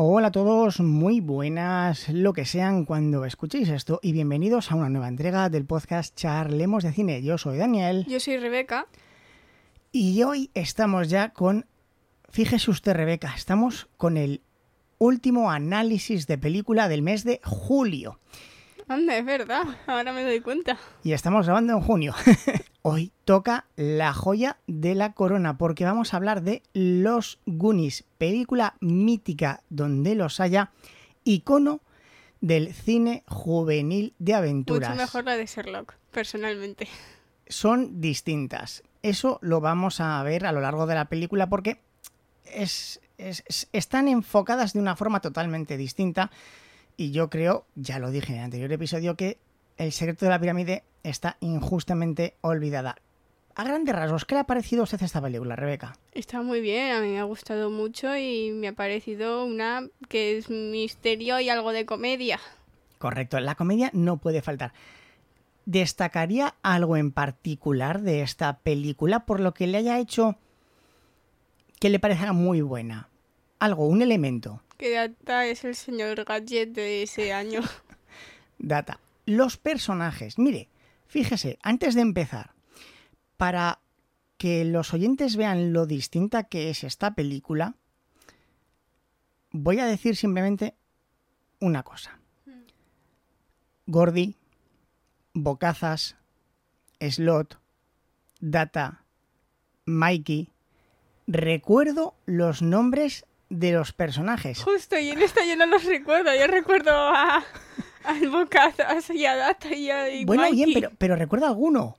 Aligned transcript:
Hola 0.00 0.28
a 0.28 0.30
todos, 0.30 0.78
muy 0.78 1.18
buenas, 1.20 2.08
lo 2.08 2.32
que 2.32 2.44
sean 2.44 2.84
cuando 2.84 3.24
escuchéis 3.24 3.68
esto 3.68 3.98
y 4.00 4.12
bienvenidos 4.12 4.70
a 4.70 4.76
una 4.76 4.88
nueva 4.88 5.08
entrega 5.08 5.48
del 5.48 5.64
podcast 5.64 6.14
Charlemos 6.14 6.84
de 6.84 6.92
Cine. 6.92 7.20
Yo 7.20 7.36
soy 7.36 7.58
Daniel 7.58 8.06
Yo 8.08 8.20
soy 8.20 8.36
Rebeca. 8.36 8.86
y 9.90 10.22
hoy 10.22 10.52
estamos 10.54 11.10
ya 11.10 11.30
con, 11.30 11.66
fíjese 12.30 12.70
usted 12.70 12.92
Rebeca, 12.92 13.34
estamos 13.34 13.88
con 13.96 14.16
el 14.16 14.42
último 14.98 15.50
análisis 15.50 16.28
de 16.28 16.38
película 16.38 16.86
del 16.86 17.02
mes 17.02 17.24
de 17.24 17.40
julio 17.42 18.20
Anda, 18.88 19.18
es 19.18 19.24
verdad, 19.24 19.64
ahora 19.86 20.12
me 20.12 20.22
doy 20.24 20.40
cuenta. 20.40 20.78
y 21.04 21.12
estamos 21.12 21.44
grabando 21.46 21.74
en 21.74 21.80
junio. 21.80 22.14
Hoy 22.82 23.12
toca 23.26 23.66
la 23.76 24.14
joya 24.14 24.56
de 24.66 24.94
la 24.94 25.12
corona 25.12 25.58
porque 25.58 25.84
vamos 25.84 26.14
a 26.14 26.16
hablar 26.16 26.42
de 26.42 26.62
Los 26.72 27.38
Goonies, 27.44 28.04
película 28.16 28.76
mítica 28.80 29.62
donde 29.68 30.14
los 30.14 30.40
haya, 30.40 30.70
icono 31.24 31.80
del 32.40 32.72
cine 32.72 33.24
juvenil 33.26 34.14
de 34.18 34.34
aventuras. 34.34 34.88
Mucho 34.90 35.02
mejor 35.02 35.24
la 35.24 35.36
de 35.36 35.44
Sherlock, 35.44 35.94
personalmente. 36.10 36.88
Son 37.46 38.00
distintas. 38.00 38.84
Eso 39.02 39.38
lo 39.42 39.60
vamos 39.60 40.00
a 40.00 40.22
ver 40.22 40.46
a 40.46 40.52
lo 40.52 40.60
largo 40.60 40.86
de 40.86 40.94
la 40.94 41.06
película 41.06 41.48
porque 41.50 41.80
es- 42.46 43.00
es- 43.18 43.44
es- 43.46 43.68
están 43.72 44.08
enfocadas 44.08 44.72
de 44.72 44.80
una 44.80 44.96
forma 44.96 45.20
totalmente 45.20 45.76
distinta 45.76 46.30
y 46.98 47.12
yo 47.12 47.30
creo, 47.30 47.64
ya 47.76 48.00
lo 48.00 48.10
dije 48.10 48.32
en 48.32 48.40
el 48.40 48.44
anterior 48.44 48.72
episodio, 48.72 49.16
que 49.16 49.38
el 49.78 49.92
secreto 49.92 50.26
de 50.26 50.30
la 50.32 50.40
pirámide 50.40 50.82
está 51.04 51.36
injustamente 51.40 52.34
olvidada. 52.40 52.96
A 53.54 53.64
grandes 53.64 53.94
rasgos, 53.94 54.24
¿qué 54.24 54.34
le 54.34 54.40
ha 54.40 54.44
parecido 54.44 54.82
a 54.82 54.84
usted 54.84 55.00
esta 55.02 55.22
película, 55.22 55.54
Rebeca? 55.54 55.96
Está 56.12 56.42
muy 56.42 56.60
bien, 56.60 56.90
a 56.92 57.00
mí 57.00 57.08
me 57.08 57.20
ha 57.20 57.24
gustado 57.24 57.70
mucho 57.70 58.16
y 58.16 58.50
me 58.50 58.68
ha 58.68 58.72
parecido 58.72 59.44
una 59.44 59.86
que 60.08 60.36
es 60.36 60.50
misterio 60.50 61.38
y 61.38 61.48
algo 61.48 61.72
de 61.72 61.86
comedia. 61.86 62.40
Correcto, 62.98 63.38
la 63.38 63.54
comedia 63.54 63.90
no 63.94 64.16
puede 64.16 64.42
faltar. 64.42 64.72
¿Destacaría 65.66 66.56
algo 66.62 66.96
en 66.96 67.12
particular 67.12 68.00
de 68.00 68.22
esta 68.22 68.58
película 68.58 69.24
por 69.24 69.38
lo 69.38 69.54
que 69.54 69.68
le 69.68 69.78
haya 69.78 70.00
hecho 70.00 70.36
que 71.78 71.90
le 71.90 72.00
parezca 72.00 72.32
muy 72.32 72.60
buena? 72.60 73.08
Algo, 73.60 73.86
un 73.86 74.02
elemento. 74.02 74.62
Que 74.78 74.92
data 74.92 75.46
es 75.46 75.64
el 75.64 75.74
señor 75.74 76.24
Gadget 76.24 76.70
de 76.70 77.02
ese 77.02 77.32
año. 77.32 77.62
Data. 78.58 79.00
Los 79.26 79.56
personajes. 79.56 80.38
Mire, 80.38 80.68
fíjese, 81.08 81.58
antes 81.62 81.96
de 81.96 82.00
empezar, 82.00 82.52
para 83.36 83.80
que 84.36 84.64
los 84.64 84.94
oyentes 84.94 85.36
vean 85.36 85.72
lo 85.72 85.86
distinta 85.86 86.44
que 86.44 86.70
es 86.70 86.84
esta 86.84 87.14
película, 87.14 87.74
voy 89.50 89.80
a 89.80 89.86
decir 89.86 90.14
simplemente 90.14 90.74
una 91.58 91.82
cosa. 91.82 92.20
Gordy, 93.86 94.36
Bocazas, 95.34 96.16
Slot, 97.00 97.58
Data, 98.40 99.02
Mikey. 99.86 100.50
Recuerdo 101.26 102.14
los 102.26 102.62
nombres 102.62 103.26
de 103.50 103.72
los 103.72 103.92
personajes. 103.92 104.62
Justo, 104.62 104.98
y 104.98 105.10
en 105.10 105.22
esta 105.22 105.44
yo 105.44 105.56
no 105.56 105.66
los 105.66 105.84
recuerdo. 105.84 106.30
Yo 106.34 106.46
recuerdo 106.46 106.90
a, 106.92 107.44
al 108.04 108.28
Bocazas 108.30 109.10
y 109.10 109.24
a 109.26 109.36
Data 109.36 109.74
y 109.74 109.90
a 109.90 110.10
y 110.10 110.24
Bueno, 110.24 110.42
bien, 110.50 110.68
Mikey. 110.68 110.74
pero, 110.74 110.90
pero 110.98 111.16
recuerdo 111.16 111.46
alguno. 111.46 111.96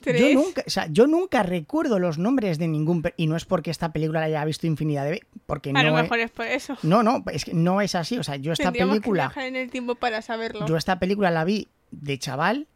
¿Tres? 0.00 0.20
Yo 0.20 0.34
nunca, 0.34 0.62
o 0.66 0.70
sea, 0.70 0.86
yo 0.90 1.06
nunca 1.06 1.42
recuerdo 1.42 1.98
los 1.98 2.18
nombres 2.18 2.58
de 2.58 2.68
ningún 2.68 3.02
y 3.16 3.26
no 3.26 3.34
es 3.34 3.44
porque 3.46 3.70
esta 3.70 3.92
película 3.92 4.20
la 4.20 4.26
haya 4.26 4.44
visto 4.44 4.66
infinidad 4.66 5.04
de 5.04 5.10
veces, 5.12 5.26
porque 5.46 5.70
A 5.74 5.82
lo 5.82 5.90
no 5.90 6.02
mejor 6.02 6.20
es 6.20 6.30
por 6.30 6.46
eso. 6.46 6.76
no, 6.82 7.02
no, 7.02 7.24
es 7.32 7.44
que 7.46 7.54
no 7.54 7.80
es 7.80 7.94
así, 7.94 8.18
o 8.18 8.22
sea, 8.22 8.36
yo 8.36 8.52
esta 8.52 8.64
Tendríamos 8.64 8.96
película, 8.96 9.32
que 9.34 9.46
en 9.46 9.56
el 9.56 9.70
tiempo 9.70 9.94
para 9.94 10.20
saberlo. 10.22 10.66
yo 10.66 10.76
esta 10.76 10.98
película 10.98 11.30
la 11.30 11.44
vi 11.44 11.68
de 11.90 12.18
chaval, 12.18 12.68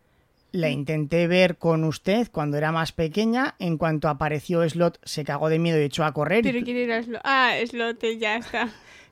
la 0.52 0.70
intenté 0.70 1.26
ver 1.26 1.58
con 1.58 1.84
usted 1.84 2.28
cuando 2.30 2.56
era 2.56 2.72
más 2.72 2.92
pequeña, 2.92 3.54
en 3.58 3.78
cuanto 3.78 4.08
apareció 4.08 4.68
Slot 4.68 4.98
se 5.04 5.24
cagó 5.24 5.48
de 5.48 5.58
miedo 5.58 5.80
y 5.80 5.84
echó 5.84 6.04
a 6.04 6.12
correr 6.12 6.42
Pero 6.42 6.64
quién 6.64 6.76
era 6.76 7.02
Slot. 7.02 7.20
Ah, 7.24 7.54
Slot, 7.66 8.02
ya 8.18 8.36
está. 8.36 8.68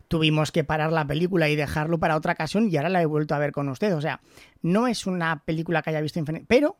tuvimos 0.08 0.52
que 0.52 0.64
parar 0.64 0.92
la 0.92 1.06
película 1.06 1.48
y 1.48 1.56
dejarlo 1.56 1.98
para 1.98 2.16
otra 2.16 2.32
ocasión 2.32 2.68
y 2.70 2.76
ahora 2.76 2.88
la 2.88 3.02
he 3.02 3.06
vuelto 3.06 3.34
a 3.34 3.38
ver 3.38 3.52
con 3.52 3.68
usted. 3.68 3.94
O 3.94 4.00
sea, 4.00 4.20
no 4.62 4.88
es 4.88 5.06
una 5.06 5.44
película 5.44 5.82
que 5.82 5.90
haya 5.90 6.00
visto 6.00 6.18
infinito, 6.18 6.46
pero 6.48 6.78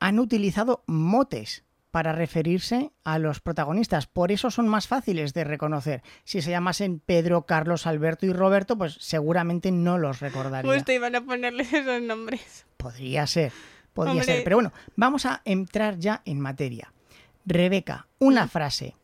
han 0.00 0.18
utilizado 0.18 0.84
motes 0.86 1.64
para 1.90 2.12
referirse 2.12 2.90
a 3.04 3.20
los 3.20 3.40
protagonistas. 3.40 4.08
Por 4.08 4.32
eso 4.32 4.50
son 4.50 4.66
más 4.68 4.88
fáciles 4.88 5.32
de 5.32 5.44
reconocer. 5.44 6.02
Si 6.24 6.42
se 6.42 6.50
llamasen 6.50 6.98
Pedro, 6.98 7.46
Carlos, 7.46 7.86
Alberto 7.86 8.26
y 8.26 8.32
Roberto, 8.32 8.76
pues 8.76 8.96
seguramente 8.98 9.70
no 9.70 9.96
los 9.96 10.18
recordaría. 10.18 10.72
Justo 10.72 10.90
iban 10.90 11.14
a 11.14 11.20
ponerles 11.24 11.72
esos 11.72 12.02
nombres. 12.02 12.66
Podría 12.84 13.26
ser, 13.26 13.50
podría 13.94 14.12
Hombre. 14.12 14.26
ser. 14.26 14.44
Pero 14.44 14.56
bueno, 14.56 14.72
vamos 14.94 15.24
a 15.24 15.40
entrar 15.46 15.98
ya 15.98 16.20
en 16.26 16.38
materia. 16.38 16.92
Rebeca, 17.46 18.08
una 18.18 18.46
frase. 18.46 18.94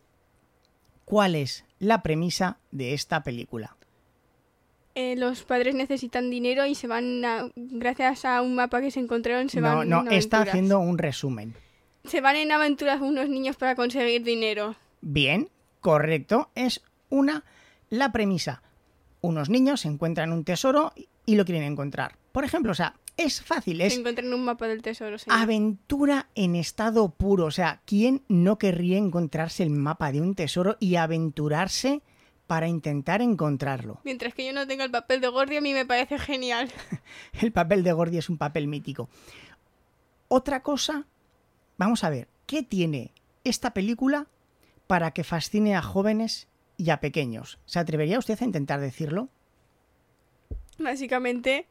¿Cuál 1.06 1.34
es 1.34 1.64
la 1.78 2.02
premisa 2.02 2.58
de 2.70 2.92
esta 2.92 3.22
película? 3.22 3.74
Eh, 4.94 5.16
los 5.16 5.44
padres 5.44 5.74
necesitan 5.74 6.28
dinero 6.30 6.66
y 6.66 6.74
se 6.74 6.86
van 6.88 7.24
a- 7.24 7.48
gracias 7.56 8.24
a 8.26 8.42
un 8.42 8.54
mapa 8.54 8.82
que 8.82 8.90
se 8.90 9.00
encontraron 9.00 9.48
se 9.48 9.60
no, 9.62 9.76
van 9.76 9.88
no, 9.88 10.00
en 10.02 10.12
está 10.12 10.42
haciendo 10.42 10.78
un 10.80 10.98
resumen. 10.98 11.54
se 12.04 12.20
van 12.20 12.36
en 12.36 12.52
aventuras 12.52 13.00
unos 13.00 13.28
niños 13.30 13.56
para 13.56 13.74
conseguir 13.76 14.24
dinero. 14.24 14.74
Bien, 15.00 15.48
correcto, 15.80 16.50
es 16.54 16.82
una 17.08 17.44
la 17.88 18.12
premisa. 18.12 18.62
Unos 19.22 19.48
niños 19.48 19.86
encuentran 19.86 20.32
un 20.32 20.44
tesoro 20.44 20.92
y 21.24 21.36
lo 21.36 21.44
quieren 21.46 21.64
encontrar. 21.64 22.16
Por 22.32 22.44
ejemplo, 22.44 22.72
o 22.72 22.74
sea, 22.74 22.94
es 23.25 23.42
fácil, 23.42 23.78
Se 23.78 23.86
es 23.86 23.98
encuentran 23.98 24.32
un 24.32 24.44
mapa 24.44 24.66
del 24.69 24.82
tesoro. 24.82 25.19
señor. 25.19 25.38
aventura 25.38 26.28
en 26.34 26.56
estado 26.56 27.10
puro. 27.10 27.47
O 27.47 27.50
sea, 27.50 27.81
¿quién 27.86 28.22
no 28.28 28.58
querría 28.58 28.98
encontrarse 28.98 29.62
el 29.62 29.70
mapa 29.70 30.12
de 30.12 30.20
un 30.20 30.34
tesoro 30.34 30.76
y 30.81 30.97
aventurarse 30.97 32.03
para 32.47 32.66
intentar 32.69 33.22
encontrarlo? 33.22 34.00
Mientras 34.04 34.34
que 34.34 34.44
yo 34.47 34.53
no 34.53 34.66
tenga 34.66 34.84
el 34.84 34.91
papel 34.91 35.20
de 35.20 35.28
Gordy, 35.28 35.56
a 35.56 35.60
mí 35.60 35.72
me 35.72 35.86
parece 35.86 36.19
genial. 36.19 36.70
El 37.41 37.53
papel 37.53 37.82
de 37.84 37.92
Gordy 37.92 38.19
es 38.19 38.28
un 38.28 38.38
papel 38.38 38.66
mítico. 38.66 39.08
Otra 40.28 40.62
cosa, 40.62 41.06
vamos 41.78 42.02
a 42.04 42.10
ver, 42.10 42.28
¿qué 42.47 42.62
tiene 42.62 43.12
esta 43.44 43.72
película 43.72 44.26
para 44.87 45.12
que 45.12 45.25
fascine 45.25 45.76
a 45.76 45.82
jóvenes 45.82 46.48
y 46.76 46.91
a 46.91 47.00
pequeños? 47.00 47.58
¿Se 47.66 47.78
atrevería 47.78 48.19
usted 48.19 48.37
a 48.41 48.44
intentar 48.44 48.81
decirlo? 48.81 49.28
Básicamente, 50.78 51.66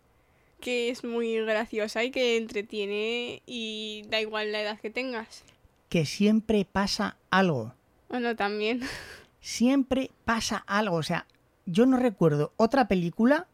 que 0.59 0.89
es 0.89 1.03
muy 1.03 1.39
graciosa 1.41 2.03
y 2.03 2.11
que 2.11 2.37
entretiene 2.37 3.41
y 3.45 4.03
da 4.09 4.19
igual 4.21 4.51
la 4.51 4.61
edad 4.61 4.79
que 4.79 4.89
tengas. 4.89 5.43
Que 5.89 6.05
siempre 6.05 6.65
pasa 6.65 7.17
algo. 7.29 7.73
Bueno, 8.09 8.35
también. 8.35 8.81
Siempre 9.41 10.11
pasa 10.25 10.57
algo. 10.67 10.97
O 10.97 11.03
sea, 11.03 11.25
yo 11.65 11.85
no 11.85 11.97
recuerdo 11.97 12.51
otra 12.57 12.87
película 12.87 13.47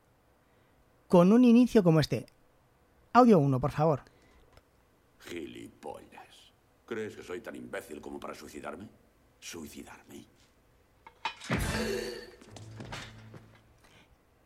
con 1.08 1.32
un 1.32 1.44
inicio 1.44 1.84
como 1.84 2.00
este. 2.00 2.26
Audio 3.14 3.38
1, 3.38 3.60
por 3.60 3.72
favor. 3.72 4.02
Gilipollas. 5.20 6.54
¿Crees 6.86 7.16
que 7.16 7.24
soy 7.24 7.42
tan 7.42 7.56
imbécil 7.56 8.02
como 8.02 8.20
para 8.20 8.34
suicidarme? 8.34 8.88
¿Suicidarme? 9.40 10.26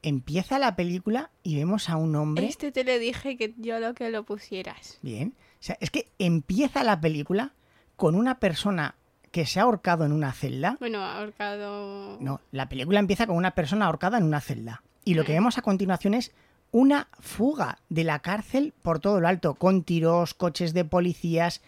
Empieza 0.02 0.60
la 0.60 0.76
película 0.76 1.30
y 1.44 1.58
vemos 1.58 1.90
a 1.90 1.98
un 1.98 2.16
hombre. 2.16 2.48
Este 2.48 2.72
te 2.72 2.84
le 2.84 3.00
dije 3.00 3.36
que 3.38 3.54
yo 3.58 3.80
lo 3.80 3.94
que 3.94 4.10
lo 4.10 4.24
pusieras. 4.24 4.98
Bien. 5.02 5.34
O 5.38 5.64
sea, 5.64 5.78
es 5.82 5.90
que 5.90 6.12
empieza 6.20 6.84
la 6.84 7.02
película 7.02 7.54
con 7.96 8.16
una 8.16 8.40
persona 8.40 8.96
que 9.32 9.46
se 9.46 9.60
ha 9.60 9.64
ahorcado 9.64 10.06
en 10.06 10.12
una 10.12 10.32
celda. 10.32 10.78
Bueno, 10.80 11.04
ahorcado. 11.04 12.18
No, 12.20 12.42
la 12.52 12.70
película 12.70 13.00
empieza 13.00 13.28
con 13.28 13.36
una 13.36 13.52
persona 13.52 13.86
ahorcada 13.86 14.18
en 14.18 14.24
una 14.24 14.42
celda. 14.42 14.84
Y 15.04 15.16
lo 15.16 15.26
que 15.26 15.34
vemos 15.34 15.58
a 15.58 15.62
continuación 15.62 16.14
es 16.14 16.32
una 16.72 17.08
fuga 17.20 17.80
de 17.90 18.04
la 18.04 18.20
cárcel 18.20 18.74
por 18.82 19.00
todo 19.00 19.20
lo 19.20 19.28
alto, 19.28 19.56
con 19.56 19.84
tiros, 19.84 20.34
coches 20.34 20.74
de 20.74 20.86
policías, 20.86 21.62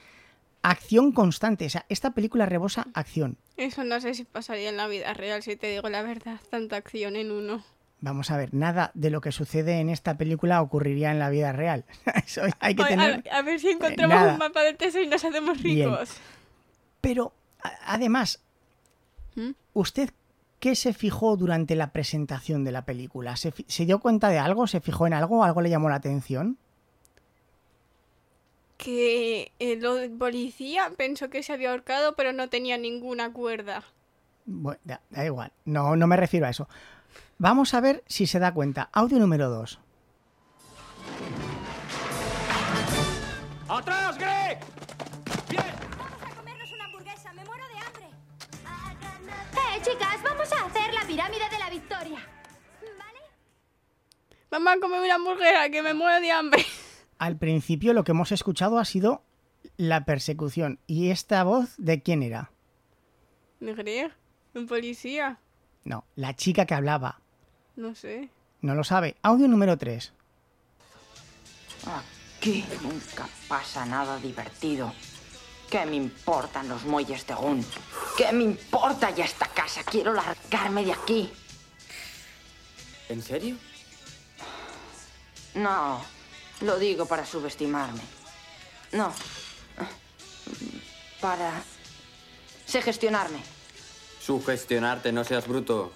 acción 0.61 1.11
constante. 1.11 1.65
O 1.65 1.69
sea, 1.69 1.85
esta 1.89 2.11
película 2.11 2.45
rebosa 2.45 2.87
acción. 2.93 3.37
Eso 3.57 3.83
no 3.83 3.99
sé 3.99 4.13
si 4.13 4.23
pasaría 4.23 4.69
en 4.69 4.77
la 4.77 4.87
vida 4.87 5.13
real, 5.13 5.43
si 5.43 5.55
te 5.55 5.67
digo 5.67 5.89
la 5.89 6.01
verdad. 6.01 6.39
Tanta 6.49 6.77
acción 6.77 7.15
en 7.15 7.31
uno. 7.31 7.63
Vamos 8.01 8.31
a 8.31 8.37
ver, 8.37 8.51
nada 8.53 8.89
de 8.95 9.11
lo 9.11 9.21
que 9.21 9.31
sucede 9.31 9.79
en 9.79 9.89
esta 9.89 10.17
película 10.17 10.61
ocurriría 10.61 11.11
en 11.11 11.19
la 11.19 11.29
vida 11.29 11.51
real. 11.53 11.85
Eso 12.25 12.41
hay 12.59 12.75
que 12.75 12.83
tener. 12.83 13.23
a, 13.31 13.37
a 13.37 13.41
ver 13.43 13.59
si 13.59 13.69
encontramos 13.69 14.15
nada. 14.15 14.33
un 14.33 14.39
mapa 14.39 14.63
del 14.63 14.75
tesoro 14.75 15.03
y 15.03 15.07
nos 15.07 15.23
hacemos 15.23 15.61
Bien. 15.61 15.89
ricos. 15.89 16.17
Pero, 16.99 17.31
además, 17.85 18.41
¿Mm? 19.35 19.51
¿usted 19.73 20.09
qué 20.59 20.75
se 20.75 20.93
fijó 20.93 21.37
durante 21.37 21.75
la 21.75 21.91
presentación 21.91 22.63
de 22.63 22.71
la 22.71 22.85
película? 22.85 23.35
¿Se, 23.35 23.53
dio 23.85 23.99
cuenta 23.99 24.29
de 24.29 24.39
algo? 24.39 24.65
¿Se 24.65 24.81
fijó 24.81 25.05
en 25.05 25.13
algo? 25.13 25.43
¿Algo 25.43 25.61
le 25.61 25.69
llamó 25.69 25.89
la 25.89 25.95
atención? 25.95 26.57
Que 28.77 29.51
el 29.59 30.11
policía 30.17 30.91
pensó 30.97 31.29
que 31.29 31.43
se 31.43 31.53
había 31.53 31.69
ahorcado, 31.69 32.15
pero 32.15 32.33
no 32.33 32.49
tenía 32.49 32.79
ninguna 32.79 33.31
cuerda. 33.31 33.83
Bueno, 34.45 34.79
da, 34.83 35.01
da 35.11 35.23
igual, 35.23 35.51
no, 35.65 35.95
no 35.95 36.07
me 36.07 36.17
refiero 36.17 36.47
a 36.47 36.49
eso. 36.49 36.67
Vamos 37.41 37.73
a 37.73 37.81
ver 37.81 38.03
si 38.05 38.27
se 38.27 38.37
da 38.37 38.53
cuenta. 38.53 38.91
Audio 38.93 39.17
número 39.17 39.49
2. 39.49 39.79
¡Atrás, 43.67 44.15
Greg! 44.19 44.59
¡Bien! 45.49 45.63
Vamos 45.97 46.21
a 46.21 46.35
comernos 46.35 46.71
una 46.71 46.85
hamburguesa, 46.85 47.33
me 47.33 47.43
muero 47.43 47.63
de 47.67 47.79
hambre. 47.79 48.09
Eh, 49.53 49.81
chicas, 49.81 50.21
vamos 50.23 50.53
a 50.53 50.65
hacer 50.67 50.93
la 50.93 51.01
pirámide 51.07 51.49
de 51.49 51.57
la 51.57 51.69
victoria. 51.71 52.19
¿Vale? 52.99 53.19
Vamos 54.51 54.73
a 54.73 54.79
comer 54.79 55.01
una 55.01 55.15
hamburguesa 55.15 55.69
que 55.71 55.81
me 55.81 55.95
muero 55.95 56.21
de 56.21 56.31
hambre. 56.31 56.63
Al 57.17 57.37
principio 57.37 57.95
lo 57.95 58.03
que 58.03 58.11
hemos 58.11 58.31
escuchado 58.31 58.77
ha 58.77 58.85
sido 58.85 59.23
la 59.77 60.05
persecución. 60.05 60.79
¿Y 60.85 61.09
esta 61.09 61.43
voz 61.43 61.73
de 61.79 62.03
quién 62.03 62.21
era? 62.21 62.51
¿De 63.59 63.73
Greg? 63.73 64.13
¿Un 64.53 64.67
policía? 64.67 65.39
No, 65.83 66.05
la 66.13 66.35
chica 66.35 66.67
que 66.67 66.75
hablaba. 66.75 67.21
No 67.75 67.95
sé. 67.95 68.29
No 68.61 68.75
lo 68.75 68.83
sabe. 68.83 69.15
Audio 69.21 69.47
número 69.47 69.77
3. 69.77 70.13
Aquí 72.37 72.65
nunca 72.81 73.27
pasa 73.47 73.85
nada 73.85 74.17
divertido. 74.17 74.93
¿Qué 75.69 75.85
me 75.85 75.95
importan 75.95 76.67
los 76.67 76.83
muelles 76.83 77.25
de 77.25 77.33
Gun? 77.33 77.65
¿Qué 78.17 78.31
me 78.33 78.43
importa 78.43 79.09
ya 79.11 79.25
esta 79.25 79.47
casa? 79.47 79.83
Quiero 79.83 80.13
largarme 80.13 80.83
de 80.83 80.91
aquí. 80.91 81.31
¿En 83.09 83.21
serio? 83.21 83.55
No, 85.55 86.01
lo 86.61 86.77
digo 86.77 87.05
para 87.05 87.25
subestimarme. 87.25 88.01
No. 88.91 89.13
Para... 91.19 91.63
Sé 92.65 92.81
gestionarme. 92.81 93.41
Sugestionarte, 94.19 95.11
no 95.11 95.23
seas 95.23 95.47
bruto. 95.47 95.93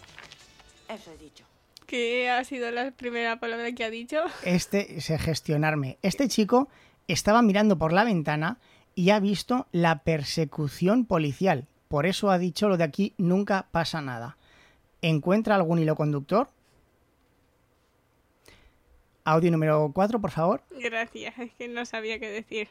Eso 0.87 1.11
he 1.11 1.17
dicho. 1.17 1.43
¿Qué 1.87 2.29
ha 2.29 2.43
sido 2.43 2.71
la 2.71 2.91
primera 2.91 3.39
palabra 3.39 3.71
que 3.73 3.83
ha 3.83 3.89
dicho? 3.89 4.17
Este, 4.43 5.01
sé 5.01 5.19
gestionarme. 5.19 5.97
Este 6.01 6.27
chico 6.27 6.67
estaba 7.07 7.41
mirando 7.41 7.77
por 7.77 7.93
la 7.93 8.03
ventana 8.03 8.59
y 8.95 9.11
ha 9.11 9.19
visto 9.19 9.67
la 9.71 9.99
persecución 9.99 11.05
policial. 11.05 11.67
Por 11.87 12.05
eso 12.05 12.31
ha 12.31 12.39
dicho 12.39 12.67
lo 12.67 12.77
de 12.77 12.83
aquí, 12.85 13.13
nunca 13.17 13.67
pasa 13.71 14.01
nada. 14.01 14.37
¿Encuentra 15.01 15.55
algún 15.55 15.79
hilo 15.79 15.95
conductor? 15.95 16.49
Audio 19.23 19.51
número 19.51 19.91
4, 19.93 20.19
por 20.19 20.31
favor. 20.31 20.63
Gracias, 20.71 21.37
es 21.37 21.53
que 21.53 21.67
no 21.67 21.85
sabía 21.85 22.19
qué 22.19 22.29
decir. 22.29 22.69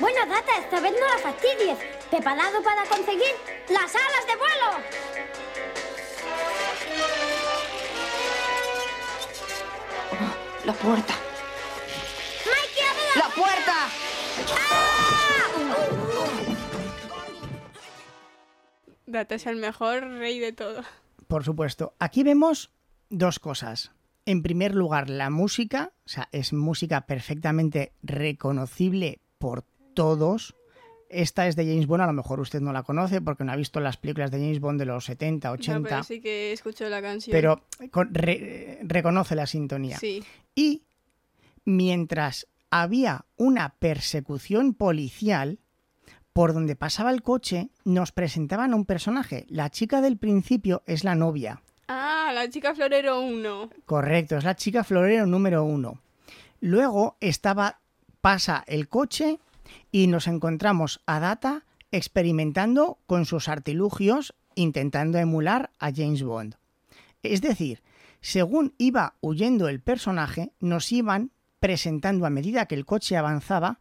Bueno, 0.00 0.18
Data, 0.26 0.58
esta 0.58 0.80
vez 0.80 0.92
no 0.92 1.06
la 1.06 1.18
fastidies. 1.18 1.78
¿Preparado 2.10 2.62
para 2.62 2.84
conseguir 2.86 3.34
las 3.68 3.94
alas 3.94 4.26
de 4.26 4.36
vuelo? 4.36 5.11
La 10.64 10.72
puerta. 10.74 11.14
¡Mikey, 12.46 12.84
abre 12.88 13.02
la... 13.16 13.22
¡La 13.22 13.34
puerta! 13.34 13.88
Data 19.06 19.34
es 19.34 19.46
el 19.46 19.56
mejor 19.56 20.04
rey 20.04 20.38
de 20.38 20.52
todo. 20.52 20.82
Por 21.26 21.42
supuesto. 21.42 21.94
Aquí 21.98 22.22
vemos 22.22 22.70
dos 23.10 23.40
cosas. 23.40 23.90
En 24.24 24.44
primer 24.44 24.76
lugar, 24.76 25.10
la 25.10 25.30
música, 25.30 25.94
o 26.06 26.08
sea, 26.08 26.28
es 26.30 26.52
música 26.52 27.06
perfectamente 27.06 27.92
reconocible 28.04 29.20
por 29.38 29.64
todos. 29.94 30.54
Esta 31.12 31.46
es 31.46 31.56
de 31.56 31.64
James 31.66 31.86
Bond, 31.86 32.02
a 32.02 32.06
lo 32.06 32.12
mejor 32.14 32.40
usted 32.40 32.60
no 32.60 32.72
la 32.72 32.82
conoce 32.82 33.20
porque 33.20 33.44
no 33.44 33.52
ha 33.52 33.56
visto 33.56 33.80
las 33.80 33.96
películas 33.98 34.30
de 34.30 34.38
James 34.38 34.60
Bond 34.60 34.78
de 34.80 34.86
los 34.86 35.04
70, 35.04 35.50
80, 35.52 35.78
No, 35.78 35.84
pero 35.84 36.02
sí 36.04 36.20
que 36.20 36.52
escucho 36.52 36.88
la 36.88 37.02
canción. 37.02 37.32
pero 37.32 37.62
con- 37.90 38.14
re- 38.14 38.78
reconoce 38.82 39.34
la 39.34 39.46
sintonía. 39.46 39.98
Sí. 39.98 40.24
Y 40.54 40.82
mientras 41.64 42.46
había 42.70 43.24
una 43.36 43.74
persecución 43.78 44.74
policial, 44.74 45.58
por 46.32 46.54
donde 46.54 46.76
pasaba 46.76 47.10
el 47.10 47.22
coche, 47.22 47.68
nos 47.84 48.12
presentaban 48.12 48.72
a 48.72 48.76
un 48.76 48.86
personaje. 48.86 49.44
La 49.50 49.68
chica 49.70 50.00
del 50.00 50.16
principio 50.16 50.82
es 50.86 51.04
la 51.04 51.14
novia. 51.14 51.60
Ah, 51.88 52.30
la 52.34 52.48
chica 52.48 52.74
florero 52.74 53.20
1. 53.20 53.68
Correcto, 53.84 54.38
es 54.38 54.44
la 54.44 54.56
chica 54.56 54.82
florero 54.84 55.26
número 55.26 55.62
uno. 55.64 56.00
Luego 56.60 57.16
estaba, 57.20 57.80
pasa 58.22 58.64
el 58.66 58.88
coche 58.88 59.38
y 59.90 60.06
nos 60.06 60.26
encontramos 60.26 61.00
a 61.06 61.20
Data 61.20 61.64
experimentando 61.90 62.98
con 63.06 63.26
sus 63.26 63.48
artilugios, 63.48 64.34
intentando 64.54 65.18
emular 65.18 65.70
a 65.78 65.92
James 65.92 66.22
Bond. 66.22 66.56
Es 67.22 67.40
decir, 67.40 67.82
según 68.20 68.74
iba 68.78 69.16
huyendo 69.20 69.68
el 69.68 69.80
personaje, 69.80 70.52
nos 70.60 70.90
iban 70.92 71.32
presentando 71.60 72.26
a 72.26 72.30
medida 72.30 72.66
que 72.66 72.74
el 72.74 72.86
coche 72.86 73.16
avanzaba 73.16 73.78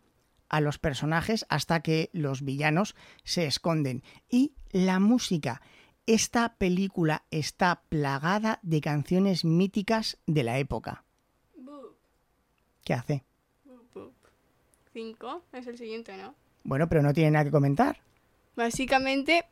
a 0.50 0.60
los 0.60 0.78
personajes 0.78 1.46
hasta 1.50 1.82
que 1.82 2.10
los 2.12 2.44
villanos 2.44 2.96
se 3.24 3.46
esconden. 3.46 4.04
Y 4.30 4.54
la 4.72 5.00
música. 5.00 5.62
Esta 6.06 6.56
película 6.58 7.24
está 7.32 7.84
plagada 7.88 8.60
de 8.62 8.82
canciones 8.82 9.46
míticas 9.46 10.18
de 10.28 10.44
la 10.44 10.58
época. 10.58 11.06
¿Qué 12.84 12.94
hace? 12.94 13.24
5 14.94 15.44
es 15.54 15.68
el 15.68 15.78
siguiente, 15.78 16.16
¿no? 16.18 16.36
Bueno, 16.64 16.88
pero 16.90 17.02
no 17.02 17.14
tiene 17.14 17.32
nada 17.32 17.46
que 17.46 17.52
comentar. 17.52 18.00
Básicamente, 18.56 19.46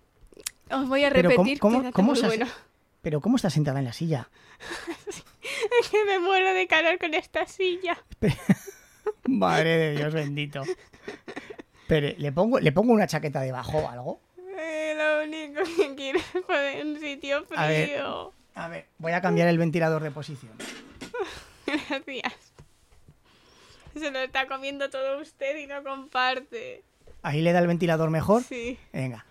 os 0.71 0.87
voy 0.87 1.03
a 1.05 1.09
Pero 1.11 1.29
¿cómo- 1.31 1.43
repetir 1.43 1.59
cómo- 1.59 1.91
cómo 1.91 2.11
muy 2.13 2.21
bueno. 2.21 2.45
Pero 3.01 3.21
¿cómo 3.21 3.37
está 3.37 3.49
sentada 3.49 3.79
en 3.79 3.85
la 3.85 3.93
silla? 3.93 4.29
Es 5.81 5.89
que 5.89 6.05
me 6.05 6.19
muero 6.19 6.53
de 6.53 6.67
calor 6.67 6.99
con 6.99 7.13
esta 7.13 7.45
silla. 7.47 7.97
Madre 9.25 9.77
de 9.77 9.91
Dios 9.97 10.13
bendito. 10.13 10.63
Pero 11.87 12.15
le 12.17 12.31
pongo, 12.31 12.59
le 12.59 12.71
pongo 12.71 12.93
una 12.93 13.07
chaqueta 13.07 13.41
debajo 13.41 13.77
o 13.79 13.89
algo. 13.89 14.21
Eh, 14.57 14.93
lo 14.95 15.23
único 15.23 15.61
que 15.77 15.95
quiero 15.95 16.19
es 16.19 16.41
poder 16.45 16.85
un 16.85 16.99
sitio 16.99 17.45
A 17.55 17.67
ver. 17.67 17.87
frío. 17.87 18.33
A 18.55 18.67
ver, 18.67 18.87
voy 18.99 19.11
a 19.13 19.21
cambiar 19.21 19.47
el 19.47 19.57
ventilador 19.57 20.03
de 20.03 20.11
posición. 20.11 20.53
Gracias. 21.65 22.48
Se 23.99 24.11
lo 24.11 24.19
está 24.19 24.47
comiendo 24.47 24.89
todo 24.89 25.19
usted 25.21 25.57
y 25.57 25.67
no 25.67 25.83
comparte. 25.83 26.83
Ahí 27.21 27.41
le 27.41 27.51
da 27.51 27.59
el 27.59 27.67
ventilador 27.67 28.09
mejor. 28.09 28.43
Sí. 28.43 28.77
Venga. 28.93 29.25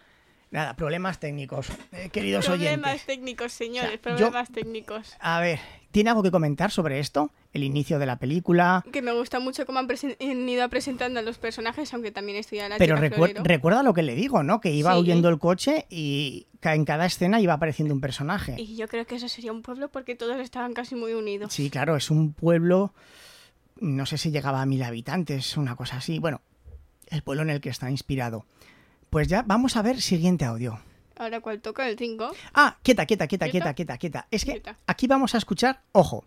Nada, 0.51 0.75
problemas 0.77 1.21
técnicos. 1.21 1.69
Eh, 1.93 2.09
queridos 2.11 2.47
Problemas 2.47 2.79
oyentes. 2.87 3.07
técnicos, 3.07 3.53
señores, 3.53 4.01
O 4.01 4.03
sea, 4.03 4.13
yo- 4.13 4.17
problemas 4.17 4.51
técnicos. 4.51 5.15
A 5.21 5.41
ver, 5.41 5.59
¿tiene 5.91 6.09
algo 6.09 6.23
que 6.23 6.31
comentar 6.31 6.71
sobre 6.71 7.01
esto? 7.01 7.31
El 7.53 7.65
inicio 7.65 7.99
de 7.99 8.07
la 8.07 8.19
película. 8.19 8.83
Que 8.91 9.03
me 9.03 9.13
gusta 9.13 9.41
mucho 9.41 9.67
cómo 9.67 9.79
han, 9.79 9.87
han 9.91 10.49
ido 10.49 10.67
presentando 10.71 11.21
a 11.21 11.23
los 11.23 11.37
personajes, 11.37 11.93
aunque 11.93 12.13
también 12.13 12.39
estoy 12.39 12.61
a 12.61 12.69
la 12.71 12.79
Pero 12.79 12.97
florero. 12.97 13.43
recuerda 13.45 13.83
lo 13.83 13.93
que 13.93 14.03
le 14.03 14.15
digo, 14.15 14.43
¿no? 14.43 14.61
Que 14.63 14.71
iba 14.71 14.95
Sí. 14.95 15.01
huyendo 15.01 15.29
el 15.29 15.39
coche 15.39 15.85
y 15.91 16.47
en 16.63 16.85
cada 16.87 17.05
escena 17.05 17.41
iba 17.43 17.53
apareciendo 17.53 17.93
un 17.93 18.01
personaje. 18.01 18.55
Y 18.59 18.75
yo 18.77 18.89
creo 18.89 19.07
que 19.07 19.17
eso 19.17 19.29
sería 19.29 19.53
un 19.53 19.61
pueblo 19.61 19.91
porque 19.91 20.15
todos 20.15 20.39
estaban 20.41 20.73
casi 20.73 20.95
muy 20.95 21.13
unidos. 21.13 21.53
Sí, 21.53 21.69
claro, 21.69 21.95
es 21.95 22.11
un 22.11 22.33
pueblo, 22.33 22.95
no 23.81 24.07
sé 24.07 24.19
si 24.19 24.31
llegaba 24.31 24.63
a 24.63 24.67
mil 24.67 24.83
habitantes, 24.83 25.57
una 25.57 25.77
cosa 25.77 25.99
así. 25.99 26.19
Bueno, 26.19 26.41
el 27.09 27.23
pueblo 27.23 27.43
en 27.43 27.51
el 27.51 27.61
que 27.61 27.71
está 27.71 27.91
inspirado. 27.91 28.45
Pues 29.11 29.29
ya 29.29 29.43
vamos 29.43 29.77
a 29.77 29.83
ver 29.83 30.01
siguiente 30.01 30.45
audio. 30.45 30.79
Ahora, 31.17 31.41
¿cuál 31.41 31.61
toca? 31.61 31.89
¿El 31.89 31.99
5? 31.99 32.31
Ah, 32.55 32.79
quieta, 32.83 33.05
quieta, 33.07 33.27
quieta, 33.27 33.49
¿Quieta? 33.49 33.75
quieta, 33.75 33.99
quieta. 33.99 34.27
Es 34.31 34.45
que 34.45 34.53
Quieta. 34.53 34.77
aquí 34.87 35.07
vamos 35.09 35.35
a 35.35 35.39
escuchar, 35.39 35.83
ojo, 35.93 36.25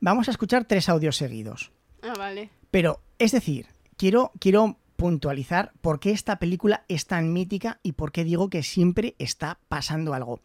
vamos 0.00 0.28
a 0.28 0.30
escuchar 0.30 0.64
tres 0.66 0.88
audios 0.88 1.16
seguidos. 1.16 1.72
Ah, 2.02 2.12
vale. 2.18 2.50
Pero, 2.70 3.00
es 3.18 3.32
decir, 3.32 3.66
quiero, 3.96 4.32
quiero 4.40 4.76
puntualizar 4.96 5.72
por 5.80 6.00
qué 6.00 6.10
esta 6.10 6.38
película 6.38 6.84
es 6.88 7.06
tan 7.06 7.32
mítica 7.32 7.78
y 7.82 7.92
por 7.92 8.12
qué 8.12 8.24
digo 8.24 8.50
que 8.50 8.62
siempre 8.62 9.14
está 9.18 9.58
pasando 9.68 10.12
algo. 10.12 10.40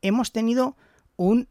Hemos 0.00 0.32
tenido 0.32 0.76
un 1.16 1.48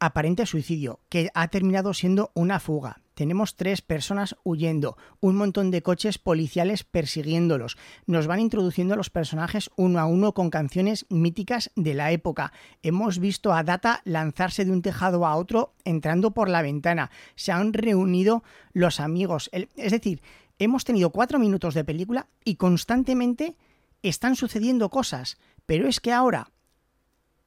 aparente 0.00 0.46
suicidio 0.46 0.98
que 1.08 1.30
ha 1.34 1.48
terminado 1.48 1.92
siendo 1.94 2.32
una 2.34 2.58
fuga. 2.58 2.99
Tenemos 3.14 3.56
tres 3.56 3.82
personas 3.82 4.36
huyendo, 4.44 4.96
un 5.20 5.36
montón 5.36 5.70
de 5.70 5.82
coches 5.82 6.18
policiales 6.18 6.84
persiguiéndolos. 6.84 7.76
Nos 8.06 8.26
van 8.26 8.40
introduciendo 8.40 8.94
a 8.94 8.96
los 8.96 9.10
personajes 9.10 9.70
uno 9.76 9.98
a 9.98 10.06
uno 10.06 10.32
con 10.32 10.50
canciones 10.50 11.06
míticas 11.10 11.70
de 11.76 11.94
la 11.94 12.12
época. 12.12 12.52
Hemos 12.82 13.18
visto 13.18 13.52
a 13.52 13.62
Data 13.62 14.00
lanzarse 14.04 14.64
de 14.64 14.70
un 14.70 14.82
tejado 14.82 15.26
a 15.26 15.36
otro 15.36 15.74
entrando 15.84 16.30
por 16.30 16.48
la 16.48 16.62
ventana. 16.62 17.10
Se 17.34 17.52
han 17.52 17.72
reunido 17.72 18.42
los 18.72 19.00
amigos. 19.00 19.50
Es 19.52 19.92
decir, 19.92 20.22
hemos 20.58 20.84
tenido 20.84 21.10
cuatro 21.10 21.38
minutos 21.38 21.74
de 21.74 21.84
película 21.84 22.28
y 22.44 22.56
constantemente 22.56 23.56
están 24.02 24.36
sucediendo 24.36 24.88
cosas. 24.88 25.38
Pero 25.66 25.88
es 25.88 26.00
que 26.00 26.12
ahora 26.12 26.50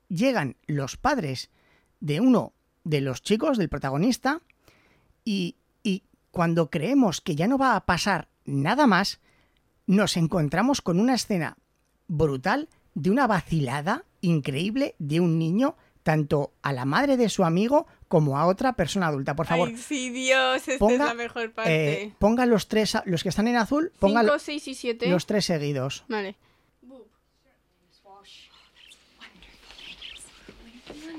llegan 0.07 0.55
los 0.67 0.97
padres 0.97 1.49
de 1.99 2.19
uno 2.19 2.53
de 2.83 3.01
los 3.01 3.21
chicos, 3.21 3.57
del 3.57 3.69
protagonista, 3.69 4.41
y, 5.25 5.55
y 5.83 6.03
cuando 6.31 6.69
creemos 6.69 7.21
que 7.21 7.35
ya 7.35 7.47
no 7.47 7.57
va 7.57 7.75
a 7.75 7.85
pasar 7.85 8.27
nada 8.45 8.87
más, 8.87 9.19
nos 9.87 10.17
encontramos 10.17 10.81
con 10.81 10.99
una 10.99 11.13
escena 11.15 11.57
brutal 12.07 12.69
de 12.95 13.09
una 13.11 13.27
vacilada 13.27 14.05
increíble 14.21 14.95
de 14.99 15.19
un 15.19 15.37
niño 15.39 15.75
tanto 16.03 16.51
a 16.61 16.73
la 16.73 16.83
madre 16.85 17.15
de 17.17 17.29
su 17.29 17.43
amigo 17.45 17.87
como 18.09 18.37
a 18.37 18.45
otra 18.45 18.73
persona 18.73 19.07
adulta. 19.07 19.35
Por 19.35 19.45
favor, 19.47 19.69
Ay, 19.69 19.77
sí, 19.77 20.09
Dios, 20.09 20.67
esta 20.67 20.77
ponga, 20.77 20.93
es 20.95 20.99
la 20.99 21.13
mejor 21.13 21.51
parte. 21.53 22.03
eh, 22.03 22.13
ponga 22.19 22.45
los 22.45 22.67
tres, 22.67 22.95
a- 22.95 23.03
los 23.05 23.23
que 23.23 23.29
están 23.29 23.47
en 23.47 23.55
azul, 23.55 23.91
ponga 23.99 24.19
5, 24.21 24.33
lo- 24.33 24.39
6 24.39 24.67
y 24.67 24.75
7. 24.75 25.07
los 25.09 25.25
tres 25.25 25.45
seguidos. 25.45 26.03
Vale. 26.09 26.35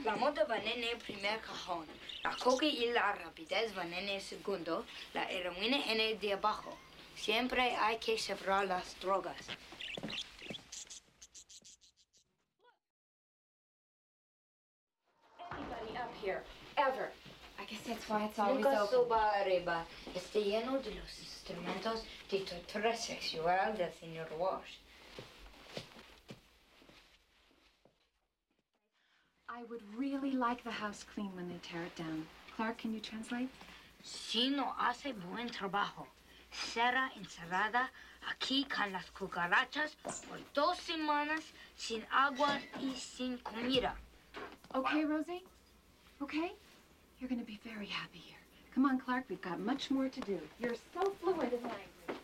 La 0.04 0.16
moto 0.16 0.42
va 0.50 0.58
nene 0.58 0.88
primer 1.06 1.40
cajón, 1.40 1.87
la 2.25 2.35
coca 2.37 2.64
y 2.64 2.87
la 2.87 3.12
rapidez 3.12 3.75
van 3.75 3.90
nene 3.90 4.19
segundo, 4.19 4.87
la 5.12 5.31
heroína 5.31 5.78
en 5.93 6.00
el 6.00 6.19
de 6.19 6.33
abajo. 6.33 6.75
Siempre 7.14 7.76
hay 7.76 7.99
que 7.99 8.19
separar 8.19 8.66
las 8.66 8.99
drogas. 8.99 9.37
Anybody 15.50 15.97
up 15.99 16.11
here, 16.23 16.43
ever. 16.76 17.12
I 17.59 17.66
guess 17.66 17.83
that's 17.83 18.09
why 18.09 18.25
it's 18.25 18.38
always 18.38 18.64
Nunca 18.64 18.87
suba 18.87 19.33
arriba, 19.40 19.85
está 20.14 20.38
lleno 20.38 20.78
de 20.78 20.95
los 20.95 21.19
instrumentos 21.19 22.04
de 22.31 22.40
tortura 22.40 22.97
sexual 22.97 23.76
del 23.76 23.93
señor 23.93 24.28
Walsh. 24.38 24.84
I 29.56 29.62
would 29.70 29.82
really 29.96 30.32
like 30.32 30.64
the 30.64 30.70
house 30.73 31.04
clean 31.14 31.30
when 31.37 31.49
they 31.49 31.61
tear 31.62 31.82
it 31.82 31.94
down. 31.94 32.26
Clark, 32.56 32.78
can 32.78 32.92
you 32.92 32.99
translate? 32.99 33.49
Si 34.02 34.50
no 34.50 34.73
hace 34.76 35.12
buen 35.12 35.49
trabajo, 35.49 36.08
será 36.50 37.08
encerrada 37.16 37.88
aquí 38.28 38.68
con 38.68 38.90
las 38.90 39.04
cucarachas 39.12 39.94
por 40.26 40.38
dos 40.54 40.78
semanas 40.78 41.44
sin 41.76 42.02
agua 42.12 42.58
y 42.80 42.94
sin 42.96 43.38
comida. 43.38 43.94
Okay, 44.75 45.04
Rosie? 45.04 45.44
Okay? 46.20 46.52
You're 47.20 47.28
going 47.28 47.40
to 47.40 47.46
be 47.46 47.61
very 47.64 47.87
happy 47.87 48.18
here. 48.18 48.38
Come 48.75 48.87
on, 48.87 48.99
Clark, 48.99 49.26
we've 49.28 49.40
got 49.40 49.61
much 49.61 49.88
more 49.88 50.08
to 50.08 50.20
do. 50.23 50.40
You're 50.58 50.75
so 50.92 51.12
fluent 51.20 51.52
in 51.52 51.62
language. 51.62 52.18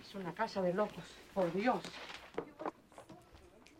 Es 0.00 0.14
una 0.14 0.32
casa 0.32 0.62
de 0.62 0.72
locos, 0.72 1.04
por 1.34 1.50
Dios. 1.50 1.82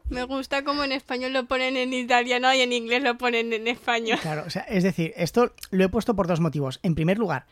Me 0.08 0.24
gusta 0.24 0.64
como 0.64 0.84
en 0.84 0.92
español 0.92 1.32
lo 1.32 1.46
ponen 1.46 1.76
en 1.76 1.92
italiano 1.92 2.52
y 2.52 2.60
en 2.60 2.72
inglés 2.72 3.02
lo 3.02 3.16
ponen 3.16 3.52
en 3.52 3.66
español. 3.66 4.18
Claro, 4.20 4.44
o 4.46 4.50
sea, 4.50 4.62
es 4.62 4.82
decir, 4.82 5.12
esto 5.16 5.54
lo 5.70 5.84
he 5.84 5.88
puesto 5.88 6.14
por 6.14 6.26
dos 6.26 6.40
motivos. 6.40 6.78
En 6.82 6.94
primer 6.94 7.18
lugar, 7.18 7.46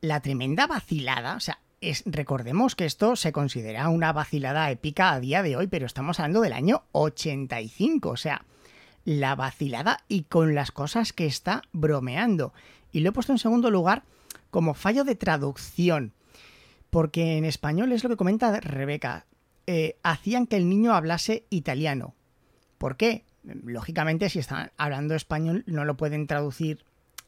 la 0.00 0.20
tremenda 0.20 0.66
vacilada, 0.66 1.34
o 1.34 1.40
sea, 1.40 1.58
es, 1.80 2.04
recordemos 2.06 2.74
que 2.74 2.84
esto 2.84 3.16
se 3.16 3.32
considera 3.32 3.88
una 3.88 4.12
vacilada 4.12 4.70
épica 4.70 5.12
a 5.12 5.20
día 5.20 5.42
de 5.42 5.56
hoy, 5.56 5.66
pero 5.66 5.86
estamos 5.86 6.20
hablando 6.20 6.40
del 6.40 6.52
año 6.52 6.84
85, 6.92 8.10
o 8.10 8.16
sea, 8.16 8.44
la 9.04 9.34
vacilada 9.34 10.04
y 10.08 10.22
con 10.22 10.54
las 10.54 10.70
cosas 10.70 11.12
que 11.12 11.26
está 11.26 11.62
bromeando. 11.72 12.52
Y 12.92 13.00
lo 13.00 13.10
he 13.10 13.12
puesto 13.12 13.32
en 13.32 13.38
segundo 13.38 13.70
lugar 13.70 14.04
como 14.50 14.74
fallo 14.74 15.04
de 15.04 15.16
traducción, 15.16 16.12
porque 16.90 17.36
en 17.36 17.44
español 17.44 17.92
es 17.92 18.04
lo 18.04 18.10
que 18.10 18.16
comenta 18.16 18.60
Rebeca, 18.60 19.26
eh, 19.66 19.96
hacían 20.02 20.46
que 20.46 20.56
el 20.56 20.68
niño 20.68 20.94
hablase 20.94 21.44
italiano. 21.50 22.14
¿Por 22.78 22.96
qué? 22.96 23.24
Lógicamente, 23.42 24.28
si 24.28 24.38
están 24.38 24.70
hablando 24.76 25.14
español, 25.14 25.64
no 25.66 25.84
lo 25.84 25.96
pueden 25.96 26.26
traducir 26.26 26.84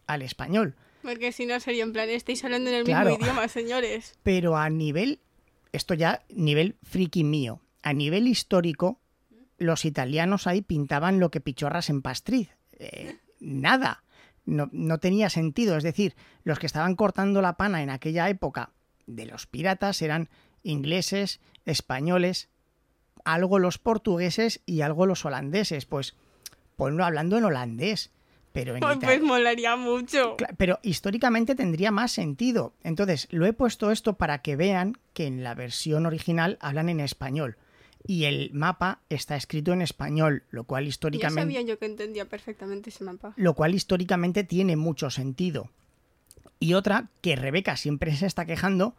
al 0.06 0.22
español. 0.22 0.74
Porque 1.02 1.32
si 1.32 1.46
no 1.46 1.58
sería 1.60 1.84
en 1.84 1.92
plan, 1.92 2.08
estáis 2.08 2.44
hablando 2.44 2.70
en 2.70 2.76
el 2.76 2.84
Claro. 2.84 3.10
mismo 3.10 3.24
idioma, 3.24 3.48
señores. 3.48 4.14
Pero 4.22 4.56
a 4.56 4.68
nivel, 4.68 5.20
esto 5.72 5.94
ya, 5.94 6.22
nivel 6.28 6.76
friki 6.82 7.22
mío, 7.24 7.60
a 7.82 7.92
nivel 7.92 8.26
histórico, 8.26 8.98
los 9.58 9.84
italianos 9.84 10.46
ahí 10.46 10.60
pintaban 10.60 11.20
lo 11.20 11.30
que 11.30 11.40
pichorras 11.40 11.88
en 11.90 12.02
pastriz. 12.02 12.50
Eh, 12.78 13.16
nada. 13.40 14.02
No, 14.44 14.68
no 14.72 14.98
tenía 14.98 15.28
sentido. 15.30 15.76
Es 15.76 15.84
decir, 15.84 16.14
los 16.42 16.58
que 16.58 16.66
estaban 16.66 16.96
cortando 16.96 17.42
la 17.42 17.56
pana 17.56 17.82
en 17.82 17.90
aquella 17.90 18.28
época 18.28 18.70
de 19.06 19.26
los 19.26 19.46
piratas 19.46 20.00
eran 20.02 20.28
ingleses, 20.68 21.40
españoles, 21.64 22.48
algo 23.24 23.58
los 23.58 23.78
portugueses 23.78 24.60
y 24.66 24.82
algo 24.82 25.06
los 25.06 25.24
holandeses. 25.24 25.86
Pues 25.86 26.14
ponlo 26.76 27.04
hablando 27.04 27.36
en 27.38 27.44
holandés. 27.44 28.10
Pero 28.52 28.74
en 28.74 29.00
pues 29.00 29.22
molaría 29.22 29.76
mucho. 29.76 30.36
Pero 30.56 30.80
históricamente 30.82 31.54
tendría 31.54 31.90
más 31.90 32.12
sentido. 32.12 32.72
Entonces, 32.82 33.28
lo 33.30 33.46
he 33.46 33.52
puesto 33.52 33.90
esto 33.90 34.14
para 34.14 34.38
que 34.38 34.56
vean 34.56 34.96
que 35.12 35.26
en 35.26 35.44
la 35.44 35.54
versión 35.54 36.06
original 36.06 36.56
hablan 36.60 36.88
en 36.88 37.00
español. 37.00 37.56
Y 38.06 38.24
el 38.24 38.50
mapa 38.54 39.00
está 39.10 39.36
escrito 39.36 39.72
en 39.72 39.82
español, 39.82 40.44
lo 40.50 40.64
cual 40.64 40.84
Ya 40.84 40.88
históricamente, 40.88 41.42
sabía 41.42 41.62
yo 41.62 41.78
que 41.78 41.86
entendía 41.86 42.24
perfectamente 42.24 42.90
ese 42.90 43.04
mapa. 43.04 43.34
lo 43.36 43.54
cual 43.54 43.74
históricamente 43.74 44.44
tiene 44.44 44.76
mucho 44.76 45.10
sentido. 45.10 45.70
Y 46.58 46.74
otra, 46.74 47.10
que 47.20 47.36
Rebeca 47.36 47.76
siempre 47.76 48.16
se 48.16 48.26
está 48.26 48.46
quejando, 48.46 48.94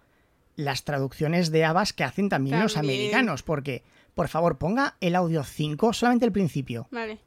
las 0.59 0.83
traducciones 0.83 1.51
de 1.51 1.63
habas 1.63 1.93
que 1.93 2.03
hacen 2.03 2.27
también, 2.27 2.59
los 2.59 2.75
americanos. 2.75 3.43
Porque, 3.43 3.83
por 4.13 4.27
favor, 4.27 4.57
ponga 4.57 4.97
el 4.99 5.15
audio 5.15 5.43
5, 5.43 5.93
solamente 5.93 6.25
el 6.25 6.33
principio. 6.33 6.87
Vale. 6.91 7.19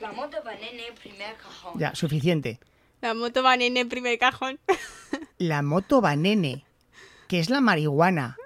La 0.00 0.12
moto 0.12 0.38
va 0.44 0.52
primer 1.00 1.36
cajón. 1.36 1.78
Ya, 1.78 1.94
suficiente. 1.94 2.58
La 3.00 3.14
moto 3.14 3.42
va 3.42 3.54
en 3.54 3.76
el 3.76 3.86
primer 3.86 4.18
cajón. 4.18 4.58
La 5.38 5.62
moto 5.62 6.00
banene, 6.00 6.66
que 7.28 7.38
es 7.38 7.48
la 7.48 7.60
marihuana. 7.60 8.36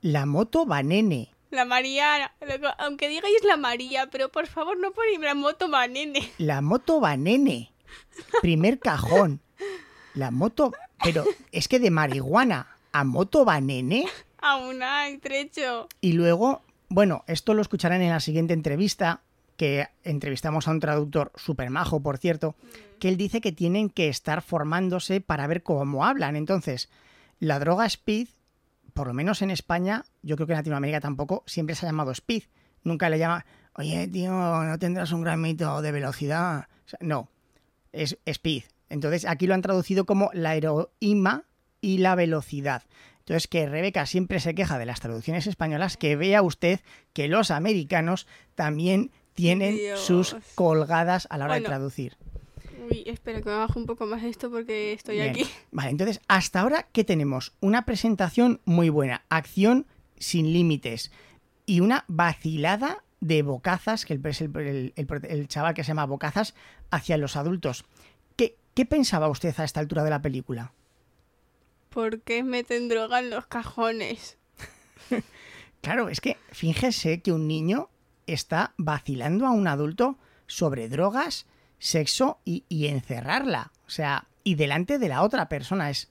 La 0.00 0.26
moto 0.26 0.64
banene. 0.66 1.32
La 1.50 1.64
María, 1.64 2.34
aunque 2.78 3.08
digáis 3.08 3.42
la 3.44 3.56
María, 3.56 4.08
pero 4.10 4.30
por 4.30 4.46
favor 4.46 4.78
no 4.78 4.92
ponéis 4.92 5.18
la 5.20 5.34
moto 5.34 5.68
va 5.70 5.88
nene. 5.88 6.30
La 6.38 6.60
moto 6.60 7.00
banene. 7.00 7.72
Primer 8.42 8.78
cajón. 8.78 9.40
La 10.16 10.30
moto. 10.30 10.72
Pero 11.04 11.24
es 11.52 11.68
que 11.68 11.78
de 11.78 11.90
marihuana 11.90 12.66
a 12.90 13.04
moto 13.04 13.44
banene. 13.44 14.06
Aún 14.38 14.82
hay 14.82 15.18
trecho. 15.18 15.88
Y 16.00 16.14
luego, 16.14 16.62
bueno, 16.88 17.22
esto 17.26 17.54
lo 17.54 17.62
escucharán 17.62 18.00
en 18.00 18.10
la 18.10 18.20
siguiente 18.20 18.54
entrevista, 18.54 19.20
que 19.56 19.88
entrevistamos 20.02 20.66
a 20.66 20.70
un 20.70 20.80
traductor 20.80 21.32
super 21.36 21.68
majo, 21.70 22.00
por 22.00 22.18
cierto, 22.18 22.56
que 22.98 23.08
él 23.08 23.16
dice 23.16 23.40
que 23.40 23.52
tienen 23.52 23.90
que 23.90 24.08
estar 24.08 24.42
formándose 24.42 25.20
para 25.20 25.46
ver 25.46 25.62
cómo 25.62 26.04
hablan. 26.04 26.34
Entonces, 26.34 26.88
la 27.38 27.58
droga 27.58 27.84
speed, 27.86 28.28
por 28.94 29.08
lo 29.08 29.14
menos 29.14 29.42
en 29.42 29.50
España, 29.50 30.04
yo 30.22 30.36
creo 30.36 30.46
que 30.46 30.54
en 30.54 30.58
Latinoamérica 30.58 31.00
tampoco, 31.00 31.42
siempre 31.46 31.74
se 31.74 31.84
ha 31.84 31.90
llamado 31.90 32.10
speed. 32.12 32.44
Nunca 32.84 33.10
le 33.10 33.18
llama, 33.18 33.44
oye, 33.74 34.08
tío, 34.08 34.32
¿no 34.32 34.78
tendrás 34.78 35.12
un 35.12 35.22
gramito 35.22 35.82
de 35.82 35.92
velocidad? 35.92 36.68
O 36.86 36.88
sea, 36.88 36.98
no, 37.02 37.28
es 37.92 38.18
speed. 38.24 38.64
Entonces, 38.88 39.24
aquí 39.26 39.46
lo 39.46 39.54
han 39.54 39.62
traducido 39.62 40.06
como 40.06 40.30
la 40.32 40.54
heroína 40.54 41.44
y 41.80 41.98
la 41.98 42.14
velocidad. 42.14 42.82
Entonces, 43.20 43.48
que 43.48 43.66
Rebeca 43.66 44.06
siempre 44.06 44.38
se 44.40 44.54
queja 44.54 44.78
de 44.78 44.86
las 44.86 45.00
traducciones 45.00 45.46
españolas, 45.46 45.96
que 45.96 46.14
vea 46.16 46.42
usted 46.42 46.80
que 47.12 47.26
los 47.28 47.50
americanos 47.50 48.26
también 48.54 49.10
tienen 49.34 49.76
Dios. 49.76 50.00
sus 50.00 50.36
colgadas 50.54 51.26
a 51.30 51.36
la 51.38 51.46
hora 51.46 51.54
de 51.56 51.60
traducir. 51.62 52.16
Uy, 52.88 53.02
espera 53.06 53.42
que 53.42 53.48
me 53.50 53.56
bajo 53.56 53.80
un 53.80 53.86
poco 53.86 54.06
más 54.06 54.22
esto 54.22 54.48
porque 54.50 54.92
estoy 54.92 55.16
Bien. 55.16 55.30
aquí. 55.30 55.44
Vale, 55.72 55.90
entonces, 55.90 56.20
hasta 56.28 56.60
ahora, 56.60 56.86
¿qué 56.92 57.02
tenemos? 57.02 57.52
Una 57.60 57.84
presentación 57.84 58.60
muy 58.64 58.88
buena, 58.90 59.24
acción 59.28 59.86
sin 60.18 60.52
límites 60.52 61.10
y 61.66 61.80
una 61.80 62.04
vacilada 62.06 63.02
de 63.20 63.42
bocazas, 63.42 64.04
que 64.04 64.14
el- 64.14 64.92
el 64.94 65.48
chaval 65.48 65.74
que 65.74 65.82
se 65.82 65.88
llama 65.88 66.06
Bocazas, 66.06 66.54
hacia 66.90 67.16
los 67.16 67.34
adultos. 67.34 67.84
¿Qué, 68.76 68.82
¿Qué 68.82 68.86
pensaba 68.86 69.28
usted 69.28 69.54
a 69.58 69.64
esta 69.64 69.80
altura 69.80 70.04
de 70.04 70.10
la 70.10 70.22
película? 70.22 70.72
¿Por 71.90 72.20
qué 72.20 72.42
meten 72.44 72.88
droga 72.88 73.18
en 73.18 73.30
los 73.30 73.46
cajones? 73.46 74.38
Claro, 75.82 76.08
es 76.08 76.20
que 76.20 76.36
fíjese 76.50 77.20
que 77.20 77.30
un 77.30 77.46
niño 77.46 77.90
está 78.26 78.74
vacilando 78.76 79.46
a 79.46 79.52
un 79.52 79.68
adulto 79.68 80.18
sobre 80.48 80.88
drogas, 80.88 81.46
sexo 81.78 82.40
y, 82.44 82.64
y 82.68 82.88
encerrarla. 82.88 83.70
O 83.86 83.90
sea, 83.90 84.26
y 84.42 84.56
delante 84.56 84.98
de 84.98 85.08
la 85.08 85.22
otra 85.22 85.48
persona. 85.48 85.90
Es. 85.90 86.10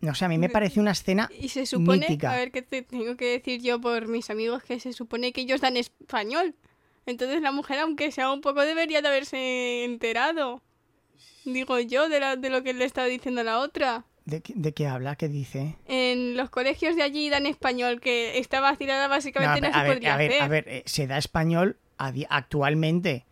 No 0.00 0.14
sé, 0.14 0.26
a 0.26 0.28
mí 0.28 0.38
me 0.38 0.50
parece 0.50 0.78
una 0.78 0.92
escena 0.92 1.28
Y 1.40 1.48
se 1.48 1.66
supone, 1.66 2.06
mítica. 2.06 2.32
a 2.32 2.36
ver 2.36 2.52
qué 2.52 2.62
te 2.62 2.82
tengo 2.82 3.16
que 3.16 3.26
decir 3.26 3.60
yo 3.60 3.80
por 3.80 4.06
mis 4.06 4.30
amigos, 4.30 4.62
que 4.62 4.78
se 4.78 4.92
supone 4.92 5.32
que 5.32 5.40
ellos 5.40 5.60
dan 5.60 5.76
español. 5.76 6.54
Entonces 7.06 7.42
la 7.42 7.50
mujer, 7.50 7.80
aunque 7.80 8.12
sea 8.12 8.30
un 8.30 8.40
poco, 8.40 8.60
debería 8.60 9.02
de 9.02 9.08
haberse 9.08 9.84
enterado. 9.84 10.62
Digo 11.44 11.78
yo, 11.80 12.08
de, 12.08 12.20
la- 12.20 12.36
de 12.36 12.50
lo 12.50 12.62
que 12.62 12.72
le 12.74 12.84
está 12.84 13.04
diciendo 13.04 13.42
la 13.42 13.58
otra. 13.60 14.04
¿De, 14.24 14.40
qué- 14.42 14.54
de 14.56 14.72
qué 14.74 14.86
habla? 14.88 15.14
¿Qué 15.16 15.28
dice? 15.28 15.76
En 15.86 16.36
los 16.36 16.50
colegios 16.50 16.96
de 16.96 17.02
allí 17.02 17.30
dan 17.30 17.46
español, 17.46 18.00
que 18.00 18.38
esta 18.38 18.60
vacilada 18.60 19.06
básicamente 19.08 19.60
no, 19.60 19.68
a 19.68 19.72
se 19.72 19.82
ver, 19.84 19.92
podría 19.92 20.14
a 20.14 20.16
ver, 20.16 20.30
hacer. 20.30 20.42
a 20.42 20.48
ver, 20.48 20.64
eh, 20.68 20.82
se 20.86 21.06
da 21.06 21.18
español 21.18 21.76
actualmente. 22.28 23.24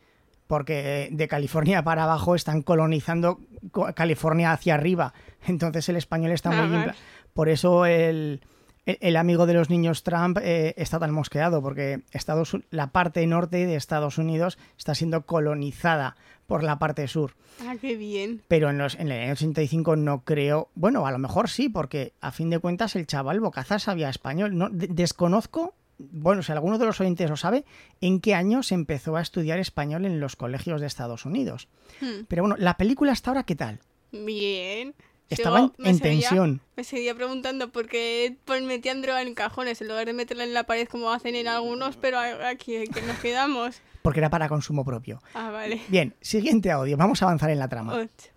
Porque 0.47 1.09
de 1.11 1.27
California 1.27 1.83
para 1.83 2.05
abajo 2.05 2.35
están 2.35 2.61
colonizando 2.63 3.41
co- 3.73 3.93
California 3.95 4.53
hacia 4.53 4.75
arriba. 4.75 5.15
Entonces 5.47 5.89
el 5.89 5.97
español 5.97 6.33
está 6.33 6.51
Ah, 6.53 6.67
muy... 6.67 6.85
Por 7.33 7.49
eso 7.49 7.87
el... 7.87 8.41
el, 8.87 8.99
el 9.01 9.17
amigo 9.17 9.47
de 9.47 9.55
los 9.55 9.71
niños 9.71 10.03
Trump 10.03 10.39
eh, 10.43 10.75
está 10.77 10.99
tan 10.99 11.13
mosqueado 11.13 11.63
porque 11.63 12.03
Estados, 12.13 12.57
la 12.71 12.89
parte 12.89 13.27
norte 13.27 13.67
de 13.67 13.77
Estados 13.77 14.19
Unidos 14.19 14.59
está 14.79 14.95
siendo 14.95 15.27
colonizada 15.27 16.17
por 16.47 16.63
la 16.63 16.79
parte 16.79 17.09
sur. 17.09 17.35
Ah, 17.67 17.77
qué 17.81 17.97
bien. 17.97 18.43
Pero 18.49 18.69
en, 18.71 18.77
los, 18.79 18.97
en 18.97 19.11
el 19.11 19.23
año 19.23 19.33
85 19.33 19.97
no 19.97 20.21
creo. 20.25 20.69
Bueno, 20.75 21.07
a 21.07 21.13
lo 21.13 21.19
mejor 21.19 21.49
sí, 21.49 21.69
porque 21.69 22.13
a 22.21 22.33
fin 22.33 22.51
de 22.51 22.59
cuentas 22.59 22.97
el 22.97 23.07
chaval 23.07 23.41
Bocazas 23.41 23.85
sabía 23.85 24.11
español. 24.11 24.57
No, 24.59 24.69
de- 24.69 24.89
desconozco, 24.89 25.75
bueno, 25.99 26.43
si 26.43 26.53
alguno 26.53 26.77
de 26.77 26.85
los 26.85 27.01
oyentes 27.01 27.31
lo 27.31 27.37
sabe, 27.37 27.65
en 28.03 28.21
qué 28.21 28.35
año 28.35 28.63
se 28.63 28.75
empezó 28.75 29.17
a 29.17 29.23
estudiar 29.23 29.59
español 29.59 30.05
en 30.05 30.21
los 30.21 30.37
colegios 30.37 30.83
de 30.83 30.87
Estados 30.87 31.25
Unidos. 31.25 31.69
Hmm. 32.03 32.25
Pero 32.29 32.43
bueno, 32.43 32.57
la 32.59 32.77
película 32.77 33.13
hasta 33.13 33.31
ahora, 33.31 33.45
¿qué 33.45 33.57
tal? 33.57 33.81
Bien. 34.13 34.95
Estaba 35.31 35.59
Sigo- 35.61 35.73
en- 35.79 35.99
seguía- 35.99 36.21
tensión. 36.29 36.61
Me 36.77 36.85
seguía 36.85 37.15
preguntando 37.15 37.71
por 37.71 37.89
qué 37.89 38.37
metían 38.63 39.03
droga 39.03 39.23
en 39.23 39.35
cajones 39.35 39.81
en 39.81 39.89
lugar 39.89 40.07
de 40.07 40.13
meterla 40.13 40.45
en 40.45 40.53
la 40.55 40.65
pared 40.65 40.87
como 40.89 41.11
hacen 41.11 41.35
en 41.35 41.49
algunos, 41.49 41.97
pero 41.97 42.19
aquí 42.19 42.85
que 42.89 43.03
nos 43.03 43.19
quedamos. 43.19 43.81
Porque 44.03 44.21
era 44.21 44.29
para 44.31 44.49
consumo 44.49 44.85
propio. 44.85 45.23
Ah, 45.35 45.51
vale. 45.51 45.81
Bien, 45.89 46.15
siguiente 46.21 46.71
audio. 46.71 46.97
Vamos 46.97 47.23
a 47.23 47.25
avanzar 47.25 47.51
en 47.51 47.59
la 47.59 47.69
trama. 47.69 47.95
Ocho. 47.95 48.29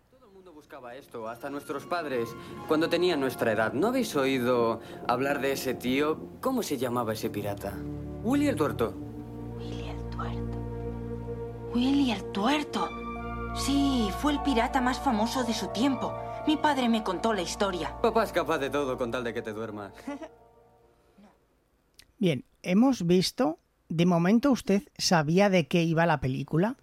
Buscaba 0.56 0.96
esto, 0.96 1.30
hasta 1.30 1.50
nuestros 1.50 1.86
padres, 1.86 2.28
cuando 2.68 2.90
tenían 2.90 3.20
nuestra 3.22 3.52
edad. 3.54 3.72
¿No 3.74 3.88
habéis 3.88 4.14
oído 4.18 4.82
hablar 5.08 5.40
de 5.40 5.54
ese 5.54 5.74
tío? 5.74 6.20
¿Cómo 6.42 6.62
se 6.62 6.78
llamaba 6.78 7.14
ese 7.14 7.30
pirata? 7.30 7.74
Willy 8.24 8.48
el 8.48 8.56
Tuerto. 8.58 8.94
Willy 11.74 12.12
el 12.12 12.24
tuerto. 12.32 12.90
Sí, 13.56 14.10
fue 14.20 14.34
el 14.34 14.42
pirata 14.42 14.82
más 14.82 15.00
famoso 15.00 15.44
de 15.44 15.54
su 15.54 15.68
tiempo. 15.68 16.14
Mi 16.48 16.58
padre 16.58 16.88
me 16.90 17.04
contó 17.04 17.34
la 17.34 17.42
historia. 17.42 17.96
Papá 18.02 18.24
es 18.24 18.32
capaz 18.32 18.58
de 18.60 18.70
todo 18.70 18.98
con 18.98 19.12
tal 19.12 19.24
de 19.24 19.34
que 19.34 19.42
te 19.42 19.54
duermas. 19.54 19.94
Bien, 22.18 22.46
hemos 22.64 23.06
visto. 23.06 23.60
De 23.90 24.06
momento, 24.06 24.52
¿usted 24.52 24.84
sabía 24.98 25.50
de 25.50 25.68
qué 25.68 25.84
iba 25.84 26.06
la 26.06 26.20
película? 26.20 26.76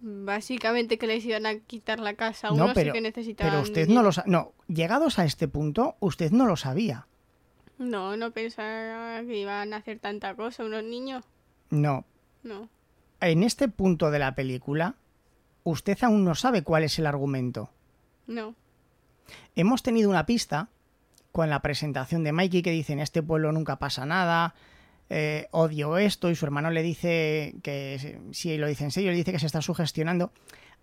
Básicamente 0.00 0.96
que 0.98 1.08
les 1.08 1.24
iban 1.24 1.46
a 1.46 1.58
quitar 1.58 1.98
la 1.98 2.14
casa. 2.14 2.48
no, 2.50 2.54
Uno 2.54 2.70
pero, 2.74 2.92
sí 2.92 2.98
que 2.98 3.00
necesitaban. 3.00 3.50
pero 3.52 3.62
usted 3.62 3.88
no 3.88 4.02
lo 4.04 4.12
sa- 4.12 4.22
No, 4.26 4.52
llegados 4.68 5.18
a 5.18 5.24
este 5.24 5.48
punto, 5.48 5.96
usted 5.98 6.30
no 6.30 6.46
lo 6.46 6.54
sabía. 6.56 7.08
No, 7.78 8.16
no 8.16 8.30
pensaba 8.30 9.20
que 9.22 9.36
iban 9.38 9.72
a 9.72 9.78
hacer 9.78 9.98
tanta 9.98 10.36
cosa 10.36 10.64
unos 10.64 10.84
niños. 10.84 11.24
No. 11.70 12.04
No. 12.44 12.68
En 13.20 13.42
este 13.42 13.66
punto 13.68 14.10
de 14.12 14.20
la 14.20 14.36
película, 14.36 14.94
usted 15.64 15.98
aún 16.02 16.24
no 16.24 16.36
sabe 16.36 16.62
cuál 16.62 16.84
es 16.84 16.98
el 17.00 17.06
argumento. 17.06 17.70
No. 18.26 18.54
Hemos 19.56 19.82
tenido 19.82 20.10
una 20.10 20.26
pista 20.26 20.68
con 21.32 21.48
la 21.50 21.60
presentación 21.60 22.24
de 22.24 22.32
Mikey 22.32 22.62
que 22.62 22.70
dice 22.70 22.92
en 22.92 23.00
este 23.00 23.22
pueblo 23.22 23.52
nunca 23.52 23.78
pasa 23.78 24.04
nada, 24.04 24.54
eh, 25.08 25.48
odio 25.50 25.98
esto 25.98 26.30
y 26.30 26.34
su 26.34 26.44
hermano 26.44 26.70
le 26.70 26.82
dice 26.82 27.54
que 27.62 28.18
si 28.32 28.56
lo 28.56 28.66
dice 28.66 28.84
en 28.84 28.90
serio, 28.90 29.10
le 29.10 29.16
dice 29.16 29.32
que 29.32 29.38
se 29.38 29.46
está 29.46 29.62
sugestionando. 29.62 30.32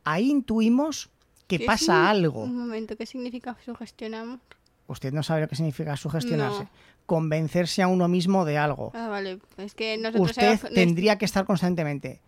Ahí 0.04 0.30
intuimos 0.30 1.10
que 1.48 1.60
¿Qué 1.60 1.66
pasa 1.66 2.10
algo. 2.10 2.44
Un 2.44 2.58
momento, 2.58 2.96
¿qué 2.96 3.06
significa 3.06 3.58
sugestionamos? 3.66 4.40
Usted 4.88 5.14
no 5.14 5.24
sabe 5.24 5.42
lo 5.42 5.48
que 5.48 5.56
significa 5.56 5.96
sugestionarse. 5.98 6.64
No. 6.64 6.70
Convencerse 7.06 7.82
a 7.82 7.88
uno 7.88 8.08
mismo 8.08 8.46
de 8.46 8.58
algo. 8.58 8.92
Ah, 8.94 9.08
vale. 9.08 9.40
Es 9.58 9.74
que 9.74 9.98
nosotros 9.98 10.30
Usted 10.30 10.60
tendría 10.74 11.18
que 11.18 11.26
estar 11.26 11.46
constantemente. 11.46 12.22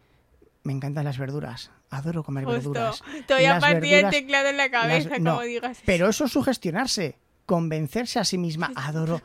Me 0.63 0.73
encantan 0.73 1.05
las 1.05 1.17
verduras. 1.17 1.71
Adoro 1.91 2.23
comer 2.23 2.45
Justo. 2.45 2.71
verduras. 2.71 3.03
Te 3.27 3.33
voy 3.35 3.45
a 3.45 3.59
partir 3.59 3.93
el 3.93 4.09
teclado 4.09 4.47
en 4.49 4.57
la 4.57 4.71
cabeza, 4.71 5.09
las- 5.09 5.17
como 5.19 5.31
no, 5.35 5.41
digas. 5.41 5.71
eso. 5.71 5.81
Pero 5.85 6.09
eso 6.09 6.25
es 6.25 6.31
sugestionarse. 6.31 7.17
Convencerse 7.45 8.17
a 8.19 8.23
sí 8.23 8.37
misma. 8.37 8.71
Adoro. 8.75 9.21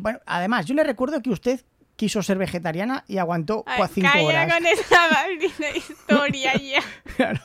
bueno, 0.00 0.18
además, 0.26 0.66
yo 0.66 0.74
le 0.74 0.82
recuerdo 0.84 1.20
que 1.20 1.30
usted 1.30 1.60
quiso 1.96 2.22
ser 2.22 2.38
vegetariana 2.38 3.04
y 3.06 3.18
aguantó 3.18 3.62
Ay, 3.66 3.82
cua- 3.82 3.88
cinco 3.92 4.08
calla 4.12 4.24
horas. 4.26 4.52
con 4.54 4.66
esa 4.66 5.08
maldita 5.12 5.70
historia 5.76 6.54
ya. 6.60 6.80
Claro, 7.16 7.40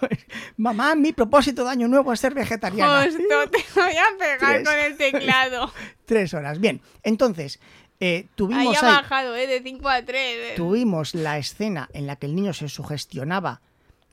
Mamá, 0.57 0.95
mi 0.95 1.11
propósito 1.13 1.63
de 1.65 1.71
año 1.71 1.87
nuevo 1.87 2.11
es 2.13 2.19
ser 2.19 2.33
vegetariana. 2.33 3.03
Justo, 3.03 3.19
te 3.51 3.79
voy 3.79 3.91
a 3.91 4.17
pegar 4.17 4.39
Tres. 4.63 4.67
con 4.69 4.77
el 4.79 4.97
teclado. 4.97 5.73
Tres 6.05 6.33
horas. 6.33 6.59
Bien, 6.59 6.81
entonces, 7.03 7.59
eh, 7.99 8.15
Ahí 8.25 8.29
tuvimos 8.35 8.81
ha 8.81 8.87
ahí- 8.87 8.95
bajado, 9.03 9.35
¿eh? 9.35 9.45
De 9.47 9.61
5 9.61 9.89
a 9.89 10.01
3. 10.03 10.55
tuvimos 10.55 11.13
la 11.13 11.37
escena 11.37 11.89
en 11.93 12.07
la 12.07 12.15
que 12.15 12.25
el 12.27 12.35
niño 12.35 12.53
se 12.53 12.69
sugestionaba 12.69 13.61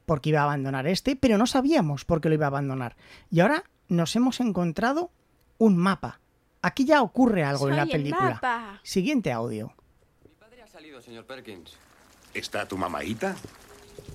porque 0.06 0.30
iba 0.30 0.40
a 0.40 0.44
abandonar 0.44 0.86
este, 0.86 1.16
pero 1.16 1.36
no 1.36 1.46
sabíamos 1.46 2.04
por 2.04 2.20
qué 2.20 2.28
lo 2.28 2.36
iba 2.36 2.46
a 2.46 2.48
abandonar. 2.48 2.96
Y 3.30 3.40
ahora 3.40 3.64
nos 3.88 4.14
hemos 4.16 4.40
encontrado 4.40 5.10
un 5.58 5.76
mapa. 5.76 6.20
Aquí 6.62 6.84
ya 6.84 7.02
ocurre 7.02 7.44
algo 7.44 7.68
en 7.68 7.76
la 7.76 7.82
el 7.82 7.90
película. 7.90 8.30
mapa. 8.34 8.80
Siguiente 8.82 9.32
audio. 9.32 9.72
ha 10.64 10.68
salido, 10.68 11.00
señor 11.02 11.26
Perkins. 11.26 11.76
¿Está 12.34 12.66
tu 12.66 12.78
mamaíta? 12.78 13.36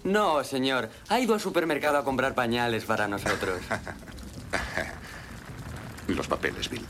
No, 0.04 0.44
señor. 0.44 0.90
Ha 1.10 1.20
ido 1.20 1.34
al 1.34 1.40
supermercado 1.40 1.98
a 1.98 2.04
comprar 2.04 2.34
pañales 2.34 2.86
para 2.86 3.08
nosotros. 3.08 3.62
Los 6.08 6.28
papeles, 6.28 6.70
Bill. 6.70 6.86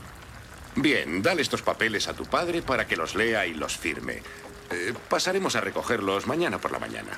Bien, 0.76 1.22
dale 1.22 1.42
estos 1.42 1.62
papeles 1.62 2.08
a 2.08 2.14
tu 2.14 2.24
padre 2.24 2.62
para 2.62 2.86
que 2.86 2.96
los 2.96 3.14
lea 3.14 3.46
y 3.46 3.54
los 3.54 3.76
firme. 3.76 4.22
Eh, 4.70 4.94
pasaremos 5.08 5.54
a 5.54 5.60
recogerlos 5.60 6.26
mañana 6.26 6.58
por 6.58 6.72
la 6.72 6.78
mañana. 6.78 7.10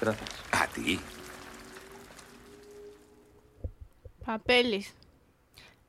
Gracias. 0.00 0.30
A 0.52 0.66
ti. 0.68 0.98
Papeles. 4.24 4.94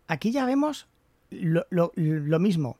Aquí 0.07 0.31
ya 0.31 0.45
vemos 0.45 0.87
lo, 1.29 1.65
lo- 1.69 1.91
lo 1.95 2.39
mismo. 2.39 2.77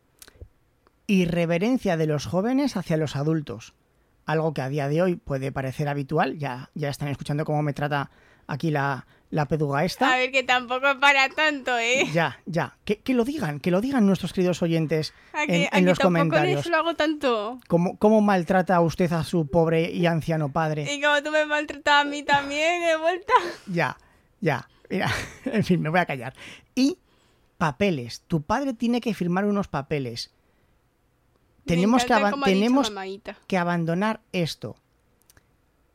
Irreverencia 1.08 1.98
de 1.98 2.08
los 2.08 2.26
jóvenes 2.26 2.78
hacia 2.78 2.98
los 2.98 3.15
adultos. 3.15 3.74
Algo 4.26 4.54
que 4.54 4.62
a 4.62 4.70
día 4.70 4.88
de 4.88 5.02
hoy 5.02 5.15
puede 5.15 5.52
parecer 5.52 5.88
habitual. 5.88 6.38
Ya, 6.38 6.70
ya 6.74 6.89
están 6.89 7.10
escuchando 7.10 7.46
cómo 7.46 7.62
me 7.63 7.74
trata 7.74 8.12
aquí 8.48 8.72
la, 8.72 9.06
la 9.32 9.48
peduga 9.48 9.84
esta. 9.86 10.13
A 10.13 10.17
ver, 10.17 10.32
que 10.32 10.44
tampoco 10.44 10.88
es 10.89 10.98
para 10.98 11.28
tanto, 11.30 11.78
¿eh? 11.80 12.06
Ya, 12.13 12.39
ya. 12.46 12.78
Que, 12.86 13.00
que 13.00 13.13
lo 13.13 13.24
digan, 13.26 13.60
que 13.60 13.72
lo 13.72 13.82
digan 13.82 14.06
nuestros 14.06 14.34
queridos 14.34 14.62
oyentes 14.62 15.13
A 15.34 15.44
en, 15.44 15.48
que, 15.48 15.62
en 15.63 15.67
a 15.67 15.70
que 15.78 15.82
los 15.82 16.00
comentarios. 16.00 16.65
lo 16.67 16.78
hago 16.78 16.94
tanto. 16.96 17.60
¿Cómo, 17.67 17.98
¿Cómo 17.98 18.22
maltrata 18.22 18.80
usted 18.82 19.12
a 19.13 19.24
su 19.24 19.48
pobre 19.48 19.89
y 19.91 20.06
anciano 20.06 20.52
padre? 20.52 20.94
Y 20.94 21.02
como 21.02 21.24
tú 21.24 21.32
me 21.32 21.46
maltratas 21.46 22.02
a 22.02 22.04
mí 22.04 22.24
también, 22.24 22.84
de 22.86 22.98
vuelta. 22.98 23.34
Ya, 23.67 23.98
ya. 24.41 24.67
Mira, 24.89 25.10
en 25.46 25.63
fin, 25.63 25.82
me 25.82 25.89
voy 25.89 26.00
a 26.02 26.06
callar. 26.06 26.34
Y 26.76 26.98
papeles. 27.58 28.24
Tu 28.28 28.41
padre 28.41 28.74
tiene 28.74 29.00
que 29.00 29.13
firmar 29.13 29.46
unos 29.46 29.67
papeles. 29.70 30.32
Tenemos, 31.65 32.04
que, 32.06 32.13
aban- 32.13 32.44
tenemos 32.44 32.91
que 33.48 33.58
abandonar 33.58 34.20
esto. 34.34 34.76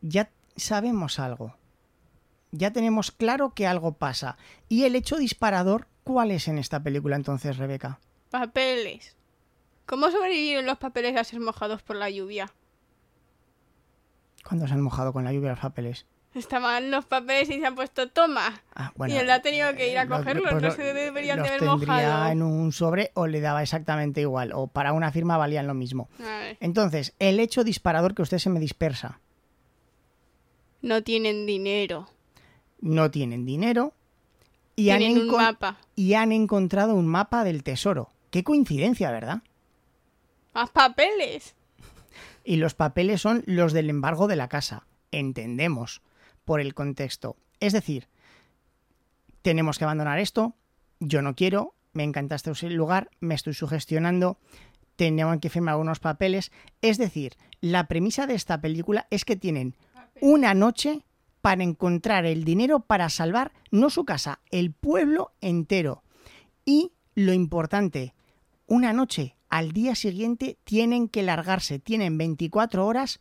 Ya 0.00 0.30
sabemos 0.56 1.18
algo. 1.18 1.55
Ya 2.52 2.72
tenemos 2.72 3.10
claro 3.10 3.52
que 3.54 3.66
algo 3.66 3.92
pasa. 3.92 4.36
¿Y 4.68 4.84
el 4.84 4.94
hecho 4.96 5.16
disparador 5.16 5.86
cuál 6.04 6.30
es 6.30 6.48
en 6.48 6.58
esta 6.58 6.82
película 6.82 7.16
entonces, 7.16 7.56
Rebeca? 7.58 7.98
Papeles. 8.30 9.16
¿Cómo 9.86 10.10
sobrevivieron 10.10 10.66
los 10.66 10.78
papeles 10.78 11.16
a 11.16 11.24
ser 11.24 11.40
mojados 11.40 11.82
por 11.82 11.96
la 11.96 12.10
lluvia? 12.10 12.52
Cuando 14.46 14.66
se 14.66 14.74
han 14.74 14.80
mojado 14.80 15.12
con 15.12 15.24
la 15.24 15.32
lluvia 15.32 15.50
los 15.50 15.58
papeles. 15.60 16.06
Estaban 16.34 16.90
los 16.90 17.06
papeles 17.06 17.48
y 17.48 17.58
se 17.60 17.66
han 17.66 17.74
puesto 17.74 18.10
toma. 18.10 18.62
Ah, 18.74 18.92
bueno, 18.94 19.14
y 19.14 19.16
él 19.16 19.30
ha 19.30 19.40
tenido 19.40 19.74
que 19.74 19.90
ir 19.90 19.98
a 19.98 20.04
Los- 20.04 20.18
cogerlos, 20.18 20.50
pues 20.50 20.62
no 20.62 20.70
se 20.70 20.82
deberían 20.92 21.38
de 21.38 21.42
los 21.42 21.48
haber 21.48 21.60
tendría 21.60 22.08
mojado. 22.08 22.26
en 22.32 22.42
un 22.42 22.72
sobre 22.72 23.10
o 23.14 23.26
le 23.26 23.40
daba 23.40 23.62
exactamente 23.62 24.20
igual. 24.20 24.52
O 24.54 24.66
para 24.66 24.92
una 24.92 25.10
firma 25.12 25.38
valían 25.38 25.66
lo 25.66 25.72
mismo. 25.74 26.08
Entonces, 26.60 27.14
el 27.18 27.40
hecho 27.40 27.64
disparador 27.64 28.14
que 28.14 28.22
usted 28.22 28.38
se 28.38 28.50
me 28.50 28.60
dispersa. 28.60 29.18
No 30.82 31.02
tienen 31.02 31.46
dinero. 31.46 32.08
No 32.80 33.10
tienen 33.10 33.44
dinero 33.44 33.94
y, 34.76 34.90
han, 34.90 35.02
un 35.02 35.28
encon- 35.28 35.36
mapa. 35.38 35.76
y 35.94 36.14
han 36.14 36.32
encontrado 36.32 36.94
un 36.94 37.06
mapa 37.06 37.44
del 37.44 37.62
tesoro. 37.62 38.10
Qué 38.30 38.44
coincidencia, 38.44 39.10
¿verdad? 39.10 39.42
Más 40.54 40.70
papeles. 40.70 41.54
Y 42.44 42.56
los 42.56 42.74
papeles 42.74 43.20
son 43.20 43.42
los 43.46 43.72
del 43.72 43.90
embargo 43.90 44.26
de 44.28 44.36
la 44.36 44.48
casa. 44.48 44.86
Entendemos 45.10 46.02
por 46.44 46.60
el 46.60 46.74
contexto. 46.74 47.36
Es 47.60 47.72
decir, 47.72 48.08
tenemos 49.42 49.78
que 49.78 49.84
abandonar 49.84 50.18
esto. 50.18 50.54
Yo 51.00 51.22
no 51.22 51.34
quiero. 51.34 51.74
Me 51.92 52.04
encanta 52.04 52.34
este 52.36 52.52
lugar. 52.70 53.10
Me 53.20 53.34
estoy 53.34 53.54
sugestionando. 53.54 54.38
Tenemos 54.96 55.38
que 55.40 55.50
firmar 55.50 55.76
unos 55.76 55.98
papeles. 56.00 56.52
Es 56.82 56.98
decir, 56.98 57.36
la 57.60 57.86
premisa 57.88 58.26
de 58.26 58.34
esta 58.34 58.60
película 58.60 59.06
es 59.10 59.24
que 59.24 59.36
tienen 59.36 59.74
una 60.20 60.54
noche 60.54 61.04
para 61.46 61.62
encontrar 61.62 62.26
el 62.26 62.42
dinero 62.42 62.80
para 62.80 63.08
salvar 63.08 63.52
no 63.70 63.88
su 63.88 64.04
casa, 64.04 64.40
el 64.50 64.72
pueblo 64.72 65.30
entero. 65.40 66.02
Y 66.64 66.90
lo 67.14 67.32
importante, 67.32 68.16
una 68.66 68.92
noche 68.92 69.36
al 69.48 69.70
día 69.70 69.94
siguiente 69.94 70.58
tienen 70.64 71.08
que 71.08 71.22
largarse, 71.22 71.78
tienen 71.78 72.18
24 72.18 72.84
horas 72.84 73.20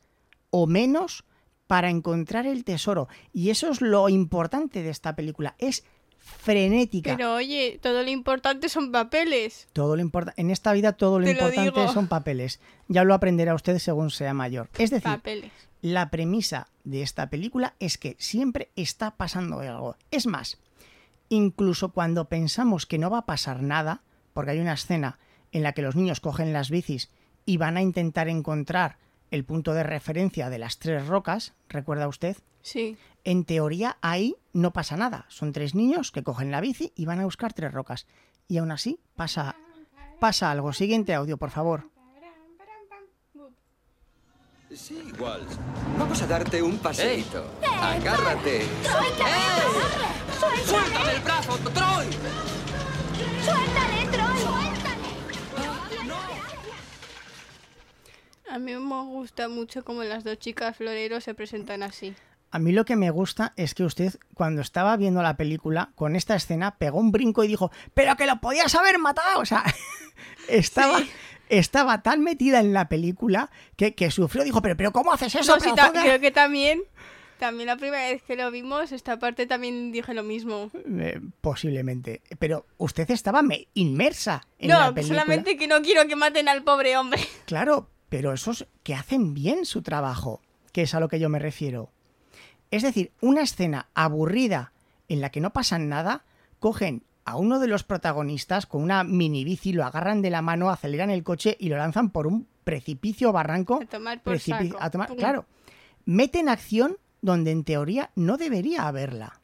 o 0.50 0.66
menos 0.66 1.24
para 1.68 1.92
encontrar 1.92 2.48
el 2.48 2.64
tesoro. 2.64 3.10
Y 3.32 3.52
eso 3.52 3.70
es 3.70 3.80
lo 3.80 4.10
importante 4.10 4.82
de 4.82 4.90
esta 4.90 5.16
película, 5.16 5.54
es 5.60 5.84
frenética. 6.18 7.16
Pero 7.16 7.36
oye, 7.36 7.78
todo 7.80 8.02
lo 8.02 8.10
importante 8.10 8.70
son 8.70 8.92
papeles. 8.92 9.68
Todo 9.72 9.96
lo 9.96 10.02
importa 10.02 10.34
en 10.38 10.50
esta 10.50 10.74
vida 10.74 10.94
todo 10.94 11.20
lo 11.20 11.28
Te 11.28 11.36
lo 11.36 11.48
importante 11.48 11.94
son 11.94 12.08
papeles. 12.08 12.60
Ya 12.88 13.04
lo 13.04 13.14
aprenderá 13.14 13.54
usted 13.54 13.78
según 13.78 14.10
sea 14.10 14.34
mayor. 14.34 14.68
Es 14.80 14.90
decir, 14.90 15.04
Papeles. 15.04 15.52
La 15.86 16.10
premisa 16.10 16.70
de 16.84 17.04
esta 17.04 17.30
película 17.30 17.76
es 17.80 18.00
que 18.00 18.16
siempre 18.18 18.72
está 18.76 19.18
pasando 19.18 19.60
algo. 19.60 19.98
Es 20.10 20.26
más, 20.26 20.58
incluso 21.30 21.90
cuando 21.90 22.28
pensamos 22.28 22.88
que 22.88 22.98
no 22.98 23.12
va 23.12 23.20
a 23.20 23.26
pasar 23.28 23.62
nada, 23.62 24.02
porque 24.34 24.50
hay 24.50 24.60
una 24.60 24.74
escena 24.74 25.20
en 25.52 25.62
la 25.62 25.74
que 25.74 25.84
los 25.84 25.96
niños 25.96 26.22
cogen 26.22 26.54
las 26.54 26.72
bicis 26.72 27.12
y 27.46 27.58
van 27.58 27.78
a 27.78 27.84
intentar 27.84 28.30
encontrar 28.30 28.98
el 29.30 29.46
punto 29.46 29.76
de 29.76 29.84
referencia 29.84 30.50
de 30.50 30.58
las 30.58 30.80
tres 30.80 31.06
rocas, 31.06 31.54
¿recuerda 31.70 32.08
usted? 32.08 32.36
Sí. 32.64 32.98
En 33.24 33.46
teoría 33.46 34.00
ahí 34.02 34.38
no 34.54 34.74
pasa 34.74 34.98
nada. 34.98 35.28
Son 35.30 35.52
tres 35.52 35.76
niños 35.76 36.12
que 36.12 36.24
cogen 36.24 36.50
la 36.50 36.62
bici 36.62 36.94
y 36.96 37.06
van 37.06 37.20
a 37.20 37.26
buscar 37.26 37.54
tres 37.54 37.72
rocas. 37.72 38.08
Y 38.48 38.58
aún 38.58 38.72
así 38.72 39.00
pasa, 39.16 39.56
pasa 40.20 40.50
algo. 40.50 40.74
Siguiente 40.74 41.14
audio, 41.14 41.38
por 41.38 41.52
favor. 41.52 41.92
Sí, 44.76 45.02
Walsh. 45.18 45.56
Vamos 45.98 46.22
a 46.22 46.28
darte 46.28 46.62
un 46.62 46.78
paseíto. 46.78 47.50
Agárrate. 47.82 48.66
¡Suéltale 50.66 51.16
el 51.16 51.22
brazo, 51.22 51.58
Troy! 51.74 52.08
¡Suéltale, 53.44 54.08
Troy! 54.12 54.66
A 58.50 58.60
mí 58.60 58.76
me 58.76 59.02
gusta 59.04 59.48
mucho 59.48 59.86
como 59.86 60.04
las 60.04 60.26
dos 60.26 60.40
chicas 60.40 60.76
floreros 60.76 61.24
se 61.24 61.34
presentan 61.34 61.82
así. 61.82 62.14
A 62.52 62.60
mí 62.60 62.74
lo 62.74 62.84
que 62.84 62.98
me 62.98 63.10
gusta 63.12 63.54
es 63.56 63.76
que 63.76 63.84
usted, 63.84 64.20
cuando 64.34 64.62
estaba 64.62 64.96
viendo 64.98 65.22
la 65.22 65.38
película, 65.38 65.92
con 65.96 66.16
esta 66.16 66.36
escena, 66.36 66.78
pegó 66.78 67.00
un 67.00 67.12
brinco 67.12 67.44
y 67.44 67.48
dijo, 67.48 67.72
pero 67.94 68.16
que 68.18 68.26
lo 68.26 68.42
podías 68.42 68.76
haber 68.76 69.00
matado. 69.00 69.40
O 69.40 69.46
sea, 69.46 69.64
estaba, 70.50 71.00
estaba 71.50 72.02
tan 72.02 72.22
metida 72.22 72.60
en 72.60 72.74
la 72.74 72.88
película 72.90 73.50
que, 73.76 73.94
que 73.96 74.12
sufrió. 74.12 74.44
Dijo, 74.44 74.62
pero, 74.62 74.76
pero 74.78 74.92
¿cómo 74.92 75.12
haces 75.14 75.36
eso? 75.36 75.54
No, 75.56 75.60
sí, 75.60 75.66
Pero, 75.66 75.76
ta- 75.76 75.88
joder". 75.90 76.02
creo 76.04 76.20
que 76.20 76.32
también, 76.32 76.82
también 77.40 77.68
la 77.68 77.78
primera 77.78 78.04
vez 78.10 78.24
que 78.24 78.36
lo 78.36 78.50
vimos, 78.52 78.92
esta 78.92 79.20
parte 79.20 79.46
también 79.46 79.92
dije 79.92 80.14
lo 80.14 80.24
mismo. 80.24 80.72
Eh, 80.74 81.20
posiblemente. 81.42 82.22
Pero 82.40 82.66
usted 82.78 83.10
estaba 83.12 83.42
me- 83.42 83.68
inmersa 83.74 84.48
en 84.60 84.70
la 84.70 84.88
No, 84.88 84.94
película. 84.96 85.22
solamente 85.22 85.58
que 85.58 85.68
no 85.68 85.82
quiero 85.82 86.08
que 86.08 86.16
maten 86.16 86.48
al 86.50 86.64
pobre 86.64 86.98
hombre. 86.98 87.22
Claro, 87.46 87.90
pero 88.10 88.34
esos 88.34 88.68
que 88.84 88.96
hacen 88.96 89.34
bien 89.34 89.66
su 89.66 89.82
trabajo, 89.82 90.42
que 90.72 90.84
es 90.84 90.94
a 90.96 91.00
lo 91.00 91.10
que 91.10 91.20
yo 91.20 91.30
me 91.30 91.40
refiero. 91.40 91.92
Es 92.72 92.82
decir, 92.84 93.12
una 93.22 93.42
escena 93.42 93.88
aburrida 93.94 94.72
en 95.08 95.22
la 95.22 95.30
que 95.30 95.40
no 95.42 95.54
pasa 95.54 95.78
nada, 95.78 96.26
cogen 96.60 97.04
a 97.26 97.36
uno 97.38 97.60
de 97.60 97.68
los 97.68 97.84
protagonistas 97.84 98.66
con 98.66 98.84
una 98.84 99.04
mini 99.04 99.44
bici, 99.44 99.74
lo 99.74 99.84
agarran 99.84 100.22
de 100.22 100.30
la 100.30 100.42
mano, 100.42 100.70
aceleran 100.70 101.10
el 101.10 101.24
coche 101.24 101.58
y 101.60 101.70
lo 101.70 101.78
lanzan 101.78 102.12
por 102.12 102.28
un 102.28 102.48
precipicio 102.64 103.32
barranco. 103.32 103.80
A 103.82 103.86
tomar 103.86 104.22
por 104.22 104.40
saco. 104.40 104.78
a 104.80 104.90
tomar- 104.92 105.08
Pum. 105.10 105.18
claro, 105.18 105.46
meten 106.06 106.50
acción 106.50 106.98
donde 107.22 107.52
en 107.52 107.64
teoría 107.64 108.12
no 108.16 108.38
debería 108.38 108.88
haberla. 108.88 109.40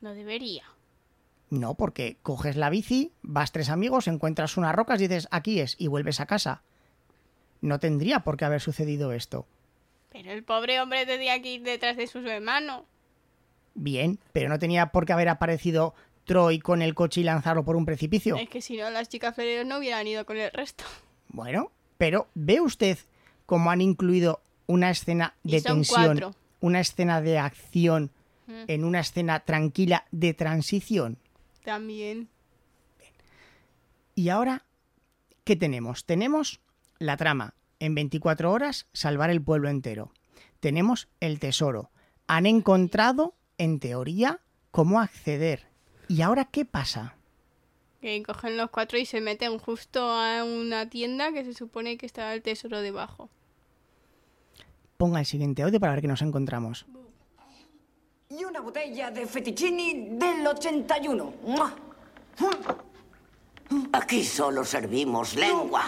No 0.00 0.14
debería. 0.14 0.64
No, 1.50 1.74
porque 1.74 2.18
coges 2.22 2.56
la 2.56 2.70
bici, 2.70 3.12
vas 3.22 3.52
tres 3.52 3.68
amigos, 3.70 4.06
encuentras 4.06 4.56
unas 4.56 4.74
rocas, 4.74 4.98
dices 4.98 5.28
aquí 5.30 5.60
es 5.60 5.76
y 5.78 5.86
vuelves 5.88 6.20
a 6.20 6.26
casa. 6.26 6.62
No 7.60 7.78
tendría 7.80 8.20
por 8.20 8.36
qué 8.36 8.44
haber 8.44 8.60
sucedido 8.60 9.12
esto. 9.12 9.46
Pero 10.10 10.30
el 10.30 10.44
pobre 10.44 10.80
hombre 10.80 11.04
tenía 11.06 11.40
que 11.42 11.54
ir 11.54 11.62
detrás 11.62 11.96
de 11.96 12.06
su 12.06 12.18
hermano. 12.20 12.84
Bien, 13.74 14.18
pero 14.32 14.48
no 14.48 14.58
tenía 14.58 14.86
por 14.92 15.06
qué 15.06 15.12
haber 15.12 15.28
aparecido 15.28 15.94
Troy 16.28 16.60
con 16.60 16.82
el 16.82 16.94
coche 16.94 17.22
y 17.22 17.24
lanzarlo 17.24 17.64
por 17.64 17.74
un 17.74 17.84
precipicio. 17.84 18.36
Es 18.36 18.48
que 18.48 18.60
si 18.60 18.76
no, 18.76 18.88
las 18.90 19.08
chicas 19.08 19.34
floreros 19.34 19.66
no 19.66 19.78
hubieran 19.78 20.06
ido 20.06 20.24
con 20.24 20.36
el 20.36 20.52
resto. 20.52 20.84
Bueno, 21.28 21.72
pero 21.96 22.28
¿ve 22.34 22.60
usted 22.60 22.98
cómo 23.46 23.70
han 23.70 23.80
incluido 23.80 24.40
una 24.66 24.90
escena 24.90 25.34
de 25.42 25.60
tensión, 25.62 26.04
cuatro. 26.04 26.34
una 26.60 26.80
escena 26.80 27.20
de 27.20 27.38
acción 27.38 28.10
Mm. 28.46 28.64
en 28.66 28.84
una 28.84 29.00
escena 29.00 29.40
tranquila 29.40 30.06
de 30.10 30.32
transición? 30.34 31.18
También. 31.64 32.28
Y 34.14 34.30
ahora, 34.30 34.64
¿qué 35.44 35.54
tenemos? 35.56 36.04
Tenemos 36.04 36.60
la 36.98 37.16
trama. 37.16 37.54
En 37.80 37.94
24 37.94 38.50
horas, 38.50 38.86
salvar 38.92 39.30
el 39.30 39.40
pueblo 39.42 39.68
entero. 39.68 40.12
Tenemos 40.60 41.08
el 41.20 41.38
tesoro. 41.38 41.90
Han 42.26 42.46
encontrado, 42.46 43.34
en 43.58 43.78
teoría, 43.78 44.40
cómo 44.72 45.00
acceder. 45.00 45.67
¿Y 46.08 46.22
ahora 46.22 46.44
qué 46.46 46.64
pasa? 46.64 47.14
Que 48.00 48.22
cogen 48.22 48.56
los 48.56 48.70
cuatro 48.70 48.98
y 48.98 49.04
se 49.06 49.20
meten 49.20 49.58
justo 49.58 50.10
a 50.10 50.44
una 50.44 50.88
tienda 50.88 51.32
que 51.32 51.44
se 51.44 51.52
supone 51.52 51.98
que 51.98 52.06
está 52.06 52.32
el 52.32 52.42
tesoro 52.42 52.80
debajo. 52.80 53.28
Ponga 54.96 55.20
el 55.20 55.26
siguiente 55.26 55.62
audio 55.62 55.78
para 55.80 55.92
ver 55.92 56.02
qué 56.02 56.08
nos 56.08 56.22
encontramos. 56.22 56.86
Y 58.30 58.44
una 58.44 58.60
botella 58.60 59.10
de 59.10 59.26
fettuccini 59.26 60.16
del 60.18 60.46
81. 60.46 61.34
¡Mua! 61.44 61.74
Aquí 63.92 64.24
solo 64.24 64.64
servimos 64.64 65.34
lengua. 65.34 65.84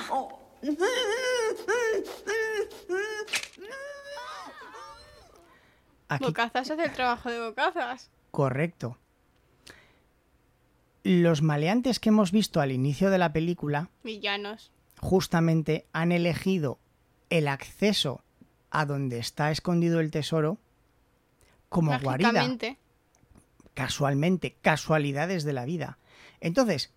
Aquí, 6.09 6.25
Bocazas 6.25 6.71
hace 6.71 6.85
el 6.85 6.93
trabajo 6.93 7.31
de 7.31 7.41
bocazas. 7.41 8.11
correcto. 8.31 8.99
Los 11.03 11.43
maleantes 11.43 11.99
que 11.99 12.11
hemos 12.11 12.31
visto 12.33 12.61
al 12.61 12.73
inicio 12.73 13.11
de 13.11 13.19
la 13.19 13.33
película 13.33 13.89
Villanos. 14.05 14.71
justamente 14.99 15.87
han 15.93 16.13
elegido 16.13 16.79
el 17.31 17.49
acceso 17.49 18.23
a 18.71 18.85
donde 18.85 19.19
está 19.19 19.51
escondido 19.51 20.01
el 20.01 20.11
tesoro 20.11 20.59
como 21.69 21.99
guarida. 22.01 22.33
Casualmente, 23.75 24.57
casualidades 24.61 25.45
de 25.45 25.53
la 25.53 25.65
vida. 25.65 25.99
Entonces, 26.41 26.93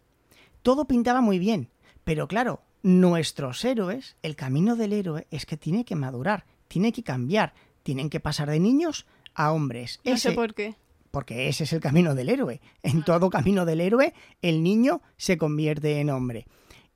todo 0.63 0.85
pintaba 0.85 1.21
muy 1.21 1.39
bien, 1.39 1.69
pero 2.03 2.27
claro, 2.27 2.61
nuestros 2.81 3.63
héroes, 3.63 4.17
el 4.23 4.35
camino 4.35 4.75
del 4.75 4.91
héroe 4.93 5.27
es 5.31 5.45
que 5.45 5.55
tiene 5.55 5.85
que 5.85 5.95
madurar, 5.95 6.45
tiene 6.67 6.91
que 6.91 7.03
cambiar, 7.03 7.53
tienen 7.83 8.09
que 8.09 8.19
pasar 8.19 8.49
de 8.49 8.59
niños 8.59 9.05
a 9.33 9.51
hombres. 9.53 9.99
No 10.03 10.17
sé 10.17 10.29
Ese- 10.29 10.35
por 10.35 10.53
qué. 10.53 10.75
Porque 11.13 11.47
ese 11.47 11.65
es 11.65 11.73
el 11.73 11.79
camino 11.79 12.15
del 12.15 12.27
héroe. 12.27 12.59
En 12.81 13.03
todo 13.03 13.29
camino 13.29 13.65
del 13.65 13.81
héroe, 13.81 14.15
el 14.41 14.63
niño 14.63 15.03
se 15.15 15.37
convierte 15.37 15.99
en 15.99 16.09
hombre. 16.09 16.47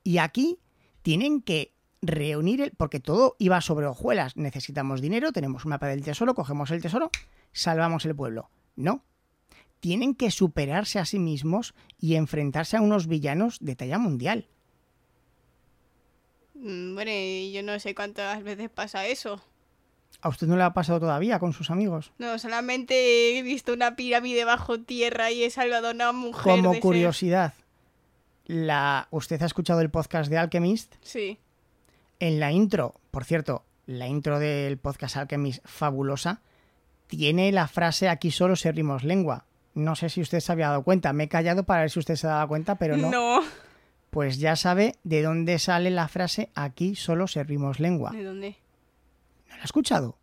Y 0.03 0.17
aquí 0.17 0.58
tienen 1.03 1.39
que 1.43 1.75
reunir 2.01 2.62
el. 2.62 2.71
porque 2.71 2.99
todo 2.99 3.36
iba 3.38 3.62
sobre 3.62 3.86
hojuelas. 3.86 4.36
Necesitamos 4.36 5.01
dinero, 5.01 5.32
tenemos 5.32 5.65
un 5.65 5.69
mapa 5.69 5.86
del 5.86 6.03
tesoro, 6.03 6.34
cogemos 6.34 6.71
el 6.71 6.82
tesoro, 6.82 7.12
salvamos 7.51 8.06
el 8.08 8.15
pueblo. 8.15 8.49
No. 8.75 9.03
Tienen 9.82 10.15
que 10.15 10.32
superarse 10.32 10.97
a 10.97 11.06
sí 11.06 11.19
mismos 11.19 11.75
y 11.99 12.15
enfrentarse 12.15 12.75
a 12.75 12.82
unos 12.82 13.06
villanos 13.06 13.60
de 13.60 13.75
talla 13.75 13.99
mundial. 13.99 14.47
Mm, 16.56 16.95
Bueno, 16.95 17.12
yo 17.53 17.62
no 17.62 17.80
sé 17.80 17.93
cuántas 17.93 18.41
veces 18.41 18.71
pasa 18.71 19.06
eso. 19.06 19.39
¿A 20.22 20.30
usted 20.30 20.48
no 20.48 20.58
le 20.58 20.63
ha 20.63 20.74
pasado 20.74 21.00
todavía 21.00 21.38
con 21.39 21.54
sus 21.54 21.70
amigos? 21.70 22.12
No, 22.17 22.39
solamente 22.39 23.38
he 23.38 23.43
visto 23.43 23.74
una 23.74 23.96
pirámide 23.96 24.46
bajo 24.46 24.80
tierra 24.80 25.32
y 25.32 25.43
he 25.43 25.50
salvado 25.50 25.89
a 25.89 25.91
una 25.91 26.12
mujer. 26.12 26.43
Como 26.56 26.70
de 26.70 26.76
ser- 26.76 26.82
curiosidad, 26.82 27.54
la... 28.46 29.08
¿usted 29.12 29.41
ha 29.41 29.46
escuchado 29.46 29.82
el 29.82 29.89
podcast 29.89 30.30
de 30.30 30.38
Alchemist? 30.38 30.96
Sí. 31.02 31.38
En 32.20 32.39
la 32.39 32.52
intro, 32.52 32.96
por 33.12 33.26
cierto, 33.26 33.63
la 33.86 34.08
intro 34.08 34.39
del 34.39 34.78
podcast 34.78 35.17
Alchemist 35.17 35.63
fabulosa, 35.65 36.41
tiene 37.08 37.52
la 37.52 37.67
frase 37.67 38.10
aquí 38.10 38.32
solo 38.32 38.56
servimos 38.56 39.04
lengua. 39.04 39.46
No 39.76 39.96
sé 39.96 40.10
si 40.10 40.22
usted 40.22 40.39
se 40.39 40.52
había 40.52 40.70
dado 40.70 40.84
cuenta, 40.84 41.13
me 41.13 41.26
he 41.26 41.30
callado 41.30 41.63
para 41.63 41.82
ver 41.82 41.91
si 41.91 42.00
usted 42.00 42.15
se 42.15 42.26
ha 42.28 42.32
dado 42.32 42.48
cuenta, 42.48 42.76
pero 42.76 42.98
no. 42.98 43.12
No. 43.12 43.43
Pues 44.10 44.39
ya 44.39 44.56
sabe 44.56 44.96
de 45.04 45.22
dónde 45.22 45.60
sale 45.60 45.91
la 45.91 46.08
frase 46.08 46.50
aquí 46.56 46.96
solo 46.96 47.28
servimos 47.28 47.80
lengua. 47.80 48.12
¿De 48.12 48.24
dónde? 48.24 48.56
¿No 49.49 49.55
la 49.55 49.62
ha 49.62 49.65
escuchado? 49.65 50.17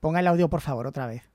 Ponga 0.00 0.20
el 0.20 0.26
audio, 0.26 0.48
por 0.48 0.60
favor, 0.60 0.86
otra 0.86 1.06
vez. 1.06 1.30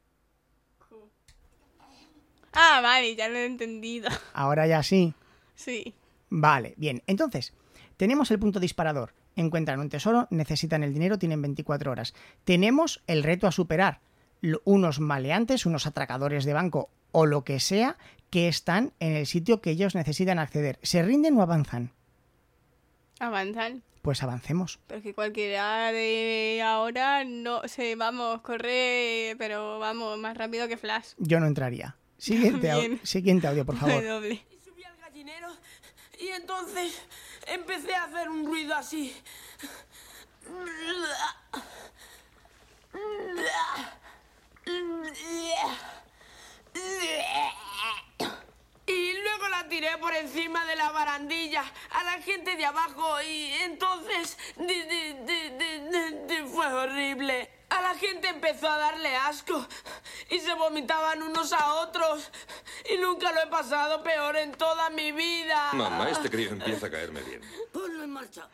Ah, 2.54 2.80
vale, 2.82 3.16
ya 3.16 3.28
lo 3.28 3.36
he 3.36 3.46
entendido. 3.46 4.10
Ahora 4.34 4.66
ya 4.66 4.82
sí. 4.82 5.14
Sí. 5.56 5.94
Vale, 6.30 6.74
bien. 6.78 7.04
Entonces, 7.06 7.54
tenemos 7.98 8.32
el 8.32 8.40
punto 8.40 8.60
disparador. 8.60 9.14
Encuentran 9.36 9.82
un 9.82 9.90
tesoro, 9.90 10.28
necesitan 10.32 10.84
el 10.84 10.94
dinero, 10.94 11.20
tienen 11.20 11.42
24 11.42 11.92
horas. 11.92 12.14
Tenemos 12.46 13.04
el 13.08 13.24
reto 13.24 13.48
a 13.48 13.52
superar. 13.52 14.00
Unos 14.64 15.00
maleantes, 15.00 15.66
unos 15.66 15.86
atracadores 15.86 16.46
de 16.46 16.54
banco 16.54 16.90
o 17.12 17.26
lo 17.26 17.44
que 17.44 17.60
sea 17.60 17.98
que 18.30 18.48
están 18.48 18.94
en 19.00 19.14
el 19.14 19.26
sitio 19.26 19.62
que 19.62 19.72
ellos 19.72 19.96
necesitan 19.96 20.40
acceder. 20.40 20.80
¿Se 20.82 21.02
rinden 21.02 21.38
o 21.38 21.42
avanzan? 21.42 21.92
Avanzan. 23.20 23.84
Pues 24.06 24.22
avancemos. 24.22 24.78
Porque 24.86 25.16
cualquiera 25.16 25.92
de 25.92 26.62
ahora 26.64 27.24
no 27.26 27.68
sé, 27.68 27.96
vamos, 27.96 28.42
corre, 28.42 29.36
pero 29.40 29.80
vamos, 29.80 30.20
más 30.20 30.38
rápido 30.38 30.68
que 30.68 30.78
Flash. 30.78 31.14
Yo 31.18 31.40
no 31.40 31.48
entraría. 31.48 31.98
Siguiente, 32.20 32.72
au- 32.72 33.00
siguiente 33.04 33.48
audio, 33.48 33.66
por 33.66 33.76
favor. 33.78 34.04
Doble. 34.08 34.46
Subí 34.64 34.84
al 34.84 34.96
gallinero 34.98 35.48
y 36.20 36.28
entonces 36.28 37.02
empecé 37.48 37.96
a 37.96 38.04
hacer 38.04 38.30
un 38.30 38.46
ruido 38.46 38.76
así. 38.76 39.12
Y 48.88 49.14
luego 49.14 49.48
la 49.50 49.68
tiré 49.68 49.98
por 49.98 50.14
encima 50.16 50.64
de 50.66 50.76
la 50.76 50.92
barandilla 50.92 51.64
a 51.92 52.04
la 52.04 52.22
gente 52.22 52.56
de 52.56 52.66
abajo 52.66 53.20
y 53.22 53.52
entonces 53.64 54.38
di- 54.58 54.66
di- 54.84 55.14
di- 55.14 55.50
di- 55.50 55.80
di- 55.90 56.18
di- 56.28 56.48
fue 56.48 56.68
horrible. 56.68 57.50
A 57.70 57.82
la 57.82 57.96
gente 57.96 58.28
empezó 58.30 58.70
a 58.70 58.78
darle 58.78 59.16
asco 59.16 59.66
y 60.30 60.40
se 60.40 60.54
vomitaban 60.54 61.24
unos 61.24 61.52
a 61.52 61.74
otros 61.76 62.32
y 62.90 62.98
nunca 62.98 63.32
lo 63.32 63.42
he 63.42 63.48
pasado 63.48 64.04
peor 64.04 64.38
en 64.38 64.52
toda 64.54 64.92
mi 64.92 65.12
vida. 65.12 65.72
Mamá, 65.74 66.10
este 66.12 66.30
crío 66.30 66.52
empieza 66.52 66.86
a 66.86 66.92
caerme 66.92 67.22
bien. 67.22 67.42
Ponlo 67.74 68.04
en 68.04 68.12
marcha. 68.12 68.48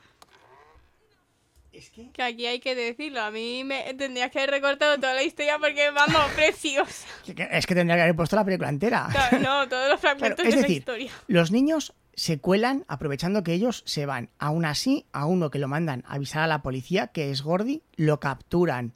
Que 2.14 2.22
aquí 2.24 2.46
hay 2.48 2.60
que 2.60 2.76
decirlo. 2.76 3.22
A 3.22 3.32
mí 3.32 3.64
me 3.64 3.94
tendrías 3.94 4.30
que 4.30 4.40
haber 4.40 4.52
recortado 4.52 4.98
toda 4.98 5.14
la 5.14 5.24
historia 5.24 5.58
porque, 5.58 5.90
vamos, 5.92 6.22
preciosa. 6.36 7.08
Es 7.50 7.66
que 7.66 7.76
tendría 7.76 7.96
que 7.96 8.02
haber 8.04 8.16
puesto 8.16 8.36
la 8.36 8.44
película 8.44 8.70
entera. 8.70 9.08
No, 9.42 9.68
todos 9.70 9.90
los 9.90 10.00
Claro, 10.00 10.18
fragmentos 10.18 10.46
es 10.46 10.52
de 10.52 10.56
la 10.58 10.62
decir, 10.64 10.78
historia. 10.80 11.12
los 11.28 11.52
niños 11.52 11.94
se 12.14 12.40
cuelan 12.40 12.84
aprovechando 12.90 13.42
que 13.44 13.54
ellos 13.54 13.84
se 13.86 14.06
van. 14.06 14.30
Aún 14.38 14.66
así, 14.66 15.06
a 15.14 15.26
uno 15.26 15.50
que 15.50 15.60
lo 15.60 15.70
mandan 15.70 16.04
a 16.08 16.16
avisar 16.16 16.44
a 16.44 16.48
la 16.48 16.62
policía, 16.62 17.08
que 17.08 17.32
es 17.32 17.42
Gordy, 17.42 17.82
lo 17.96 18.20
capturan. 18.20 18.94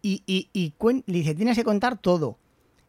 Y, 0.00 0.22
y, 0.26 0.48
y 0.54 0.72
cuen- 0.78 1.04
le 1.06 1.18
dice, 1.18 1.34
tienes 1.34 1.56
que 1.56 1.64
contar 1.64 1.98
todo. 1.98 2.38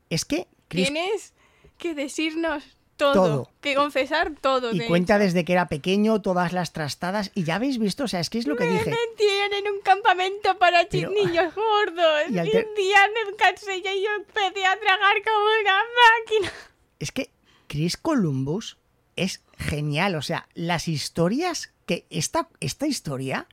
Es 0.10 0.24
que 0.26 0.48
Chris 0.70 0.86
Tienes 0.92 1.34
que 1.78 1.96
decirnos 1.96 2.64
todo, 3.00 3.14
Todo. 3.14 3.52
que 3.62 3.74
confesar 3.76 4.34
todo. 4.40 4.72
y 4.76 4.82
cuenta 4.86 5.16
hecho. 5.16 5.24
desde 5.24 5.46
que 5.46 5.54
era 5.54 5.68
pequeño 5.70 6.22
todas 6.22 6.52
las 6.54 6.74
trastadas 6.74 7.32
y 7.34 7.46
ya 7.46 7.56
habéis 7.56 7.80
visto, 7.80 8.04
o 8.04 8.08
sea, 8.08 8.20
es 8.20 8.30
que 8.30 8.38
es 8.38 8.46
lo 8.46 8.56
que 8.58 8.66
Me 8.66 8.74
dije. 8.74 8.92
metieron 8.92 9.54
en 9.54 9.74
un 9.74 9.82
campamento 9.82 10.58
para 10.60 10.86
Pero- 10.88 11.10
niños 11.12 11.56
gordos. 11.56 12.30
Y 12.30 12.34
Y, 12.36 12.40
al 12.40 12.52
ter- 12.52 12.68
un 12.68 12.76
día 12.76 12.98
me 13.26 13.36
cansé 13.38 13.78
y 13.78 13.82
yo 13.82 14.10
empecé 14.18 14.66
a 14.66 14.78
tragar 14.80 15.16
como 15.24 15.46
una 15.62 15.78
máquina. 16.20 16.52
Es 17.00 17.12
que 17.12 17.32
Chris 17.68 17.96
Columbus 17.98 18.78
es 19.16 19.42
genial, 19.58 20.16
o 20.16 20.22
sea, 20.22 20.48
las 20.54 20.88
historias 20.90 21.72
que 21.86 22.06
esta, 22.10 22.50
esta 22.60 22.86
historia 22.86 23.48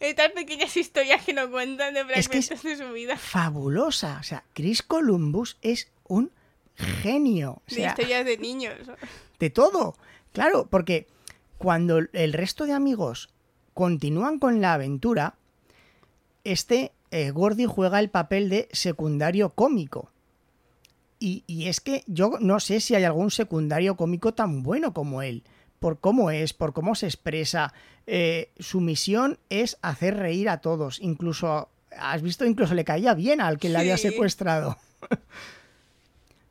Estas 0.00 0.32
pequeñas 0.32 0.76
historias 0.76 1.24
que 1.24 1.32
no 1.32 1.48
cuentan 1.50 1.94
de 1.94 2.00
Es 2.14 2.28
que 2.28 2.38
es- 2.38 2.48
fragmentos 2.48 2.78
de 2.78 2.86
su 2.86 2.92
vida. 2.92 3.16
fabulosa, 3.16 4.18
o 4.20 4.24
sea, 4.24 4.42
Chris 4.52 4.82
Columbus 4.82 5.56
es 5.62 5.88
un 6.08 6.32
genio, 6.76 7.62
o 7.70 7.74
De 7.74 7.86
historias 7.86 8.24
de 8.24 8.38
niños. 8.38 8.74
de 9.38 9.50
todo. 9.50 9.96
Claro, 10.32 10.66
porque 10.70 11.06
cuando 11.58 11.98
el 11.98 12.32
resto 12.32 12.66
de 12.66 12.72
amigos 12.72 13.28
continúan 13.72 14.38
con 14.38 14.60
la 14.60 14.74
aventura, 14.74 15.34
este 16.44 16.92
eh, 17.10 17.30
Gordy 17.30 17.66
juega 17.66 18.00
el 18.00 18.10
papel 18.10 18.48
de 18.48 18.68
secundario 18.72 19.50
cómico. 19.50 20.10
Y, 21.20 21.44
y 21.46 21.68
es 21.68 21.80
que 21.80 22.02
yo 22.06 22.32
no 22.40 22.60
sé 22.60 22.80
si 22.80 22.94
hay 22.94 23.04
algún 23.04 23.30
secundario 23.30 23.96
cómico 23.96 24.34
tan 24.34 24.62
bueno 24.62 24.92
como 24.92 25.22
él. 25.22 25.44
Por 25.78 26.00
cómo 26.00 26.30
es, 26.30 26.52
por 26.52 26.72
cómo 26.72 26.94
se 26.94 27.06
expresa. 27.06 27.72
Eh, 28.06 28.50
su 28.58 28.80
misión 28.80 29.38
es 29.48 29.78
hacer 29.80 30.16
reír 30.16 30.48
a 30.48 30.58
todos. 30.58 31.00
Incluso, 31.00 31.68
has 31.96 32.20
visto, 32.20 32.44
incluso 32.44 32.74
le 32.74 32.84
caía 32.84 33.14
bien 33.14 33.40
al 33.40 33.58
que 33.58 33.68
le 33.68 33.78
había 33.78 33.96
secuestrado. 33.96 34.76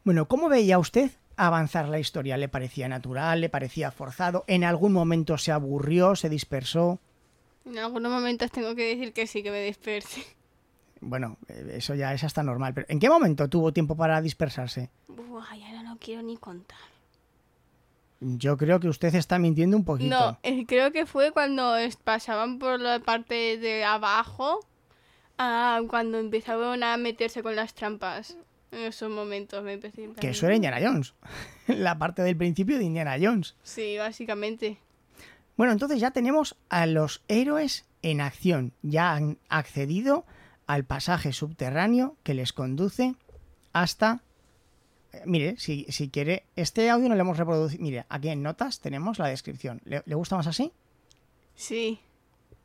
Bueno, 0.04 0.28
¿cómo 0.28 0.50
veía 0.50 0.80
usted 0.80 1.12
avanzar 1.38 1.88
la 1.88 1.98
historia? 1.98 2.36
¿Le 2.36 2.50
parecía 2.50 2.90
natural? 2.90 3.40
¿Le 3.40 3.50
parecía 3.50 3.90
forzado? 3.90 4.44
¿En 4.48 4.66
algún 4.66 4.92
momento 4.92 5.38
se 5.38 5.52
aburrió? 5.54 6.16
¿Se 6.16 6.28
dispersó? 6.28 7.00
En 7.66 7.78
algunos 7.78 8.12
momentos 8.12 8.52
tengo 8.52 8.76
que 8.76 8.96
decir 8.96 9.14
que 9.14 9.28
sí 9.28 9.42
que 9.42 9.52
me 9.52 9.64
disperse. 9.64 10.26
Bueno, 11.00 11.38
eh, 11.48 11.76
eso 11.78 11.96
ya 11.96 12.14
es 12.14 12.24
hasta 12.24 12.44
normal. 12.44 12.74
Pero 12.74 12.88
¿en 12.90 13.00
qué 13.00 13.10
momento 13.10 13.48
tuvo 13.48 13.72
tiempo 13.72 13.96
para 13.96 14.22
dispersarse? 14.22 14.90
Buah, 15.08 15.56
ya 15.56 15.72
no 15.82 15.92
lo 15.92 16.00
quiero 16.00 16.22
ni 16.22 16.36
contar. 16.36 16.78
Yo 18.20 18.58
creo 18.58 18.80
que 18.80 18.88
usted 18.88 19.14
está 19.16 19.40
mintiendo 19.40 19.76
un 19.76 19.86
poquito. 19.86 20.16
No, 20.16 20.40
eh, 20.44 20.66
creo 20.66 20.92
que 20.92 21.06
fue 21.06 21.32
cuando 21.32 21.76
pasaban 22.04 22.60
por 22.60 22.80
la 22.80 23.00
parte 23.00 23.58
de 23.58 23.84
abajo, 23.84 24.60
ah, 25.38 25.82
cuando 25.90 26.20
empezaban 26.20 26.84
a 26.84 26.96
meterse 26.98 27.44
con 27.44 27.56
las 27.56 27.74
trampas. 27.74 28.38
En 28.74 28.82
esos 28.88 29.10
momentos 29.10 29.64
me 29.64 29.74
empecé. 29.74 30.10
Que 30.20 30.30
eso 30.30 30.46
era 30.48 30.56
Indiana 30.56 30.80
Jones. 30.82 31.14
la 31.68 31.98
parte 31.98 32.22
del 32.24 32.36
principio 32.38 32.78
de 32.78 32.84
Indiana 32.86 33.16
Jones. 33.22 33.56
Sí, 33.64 33.98
básicamente. 33.98 34.78
Bueno, 35.56 35.74
entonces 35.74 36.00
ya 36.00 36.12
tenemos 36.12 36.56
a 36.70 36.86
los 36.88 37.24
héroes 37.28 37.86
en 38.02 38.20
acción. 38.22 38.74
Ya 38.82 39.14
han 39.14 39.38
accedido 39.50 40.26
al 40.66 40.86
pasaje 40.86 41.34
subterráneo 41.34 42.18
que 42.24 42.34
les 42.34 42.52
conduce 42.54 43.16
hasta... 43.74 44.22
eh, 45.12 45.22
Mire, 45.26 45.56
si, 45.60 45.86
si 45.90 46.10
quiere, 46.10 46.46
este 46.56 46.90
audio 46.90 47.10
no 47.10 47.16
lo 47.16 47.22
hemos 47.22 47.38
reproducido. 47.38 47.84
Mire, 47.84 48.06
aquí 48.10 48.30
en 48.30 48.42
notas 48.42 48.80
tenemos 48.80 49.20
la 49.20 49.28
descripción. 49.28 49.82
¿Le, 49.86 50.02
le 50.06 50.16
gusta 50.16 50.36
más 50.36 50.48
así? 50.48 50.72
Sí. 51.56 52.00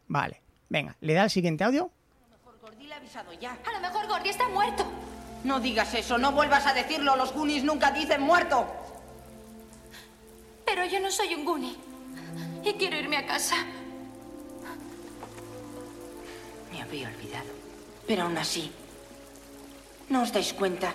Vale. 0.07 0.40
Venga, 0.71 0.97
le 1.01 1.12
da 1.12 1.25
el 1.25 1.31
siguiente 1.31 1.64
audio. 1.64 1.90
Gordy 2.62 2.87
le 2.87 2.94
ha 2.94 2.97
avisado 2.97 3.33
ya. 3.35 3.59
A 3.66 3.73
lo 3.73 3.81
mejor 3.81 4.07
Gordy 4.09 4.31
está 4.31 4.49
muerto. 4.49 4.87
No 5.44 5.61
digas 5.61 5.94
eso, 5.94 6.18
no 6.18 6.33
vuelvas 6.33 6.66
a 6.66 6.74
decirlo. 6.74 7.16
Los 7.16 7.33
Goonies 7.33 7.64
nunca 7.64 7.90
dicen 7.90 8.22
muerto. 8.22 8.66
Pero 10.64 10.85
yo 10.85 11.01
no 11.01 11.11
soy 11.11 11.35
un 11.35 11.44
Goonie. 11.44 11.77
Y 12.64 12.72
quiero 12.74 12.98
irme 12.98 13.16
a 13.16 13.27
casa. 13.27 13.57
Me 16.70 16.83
había 16.83 17.09
olvidado. 17.09 17.46
Pero 18.07 18.24
aún 18.24 18.38
así, 18.38 18.70
¿no 20.09 20.22
os 20.22 20.33
dais 20.33 20.53
cuenta? 20.53 20.92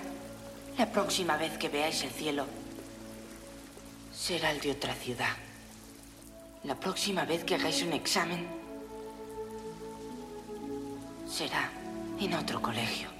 La 0.78 0.88
próxima 0.88 1.38
vez 1.38 1.58
que 1.58 1.70
veáis 1.70 2.04
el 2.04 2.10
cielo 2.10 2.48
será 4.14 4.52
el 4.52 4.60
de 4.60 4.72
otra 4.72 4.94
ciudad. 4.96 5.36
La 6.64 6.76
próxima 6.76 7.26
vez 7.26 7.44
que 7.44 7.56
hagáis 7.56 7.84
un 7.84 7.94
examen 7.94 8.48
será 11.28 11.70
en 12.20 12.34
otro 12.34 12.62
colegio. 12.62 13.13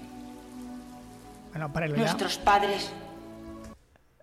Bueno, 1.54 1.72
párelo 1.72 1.94
ya. 1.96 2.02
Nuestros 2.02 2.36
padres 2.38 2.92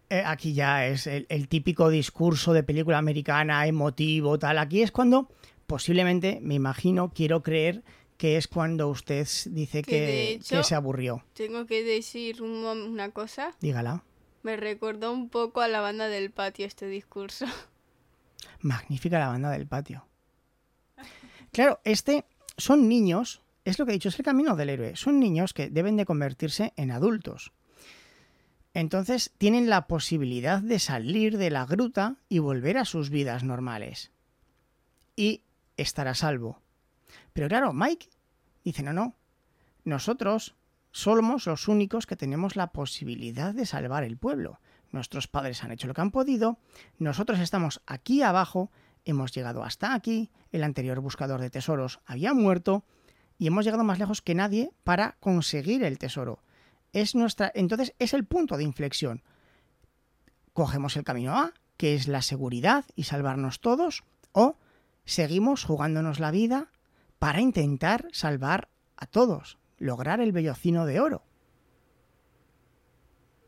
Eh, 0.10 0.22
aquí 0.26 0.54
ya 0.54 0.86
es 0.88 1.08
el, 1.08 1.26
el 1.30 1.48
típico 1.48 1.90
discurso 1.90 2.52
de 2.54 2.64
película 2.64 2.98
americana, 2.98 3.66
emotivo, 3.66 4.38
tal. 4.38 4.58
Aquí 4.58 4.82
es 4.84 4.92
cuando, 4.92 5.30
posiblemente, 5.68 6.40
me 6.42 6.56
imagino, 6.56 7.12
quiero 7.16 7.42
creer 7.42 7.82
que 8.18 8.36
es 8.38 8.48
cuando 8.50 8.90
usted 8.90 9.26
dice 9.46 9.82
Que 9.82 10.00
de 10.02 10.06
que, 10.08 10.32
hecho- 10.34 10.58
que 10.58 10.64
se 10.66 10.76
aburrió. 10.76 11.24
Tengo 11.34 11.66
que 11.66 11.84
decir 11.84 12.42
un 12.44 12.66
una 12.66 13.10
cosa. 13.12 13.56
Dígala. 13.62 14.04
Me 14.44 14.58
recordó 14.58 15.12
un 15.14 15.30
poco 15.30 15.62
a 15.62 15.68
la 15.70 15.82
banda 15.82 16.08
del 16.10 16.30
patio 16.32 16.66
este 16.66 16.88
discurso. 16.88 17.46
Magnífica 18.60 19.18
la 19.20 19.28
banda 19.30 19.50
del 19.52 19.66
patio. 19.68 20.06
Claro, 21.52 21.80
este 21.84 22.26
son 22.58 22.88
niños, 22.90 23.42
es 23.66 23.80
lo 23.80 23.86
que 23.86 23.92
he 23.92 23.94
dicho, 23.94 24.10
es 24.10 24.20
el 24.20 24.26
camino 24.26 24.56
del 24.56 24.70
héroe. 24.70 24.96
Son 24.96 25.20
niños 25.20 25.54
que 25.54 25.70
deben 25.70 25.98
de 25.98 26.06
convertirse 26.06 26.74
en 26.76 26.92
adultos. 26.92 27.52
Entonces 28.74 29.34
tienen 29.38 29.70
la 29.70 29.88
posibilidad 29.88 30.62
de 30.62 30.80
salir 30.80 31.38
de 31.38 31.50
la 31.50 31.66
gruta 31.66 32.18
y 32.30 32.40
volver 32.40 32.78
a 32.78 32.86
sus 32.86 33.10
vidas 33.10 33.44
normales. 33.44 34.12
Y 35.16 35.44
estar 35.78 36.08
a 36.08 36.16
salvo. 36.16 36.62
Pero 37.34 37.48
claro, 37.48 37.74
Mike 37.74 38.10
dice, 38.64 38.84
no, 38.84 38.94
no, 38.94 39.16
nosotros 39.84 40.56
somos 40.92 41.46
los 41.46 41.68
únicos 41.68 42.06
que 42.06 42.16
tenemos 42.16 42.56
la 42.56 42.72
posibilidad 42.72 43.54
de 43.54 43.66
salvar 43.66 44.04
el 44.04 44.18
pueblo. 44.18 44.60
Nuestros 44.92 45.28
padres 45.28 45.64
han 45.64 45.72
hecho 45.72 45.88
lo 45.88 45.94
que 45.94 46.02
han 46.02 46.12
podido, 46.12 46.60
nosotros 47.00 47.40
estamos 47.40 47.82
aquí 47.86 48.22
abajo, 48.24 48.72
hemos 49.06 49.32
llegado 49.32 49.64
hasta 49.64 49.94
aquí, 49.94 50.32
el 50.52 50.64
anterior 50.64 51.00
buscador 51.00 51.40
de 51.40 51.50
tesoros 51.50 52.02
había 52.06 52.34
muerto 52.34 52.84
y 53.42 53.48
hemos 53.48 53.66
llegado 53.66 53.84
más 53.84 53.98
lejos 53.98 54.22
que 54.22 54.36
nadie 54.36 54.70
para 54.84 55.18
conseguir 55.20 55.84
el 55.84 55.98
tesoro. 55.98 56.44
Es 56.94 57.16
nuestra, 57.16 57.52
entonces 57.56 57.96
es 57.98 58.14
el 58.14 58.24
punto 58.24 58.56
de 58.56 58.64
inflexión. 58.64 59.24
Cogemos 60.54 60.96
el 60.96 61.04
camino 61.04 61.36
A, 61.36 61.52
que 61.76 61.96
es 61.96 62.08
la 62.08 62.22
seguridad 62.22 62.86
y 62.96 63.06
salvarnos 63.06 63.60
todos, 63.60 64.04
o 64.32 64.58
seguimos 65.06 65.64
jugándonos 65.64 66.20
la 66.20 66.30
vida 66.30 66.68
para 67.18 67.42
intentar 67.42 68.06
salvar 68.12 68.70
a 68.96 69.08
todos, 69.08 69.58
lograr 69.80 70.22
el 70.22 70.34
vellocino 70.34 70.86
de 70.86 71.00
oro. 71.00 71.24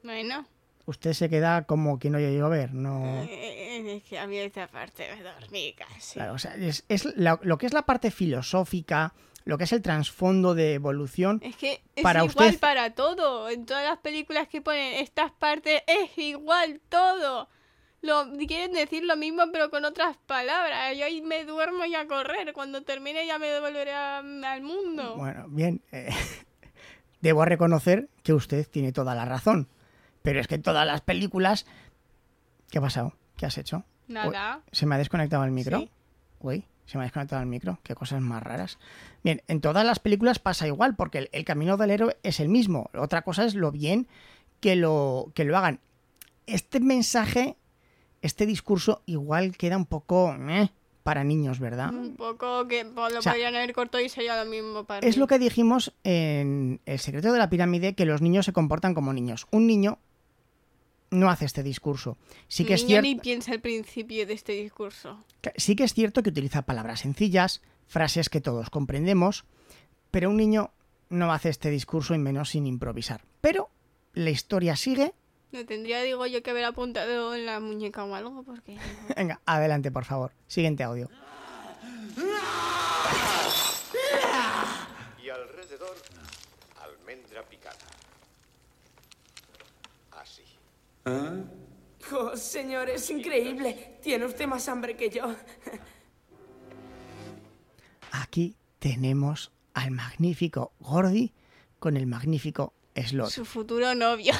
Bueno, 0.04 0.48
Usted 0.86 1.14
se 1.14 1.30
queda 1.30 1.66
como 1.66 1.98
que 2.00 2.10
no 2.10 2.18
oye 2.18 2.36
llover, 2.36 2.74
no. 2.74 3.06
eh, 3.24 3.96
es 3.98 4.04
que 4.04 4.18
a 4.20 4.26
mí 4.28 4.38
esta 4.38 4.68
parte 4.68 5.08
me 5.16 5.22
dormí 5.24 5.74
casi. 5.78 6.16
Claro, 6.16 6.34
o 6.34 6.38
sea, 6.40 6.56
es, 6.56 6.84
es 6.90 7.06
la- 7.16 7.40
lo 7.44 7.58
que 7.60 7.68
es 7.68 7.74
la 7.74 7.84
parte 7.86 8.10
filosófica, 8.12 9.14
lo 9.46 9.58
que 9.58 9.66
es 9.66 9.74
el 9.74 9.82
trasfondo 9.82 10.56
de 10.56 10.74
evolución. 10.76 11.40
Es 11.44 11.56
que 11.58 11.82
es 11.96 12.04
para 12.04 12.24
igual 12.24 12.48
usted. 12.48 12.60
para 12.60 12.94
todo. 12.94 13.50
En 13.50 13.66
todas 13.66 13.84
las 13.84 13.98
películas 14.00 14.48
que 14.48 14.62
ponen 14.62 14.94
estas 14.96 15.32
partes 15.32 15.82
es 15.88 16.18
igual 16.18 16.80
todo. 16.90 17.50
Lo, 18.02 18.30
quieren 18.48 18.74
decir 18.74 19.04
lo 19.06 19.16
mismo 19.16 19.44
pero 19.52 19.70
con 19.70 19.86
otras 19.86 20.18
palabras. 20.26 20.98
Yo 20.98 21.06
ahí 21.06 21.22
me 21.22 21.46
duermo 21.46 21.86
y 21.86 21.96
a 21.96 22.08
correr. 22.08 22.52
Cuando 22.54 22.84
termine 22.84 23.26
ya 23.26 23.40
me 23.40 23.48
devolveré 23.48 23.94
a- 23.94 24.18
al 24.20 24.62
mundo. 24.62 25.16
Bueno, 25.18 25.46
bien. 25.50 25.82
eh, 25.92 26.10
debo 27.22 27.46
reconocer 27.46 28.10
que 28.24 28.34
usted 28.34 28.68
tiene 28.70 28.92
toda 28.92 29.16
la 29.16 29.26
razón. 29.26 29.68
Pero 30.22 30.40
es 30.40 30.48
que 30.48 30.56
en 30.56 30.64
todas 30.64 30.86
las 30.86 31.02
películas... 31.02 31.66
¿Qué 32.72 32.78
ha 32.80 32.82
pasado? 32.82 33.14
¿Qué 33.38 33.46
has 33.46 33.58
hecho? 33.58 33.84
Nada. 34.08 34.62
¿Se 34.72 34.86
me 34.86 34.96
ha 34.96 34.98
desconectado 34.98 35.44
el 35.44 35.52
micro? 35.52 35.80
Sí. 35.80 35.92
Uy, 36.40 36.66
se 36.86 36.98
me 36.98 37.04
ha 37.04 37.08
desconectado 37.08 37.42
el 37.42 37.48
micro. 37.48 37.80
Qué 37.84 37.96
cosas 37.96 38.22
más 38.22 38.44
raras. 38.44 38.78
Bien, 39.24 39.42
en 39.48 39.62
todas 39.62 39.86
las 39.86 40.00
películas 40.00 40.40
pasa 40.40 40.68
igual, 40.68 40.96
porque 40.96 41.18
el, 41.20 41.30
el 41.32 41.46
camino 41.46 41.78
del 41.78 41.92
héroe 41.92 42.18
es 42.24 42.40
el 42.40 42.50
mismo. 42.50 42.90
Otra 42.98 43.22
cosa 43.22 43.46
es 43.46 43.56
lo 43.56 43.72
bien 43.72 44.08
que 44.60 44.76
lo, 44.76 45.32
que 45.34 45.44
lo 45.46 45.58
hagan. 45.58 45.80
Este 46.46 46.80
mensaje, 46.80 47.56
este 48.22 48.46
discurso, 48.46 49.02
igual 49.06 49.56
queda 49.58 49.78
un 49.78 49.86
poco 49.86 50.36
eh, 50.50 50.70
para 51.04 51.24
niños, 51.24 51.60
¿verdad? 51.60 51.94
Un 51.94 52.16
poco 52.16 52.68
que 52.68 52.86
pues, 52.86 53.14
lo 53.14 53.20
O 53.20 53.22
sea, 53.22 53.34
podrían 53.34 53.56
haber 53.56 53.74
cortado 53.74 54.04
y 54.04 54.10
sería 54.10 54.42
lo 54.44 54.50
mismo 54.50 54.84
para 54.86 55.06
Es 55.08 55.16
mí. 55.16 55.20
lo 55.20 55.28
que 55.28 55.40
dijimos 55.40 55.94
en 56.04 56.80
El 56.86 57.00
secreto 57.00 57.32
de 57.32 57.40
la 57.40 57.50
pirámide, 57.50 57.94
que 57.94 58.06
los 58.06 58.22
niños 58.22 58.46
se 58.46 58.54
comportan 58.54 58.94
como 58.94 59.14
niños. 59.14 59.48
Un 59.52 59.68
niño 59.68 60.00
no 61.14 61.30
hace 61.30 61.46
este 61.46 61.64
discurso. 61.64 62.18
Sí 62.48 62.66
que, 62.66 62.74
es 62.74 62.86
cierto, 62.86 63.04
ni 63.04 63.16
piensa 63.16 63.54
el 63.54 63.62
principio 63.62 64.26
de 64.26 64.34
este 64.34 64.54
discurso. 64.54 65.24
sí 65.56 65.76
que 65.76 65.84
es 65.84 65.94
cierto 65.94 66.24
que 66.24 66.30
utiliza 66.30 66.64
palabras 66.64 67.02
sencillas, 67.02 67.62
frases 67.88 68.30
que 68.30 68.42
todos 68.42 68.70
comprendemos, 68.70 69.46
pero 70.12 70.30
un 70.30 70.38
niño 70.38 70.72
no 71.10 71.32
hace 71.32 71.50
este 71.50 71.70
discurso 71.70 72.14
y 72.16 72.18
menos 72.18 72.50
sin 72.50 72.68
improvisar. 72.68 73.22
Pero 73.42 73.70
la 74.14 74.30
historia 74.30 74.76
sigue. 74.76 75.14
Me 75.52 75.64
tendría, 75.64 76.02
digo 76.02 76.26
yo, 76.26 76.42
que 76.42 76.50
haber 76.50 76.66
apuntado 76.66 77.36
en 77.36 77.46
la 77.46 77.60
muñeca 77.60 78.04
o 78.04 78.16
algo, 78.16 78.44
porque... 78.44 78.78
Venga, 79.16 79.40
adelante, 79.46 79.92
por 79.92 80.06
favor. 80.06 80.32
Siguiente 80.48 80.84
audio. 80.84 81.10
Y 85.24 85.30
alrededor, 85.30 85.96
almendra 86.82 87.44
picada. 87.44 87.78
Así. 90.12 90.44
Oh, 91.06 92.36
señor, 92.36 92.90
es 92.90 93.10
increíble. 93.10 93.98
Tiene 94.02 94.26
usted 94.26 94.48
más 94.48 94.68
hambre 94.70 94.96
que 94.96 95.10
yo. 95.10 95.34
Aquí 98.12 98.56
tenemos 98.80 99.52
al 99.74 99.92
magnífico 99.92 100.74
Gordy 100.80 101.34
con 101.80 101.98
el 101.98 102.06
magnífico 102.08 102.74
Slot. 102.96 103.30
Su 103.32 103.46
futuro 103.46 103.96
novio. 103.96 104.34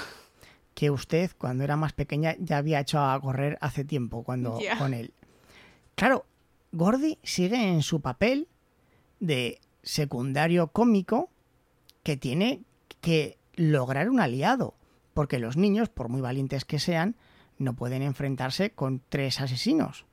que 0.76 0.90
usted 0.92 1.32
cuando 1.38 1.64
era 1.64 1.76
más 1.76 1.94
pequeña 1.94 2.36
ya 2.40 2.58
había 2.58 2.80
hecho 2.80 3.00
a 3.00 3.20
correr 3.20 3.58
hace 3.62 3.84
tiempo 3.84 4.24
cuando 4.24 4.60
Ya. 4.60 4.78
con 4.78 4.94
él. 4.94 5.14
Claro, 5.96 6.26
Gordy 6.72 7.20
sigue 7.24 7.56
en 7.70 7.82
su 7.84 8.02
papel 8.02 8.48
de 9.20 9.60
secundario 9.84 10.68
cómico 10.68 11.30
que 12.04 12.18
tiene 12.18 12.62
que 13.02 13.38
lograr 13.56 14.10
un 14.10 14.20
aliado, 14.20 14.76
porque 15.14 15.40
los 15.40 15.58
niños, 15.58 15.90
por 15.90 16.10
muy 16.10 16.22
valientes 16.22 16.66
que 16.66 16.80
sean, 16.80 17.16
no 17.58 17.74
pueden 17.76 18.02
enfrentarse 18.02 18.72
con 18.72 19.02
tres 19.10 19.40
asesinos. 19.42 20.06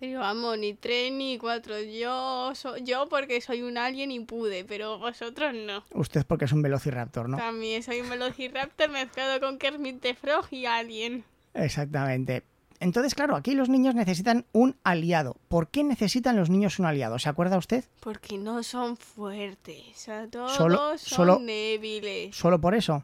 Pero 0.00 0.20
vamos, 0.20 0.56
ni 0.58 0.74
tres 0.74 1.12
ni 1.12 1.38
cuatro. 1.38 1.74
Yo, 1.80 2.52
so- 2.54 2.76
yo 2.76 3.08
porque 3.08 3.40
soy 3.40 3.62
un 3.62 3.76
alien 3.78 4.12
y 4.12 4.20
pude, 4.20 4.64
pero 4.64 4.98
vosotros 4.98 5.52
no. 5.54 5.82
Usted 5.92 6.24
porque 6.24 6.44
es 6.44 6.52
un 6.52 6.62
velociraptor, 6.62 7.28
¿no? 7.28 7.36
También 7.36 7.82
soy 7.82 8.00
un 8.00 8.08
velociraptor 8.10 8.88
mezclado 8.90 9.40
con 9.40 9.58
Kermit 9.58 10.00
the 10.00 10.14
Frog 10.14 10.46
y 10.52 10.66
alien. 10.66 11.24
Exactamente. 11.54 12.44
Entonces, 12.80 13.16
claro, 13.16 13.34
aquí 13.34 13.54
los 13.56 13.68
niños 13.68 13.96
necesitan 13.96 14.46
un 14.52 14.76
aliado. 14.84 15.34
¿Por 15.48 15.66
qué 15.66 15.82
necesitan 15.82 16.36
los 16.36 16.48
niños 16.48 16.78
un 16.78 16.86
aliado? 16.86 17.18
¿Se 17.18 17.28
acuerda 17.28 17.58
usted? 17.58 17.84
Porque 17.98 18.38
no 18.38 18.62
son 18.62 18.96
fuertes. 18.96 19.82
O 19.90 19.98
sea, 19.98 20.28
todos 20.28 20.52
Solo- 20.52 20.96
son 20.96 20.98
solo- 20.98 21.38
débiles. 21.40 22.36
Solo 22.36 22.60
por 22.60 22.76
eso. 22.76 23.02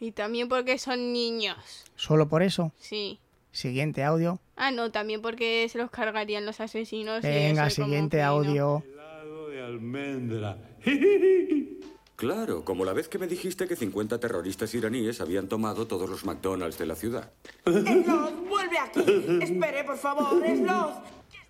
Y 0.00 0.12
también 0.12 0.48
porque 0.48 0.78
son 0.78 1.12
niños. 1.12 1.56
Solo 1.96 2.28
por 2.28 2.42
eso. 2.42 2.72
Sí. 2.78 3.18
Siguiente 3.52 4.04
audio. 4.04 4.38
Ah, 4.56 4.70
no, 4.70 4.90
también 4.90 5.22
porque 5.22 5.66
se 5.70 5.78
los 5.78 5.90
cargarían 5.90 6.44
los 6.44 6.60
asesinos. 6.60 7.24
y 7.24 7.28
Venga, 7.28 7.70
siguiente 7.70 8.22
audio. 8.22 8.82
de 9.50 9.62
almendra. 9.62 10.58
Claro, 12.16 12.64
como 12.64 12.84
la 12.86 12.94
vez 12.94 13.08
que 13.08 13.18
me 13.18 13.26
dijiste 13.26 13.66
que 13.68 13.76
50 13.76 14.18
terroristas 14.18 14.74
iraníes 14.74 15.20
habían 15.20 15.48
tomado 15.48 15.86
todos 15.86 16.08
los 16.08 16.24
McDonald's 16.24 16.78
de 16.78 16.86
la 16.86 16.94
ciudad. 16.94 17.30
Sloth, 17.66 18.48
vuelve 18.48 18.78
aquí. 18.78 19.00
Espere, 19.42 19.84
por 19.84 19.98
favor, 19.98 20.42
Sloth. 20.46 20.94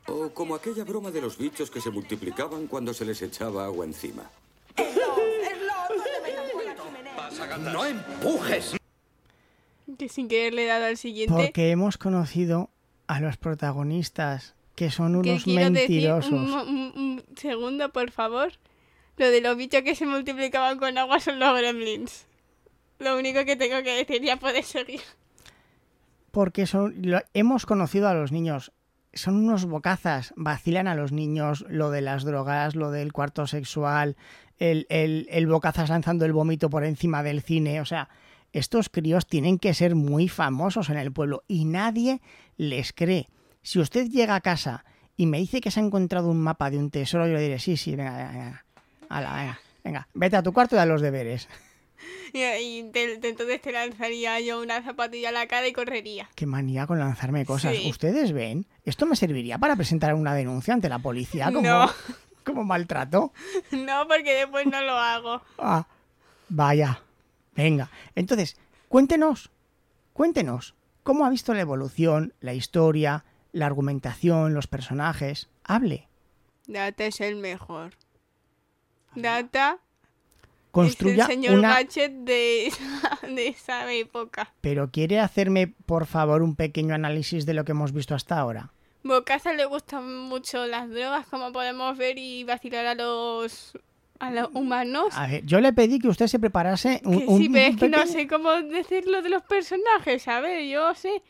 O 0.08 0.30
como 0.30 0.54
aquella 0.56 0.84
broma 0.84 1.10
de 1.12 1.20
los 1.20 1.38
bichos 1.38 1.70
que 1.70 1.80
se 1.80 1.90
multiplicaban 1.90 2.66
cuando 2.66 2.92
se 2.94 3.04
les 3.04 3.22
echaba 3.22 3.64
agua 3.64 3.84
encima. 3.84 4.28
¡No 7.72 7.84
empujes! 7.84 8.76
Que 9.98 10.08
sin 10.08 10.28
querer 10.28 10.54
le 10.54 10.64
he 10.64 10.66
dado 10.66 10.86
al 10.86 10.96
siguiente. 10.96 11.32
Porque 11.34 11.70
hemos 11.70 11.96
conocido 11.98 12.70
a 13.06 13.20
los 13.20 13.36
protagonistas, 13.36 14.54
que 14.74 14.90
son 14.90 15.16
unos 15.16 15.46
mentirosos. 15.46 16.30
decir 16.30 16.38
un, 16.42 16.50
mo- 16.50 16.62
un- 16.64 16.92
un 16.96 17.36
segundo, 17.36 17.92
por 17.92 18.10
favor. 18.10 18.52
Lo 19.16 19.30
de 19.30 19.40
los 19.40 19.56
bichos 19.56 19.82
que 19.82 19.94
se 19.94 20.04
multiplicaban 20.06 20.78
con 20.78 20.98
agua 20.98 21.20
son 21.20 21.38
los 21.38 21.56
gremlins. 21.56 22.26
Lo 22.98 23.16
único 23.16 23.44
que 23.44 23.56
tengo 23.56 23.82
que 23.82 23.94
decir, 24.04 24.22
ya 24.22 24.36
puedes 24.36 24.66
seguir. 24.66 25.00
Porque 26.30 26.66
son, 26.66 26.94
lo- 27.02 27.22
hemos 27.32 27.64
conocido 27.64 28.08
a 28.08 28.14
los 28.14 28.32
niños. 28.32 28.72
Son 29.16 29.34
unos 29.36 29.64
bocazas, 29.64 30.32
vacilan 30.36 30.86
a 30.86 30.94
los 30.94 31.10
niños, 31.10 31.64
lo 31.68 31.90
de 31.90 32.02
las 32.02 32.24
drogas, 32.24 32.76
lo 32.76 32.90
del 32.90 33.12
cuarto 33.12 33.46
sexual, 33.46 34.16
el, 34.58 34.86
el, 34.88 35.26
el 35.30 35.46
bocazas 35.46 35.88
lanzando 35.88 36.24
el 36.24 36.32
vómito 36.32 36.70
por 36.70 36.84
encima 36.84 37.22
del 37.22 37.42
cine. 37.42 37.80
O 37.80 37.84
sea, 37.84 38.08
estos 38.52 38.88
críos 38.88 39.26
tienen 39.26 39.58
que 39.58 39.74
ser 39.74 39.94
muy 39.94 40.28
famosos 40.28 40.90
en 40.90 40.98
el 40.98 41.12
pueblo 41.12 41.42
y 41.48 41.64
nadie 41.64 42.20
les 42.56 42.92
cree. 42.92 43.28
Si 43.62 43.80
usted 43.80 44.08
llega 44.08 44.34
a 44.34 44.40
casa 44.40 44.84
y 45.16 45.26
me 45.26 45.38
dice 45.38 45.60
que 45.60 45.70
se 45.70 45.80
ha 45.80 45.82
encontrado 45.82 46.30
un 46.30 46.40
mapa 46.40 46.70
de 46.70 46.78
un 46.78 46.90
tesoro, 46.90 47.26
yo 47.26 47.34
le 47.34 47.40
diré, 47.40 47.58
sí, 47.58 47.76
sí, 47.76 47.96
venga, 47.96 48.16
venga, 48.16 48.32
venga. 48.32 48.64
Venga, 49.08 49.60
venga, 49.82 50.08
vete 50.14 50.36
a 50.36 50.42
tu 50.42 50.52
cuarto 50.52 50.76
y 50.76 50.78
haz 50.78 50.86
los 50.86 51.00
deberes. 51.00 51.48
Y, 52.32 52.42
y 52.42 52.90
te- 52.92 53.18
te- 53.18 53.28
entonces 53.28 53.60
te 53.62 53.72
lanzaría 53.72 54.38
yo 54.40 54.60
una 54.60 54.82
zapatilla 54.82 55.30
a 55.30 55.32
la 55.32 55.46
cara 55.46 55.66
y 55.68 55.72
correría. 55.72 56.28
Qué 56.34 56.46
manía 56.46 56.86
con 56.86 56.98
lanzarme 56.98 57.44
cosas. 57.46 57.76
Sí. 57.76 57.88
¿Ustedes 57.90 58.32
ven? 58.32 58.66
Esto 58.84 59.06
me 59.06 59.16
serviría 59.16 59.58
para 59.58 59.76
presentar 59.76 60.14
una 60.14 60.34
denuncia 60.34 60.74
ante 60.74 60.88
la 60.88 60.98
policía 60.98 61.46
como, 61.46 61.60
No. 61.62 61.90
como 62.44 62.64
maltrato. 62.64 63.32
No, 63.72 64.06
porque 64.08 64.34
después 64.34 64.66
no 64.66 64.80
lo 64.82 64.92
hago. 64.92 65.42
Ah, 65.58 65.86
vaya. 66.48 67.02
Venga. 67.54 67.90
Entonces, 68.14 68.56
cuéntenos, 68.88 69.50
cuéntenos, 70.12 70.74
¿cómo 71.02 71.24
ha 71.24 71.30
visto 71.30 71.54
la 71.54 71.60
evolución, 71.60 72.34
la 72.40 72.52
historia, 72.54 73.24
la 73.52 73.66
argumentación, 73.66 74.52
los 74.54 74.66
personajes? 74.66 75.48
Hable. 75.64 76.08
Data 76.66 77.04
es 77.06 77.20
el 77.20 77.36
mejor. 77.36 77.94
Data 79.14 79.78
Construya 80.82 81.24
es 81.24 81.28
el 81.30 81.34
señor 81.36 81.58
una... 81.58 81.68
Gadget 81.74 82.12
de 82.12 82.66
esa, 82.68 83.18
de 83.28 83.48
esa 83.48 83.92
época. 83.92 84.52
Pero 84.60 84.90
¿quiere 84.90 85.18
hacerme, 85.20 85.68
por 85.86 86.06
favor, 86.06 86.42
un 86.42 86.54
pequeño 86.56 86.94
análisis 86.94 87.46
de 87.46 87.54
lo 87.54 87.64
que 87.64 87.72
hemos 87.72 87.92
visto 87.92 88.14
hasta 88.14 88.38
ahora? 88.38 88.70
Bocasa 89.02 89.52
le 89.52 89.64
gustan 89.66 90.18
mucho 90.22 90.66
las 90.66 90.90
drogas, 90.90 91.26
como 91.28 91.52
podemos 91.52 91.96
ver, 91.96 92.18
y 92.18 92.42
vacilar 92.44 92.86
a 92.86 92.94
los 92.94 93.72
a 94.18 94.30
los 94.30 94.48
humanos. 94.54 95.08
A 95.12 95.26
ver, 95.26 95.44
yo 95.44 95.60
le 95.60 95.72
pedí 95.74 95.98
que 95.98 96.08
usted 96.08 96.26
se 96.26 96.38
preparase 96.38 97.02
un, 97.04 97.18
Que 97.18 97.26
un- 97.26 97.38
sí, 97.38 97.48
pero 97.50 97.66
es 97.68 97.76
que 97.76 97.88
no 97.90 98.06
sé 98.06 98.26
cómo 98.26 98.50
decirlo 98.62 99.20
de 99.22 99.28
los 99.28 99.42
personajes, 99.42 100.26
a 100.26 100.40
ver, 100.40 100.64
yo 100.66 100.94
sé. 100.94 101.22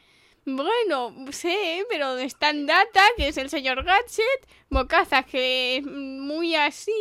Bueno, 0.44 1.12
sé, 1.32 1.84
pero 1.90 2.16
está 2.18 2.50
en 2.50 2.66
Data, 2.66 3.02
que 3.16 3.26
es 3.28 3.36
el 3.36 3.50
señor 3.50 3.82
Gadget, 3.82 4.46
Bocaza, 4.70 5.24
que 5.24 5.78
es 5.78 5.84
muy 5.86 6.54
así, 6.54 6.92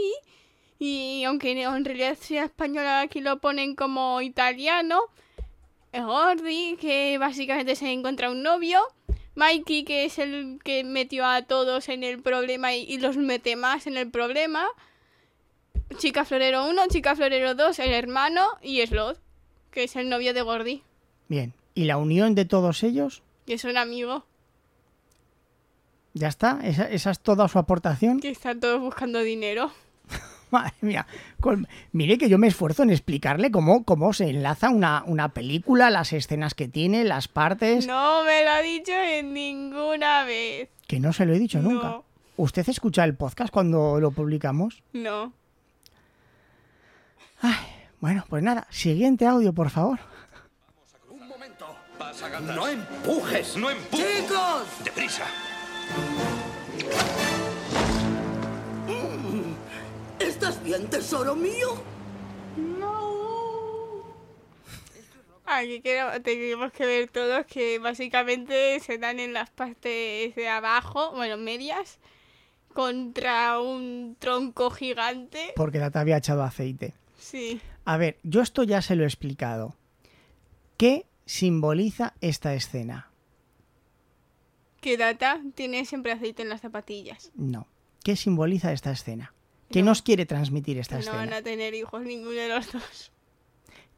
y 0.80 1.24
aunque 1.26 1.52
en 1.52 1.86
realidad 1.86 2.18
sea 2.20 2.46
española, 2.46 3.02
aquí 3.02 3.22
lo 3.22 3.40
ponen 3.40 3.76
como 3.76 4.22
italiano, 4.22 5.02
Gordy, 5.94 6.78
que 6.80 7.18
básicamente 7.18 7.76
se 7.76 7.92
encuentra 7.92 8.30
un 8.30 8.44
novio, 8.44 8.82
Mikey, 9.36 9.84
que 9.84 10.06
es 10.06 10.20
el 10.20 10.60
que 10.64 10.84
metió 10.84 11.26
a 11.26 11.44
todos 11.44 11.90
en 11.90 12.04
el 12.04 12.22
problema 12.22 12.74
y, 12.74 12.84
y 12.84 12.98
los 12.98 13.18
mete 13.18 13.56
más 13.56 13.88
en 13.88 13.98
el 13.98 14.10
problema, 14.12 14.68
Chica 15.98 16.26
Florero 16.26 16.68
1, 16.68 16.88
Chica 16.90 17.16
Florero 17.16 17.56
2, 17.56 17.80
el 17.80 17.94
hermano 17.94 18.46
y 18.62 18.86
Slot, 18.86 19.20
que 19.72 19.84
es 19.86 19.96
el 19.96 20.10
novio 20.10 20.34
de 20.34 20.42
Gordy, 20.42 20.84
Bien. 21.28 21.54
¿Y 21.74 21.86
la 21.86 21.98
unión 21.98 22.36
de 22.36 22.46
todos 22.46 22.84
ellos? 22.84 23.24
que 23.46 23.54
es 23.54 23.64
un 23.64 23.78
amigo, 23.78 24.26
¿Ya 26.14 26.30
está? 26.30 26.60
¿Esa, 26.64 26.90
esa 26.90 27.12
es 27.12 27.20
toda 27.20 27.48
su 27.50 27.60
aportación? 27.60 28.22
que 28.22 28.30
están 28.30 28.62
todos 28.62 28.80
buscando 28.80 29.20
dinero. 29.20 29.72
Madre 30.62 30.74
mía. 30.82 31.06
Con- 31.40 31.68
Mire 31.92 32.18
que 32.18 32.30
yo 32.30 32.38
me 32.38 32.48
esfuerzo 32.48 32.84
en 32.84 32.90
explicarle 32.92 33.52
cómo, 33.52 33.84
cómo 33.84 34.14
se 34.14 34.30
enlaza 34.30 34.70
una, 34.70 35.04
una 35.06 35.30
película, 35.30 35.90
las 35.90 36.14
escenas 36.14 36.54
que 36.54 36.68
tiene, 36.68 37.04
las 37.04 37.28
partes. 37.28 37.88
No 37.88 38.24
me 38.24 38.44
lo 38.44 38.50
ha 38.52 38.60
dicho 38.62 38.92
en 38.94 39.34
ninguna 39.34 40.24
vez. 40.24 40.70
Que 40.88 41.00
no 41.00 41.14
se 41.14 41.26
lo 41.26 41.34
he 41.34 41.40
dicho 41.40 41.60
nunca. 41.62 41.88
No. 41.88 42.06
¿Usted 42.38 42.68
escucha 42.70 43.04
el 43.04 43.16
podcast 43.16 43.52
cuando 43.52 44.00
lo 44.00 44.12
publicamos? 44.12 44.84
No. 44.94 45.34
Bueno, 48.02 48.24
pues 48.30 48.44
nada, 48.44 48.68
siguiente 48.70 49.26
audio, 49.26 49.54
por 49.54 49.70
favor. 49.70 50.00
No 52.56 52.68
empujes, 52.68 53.56
no 53.58 53.70
empujes. 53.70 54.06
¡Chicos! 54.24 54.64
¡Deprisa! 54.84 55.26
¿Estás 60.48 60.64
bien, 60.64 60.88
tesoro 60.92 61.36
mío? 61.36 61.70
Aquí 65.44 65.82
queremos- 65.82 66.22
tenemos 66.22 66.72
que 66.72 66.86
ver 66.86 67.10
todos 67.10 67.48
que 67.48 67.80
básicamente 67.80 68.80
se 68.80 69.00
dan 69.00 69.20
en 69.20 69.34
las 69.34 69.50
partes 69.50 70.36
de 70.36 70.48
abajo, 70.48 71.14
bueno, 71.14 71.38
medias, 71.38 71.98
contra 72.76 73.60
un 73.60 74.18
tronco 74.20 74.70
gigante. 74.70 75.54
Porque 75.56 75.80
la 75.80 75.90
te 75.90 75.98
había 75.98 76.18
echado 76.18 76.44
aceite. 76.44 76.94
Sí. 77.18 77.60
A 77.84 77.98
ver, 77.98 78.20
yo 78.22 78.42
esto 78.42 78.62
ya 78.62 78.84
se 78.84 78.96
lo 78.96 79.02
he 79.04 79.08
explicado. 79.08 79.76
¿Qué 80.78 81.08
simboliza 81.26 82.14
esta 82.22 82.54
escena? 82.54 83.10
Que 84.80 84.96
Data 84.96 85.42
tiene 85.56 85.86
siempre 85.86 86.12
aceite 86.12 86.44
en 86.44 86.50
las 86.50 86.62
zapatillas. 86.62 87.32
No. 87.34 87.66
¿Qué 88.04 88.16
simboliza 88.16 88.72
esta 88.74 88.92
escena? 88.92 89.32
¿Qué 89.72 89.82
nos 89.84 90.02
quiere 90.02 90.26
transmitir 90.26 90.78
esta 90.78 90.96
No 90.96 91.00
escena? 91.02 91.18
van 91.18 91.34
a 91.34 91.42
tener 91.42 91.74
hijos 91.74 92.02
ninguno 92.04 92.32
de 92.36 92.50
los 92.50 92.72
dos. 92.72 93.12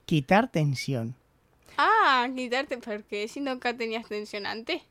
Quitar 0.05 0.49
tensión. 0.49 1.15
Ah, 1.77 2.27
quitarte. 2.35 2.77
¿Por 2.77 3.03
qué 3.03 3.27
si 3.27 3.39
nunca 3.41 3.75
tenías 3.75 4.07
tensión 4.07 4.45
antes? 4.45 4.81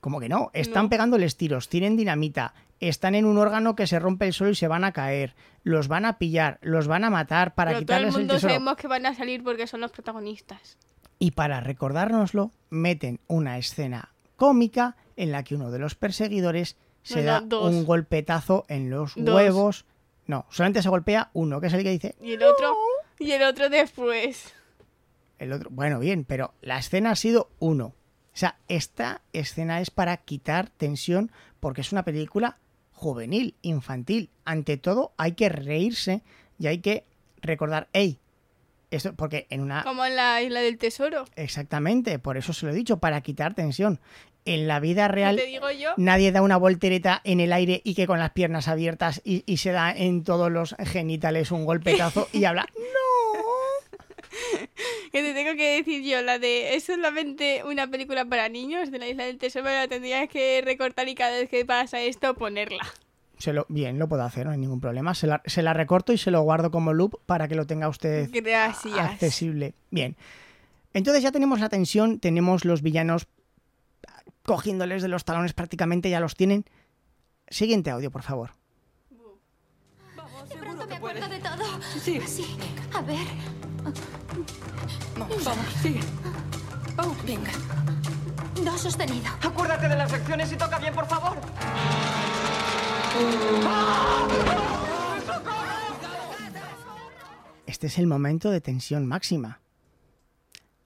Como 0.00 0.18
que 0.20 0.28
no, 0.28 0.50
están 0.52 0.84
No. 0.84 0.90
pegándoles 0.90 1.36
tiros, 1.36 1.68
tienen 1.68 1.96
dinamita, 1.96 2.54
están 2.80 3.14
en 3.14 3.24
un 3.24 3.38
órgano 3.38 3.76
que 3.76 3.86
se 3.86 3.98
rompe 4.00 4.26
el 4.26 4.32
suelo 4.32 4.52
y 4.52 4.56
se 4.56 4.66
van 4.66 4.82
a 4.84 4.92
caer, 4.92 5.34
los 5.62 5.86
van 5.86 6.04
a 6.04 6.18
pillar, 6.18 6.58
los 6.62 6.88
van 6.88 7.04
a 7.04 7.10
matar 7.10 7.54
para 7.54 7.70
Pero 7.72 7.86
todo 7.86 7.96
el 7.96 8.02
quitarles 8.02 8.14
el, 8.14 8.20
mundo 8.20 8.34
tesoro. 8.34 8.52
sabemos 8.54 8.76
que 8.76 8.88
van 8.88 9.06
a 9.06 9.14
salir 9.14 9.44
porque 9.44 9.66
son 9.68 9.80
los 9.80 9.92
protagonistas. 9.92 10.76
Y 11.20 11.32
para 11.32 11.60
recordárnoslo, 11.60 12.50
meten 12.70 13.20
una 13.28 13.58
escena 13.58 14.12
cómica 14.36 14.96
en 15.16 15.30
la 15.30 15.44
que 15.44 15.54
uno 15.54 15.70
de 15.70 15.78
los 15.78 15.94
perseguidores 15.94 16.76
se 17.04 17.22
da 17.22 17.40
dos. 17.40 17.70
un 17.72 17.84
golpetazo 17.84 18.64
en 18.68 18.90
los 18.90 19.12
Dos. 19.14 19.34
huevos. 19.36 19.84
No, 20.26 20.46
solamente 20.50 20.82
se 20.82 20.88
golpea 20.88 21.30
uno, 21.32 21.60
que 21.60 21.66
es 21.66 21.72
el 21.72 21.82
que 21.82 21.90
dice 21.90 22.14
Y 22.20 22.32
el 22.32 22.42
otro, 22.42 22.76
y 23.18 23.32
el 23.32 23.42
otro 23.42 23.68
después. 23.68 24.52
el 25.38 25.52
otro. 25.52 25.68
Bueno, 25.70 25.98
bien, 25.98 26.24
pero 26.24 26.54
la 26.60 26.78
escena 26.78 27.10
ha 27.10 27.16
sido 27.16 27.50
uno. 27.58 27.86
O 27.86 28.36
sea, 28.36 28.56
esta 28.68 29.20
escena 29.32 29.80
es 29.80 29.90
para 29.90 30.16
quitar 30.16 30.70
tensión 30.70 31.30
porque 31.60 31.82
es 31.82 31.92
una 31.92 32.04
película 32.04 32.58
juvenil, 32.92 33.56
infantil. 33.62 34.30
Ante 34.44 34.76
todo, 34.76 35.12
hay 35.18 35.32
que 35.32 35.48
reírse 35.48 36.22
y 36.58 36.68
hay 36.68 36.78
que 36.78 37.04
recordar, 37.42 37.88
hey, 37.92 38.18
esto, 38.90 39.14
porque 39.14 39.46
en 39.50 39.60
una... 39.60 39.82
Como 39.82 40.04
en 40.04 40.16
la 40.16 40.40
isla 40.42 40.60
del 40.60 40.78
tesoro. 40.78 41.24
Exactamente, 41.34 42.18
por 42.18 42.36
eso 42.36 42.52
se 42.52 42.66
lo 42.66 42.72
he 42.72 42.74
dicho, 42.74 42.98
para 42.98 43.20
quitar 43.22 43.54
tensión. 43.54 44.00
En 44.44 44.66
la 44.66 44.80
vida 44.80 45.06
real, 45.08 45.36
te 45.36 45.46
digo 45.46 45.70
yo? 45.70 45.90
nadie 45.96 46.32
da 46.32 46.42
una 46.42 46.56
voltereta 46.56 47.20
en 47.24 47.38
el 47.40 47.52
aire 47.52 47.80
y 47.84 47.94
que 47.94 48.06
con 48.08 48.18
las 48.18 48.30
piernas 48.32 48.66
abiertas 48.66 49.20
y, 49.24 49.44
y 49.46 49.58
se 49.58 49.70
da 49.70 49.92
en 49.92 50.24
todos 50.24 50.50
los 50.50 50.74
genitales 50.80 51.52
un 51.52 51.64
golpetazo 51.64 52.28
y 52.32 52.44
habla. 52.46 52.66
Que 55.12 55.22
te 55.22 55.34
tengo 55.34 55.54
que 55.56 55.76
decir 55.76 56.02
yo, 56.02 56.22
la 56.22 56.38
de 56.38 56.74
es 56.74 56.84
solamente 56.84 57.62
una 57.64 57.86
película 57.86 58.24
para 58.24 58.48
niños 58.48 58.90
de 58.90 58.98
la 58.98 59.06
isla 59.08 59.24
del 59.24 59.38
tesoro, 59.38 59.66
la 59.66 59.86
tendrías 59.86 60.28
que 60.28 60.62
recortar 60.64 61.08
y 61.08 61.14
cada 61.14 61.38
vez 61.38 61.50
que 61.50 61.64
pasa 61.66 62.00
esto 62.00 62.34
ponerla. 62.34 62.84
Se 63.36 63.52
lo, 63.52 63.66
bien, 63.68 63.98
lo 63.98 64.08
puedo 64.08 64.22
hacer, 64.22 64.46
no 64.46 64.52
hay 64.52 64.58
ningún 64.58 64.80
problema. 64.80 65.14
Se 65.14 65.26
la, 65.26 65.42
se 65.44 65.62
la 65.62 65.74
recorto 65.74 66.12
y 66.12 66.18
se 66.18 66.30
lo 66.30 66.40
guardo 66.42 66.70
como 66.70 66.92
loop 66.94 67.20
para 67.26 67.46
que 67.48 67.54
lo 67.56 67.66
tenga 67.66 67.88
usted 67.88 68.28
Gracias. 68.32 68.96
accesible. 68.98 69.74
Bien. 69.90 70.16
Entonces 70.94 71.22
ya 71.22 71.32
tenemos 71.32 71.60
la 71.60 71.68
tensión, 71.68 72.18
tenemos 72.18 72.64
los 72.64 72.82
villanos 72.82 73.26
cogiéndoles 74.44 75.02
de 75.02 75.08
los 75.08 75.24
talones 75.24 75.52
prácticamente, 75.52 76.10
ya 76.10 76.20
los 76.20 76.36
tienen. 76.36 76.64
Siguiente 77.48 77.90
audio, 77.90 78.10
por 78.10 78.22
favor. 78.22 78.54
De 80.48 80.56
pronto 80.56 80.86
me 80.86 80.96
acuerdo 80.96 81.28
de 81.28 81.38
todo. 81.38 81.64
Sí. 82.00 82.20
Sí. 82.26 82.56
A 82.94 83.00
ver. 83.02 83.26
Vamos, 85.18 85.44
vamos, 85.44 85.66
sigue. 85.80 86.00
Oh, 86.98 87.14
venga. 87.26 87.52
Do 88.62 88.76
sostenido. 88.76 89.30
Acuérdate 89.40 89.88
de 89.88 89.96
las 89.96 90.12
lecciones 90.12 90.52
y 90.52 90.56
toca 90.56 90.78
bien, 90.78 90.94
por 90.94 91.06
favor. 91.06 91.36
Este 97.66 97.86
es 97.86 97.98
el 97.98 98.06
momento 98.06 98.50
de 98.50 98.60
tensión 98.60 99.06
máxima. 99.06 99.60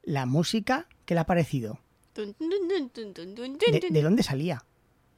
La 0.03 0.27
música, 0.27 0.87
¿qué 1.05 1.15
le 1.15 1.21
ha 1.21 1.27
parecido? 1.27 1.81
¿De, 2.17 4.03
dónde 4.03 4.23
salía? 4.23 4.65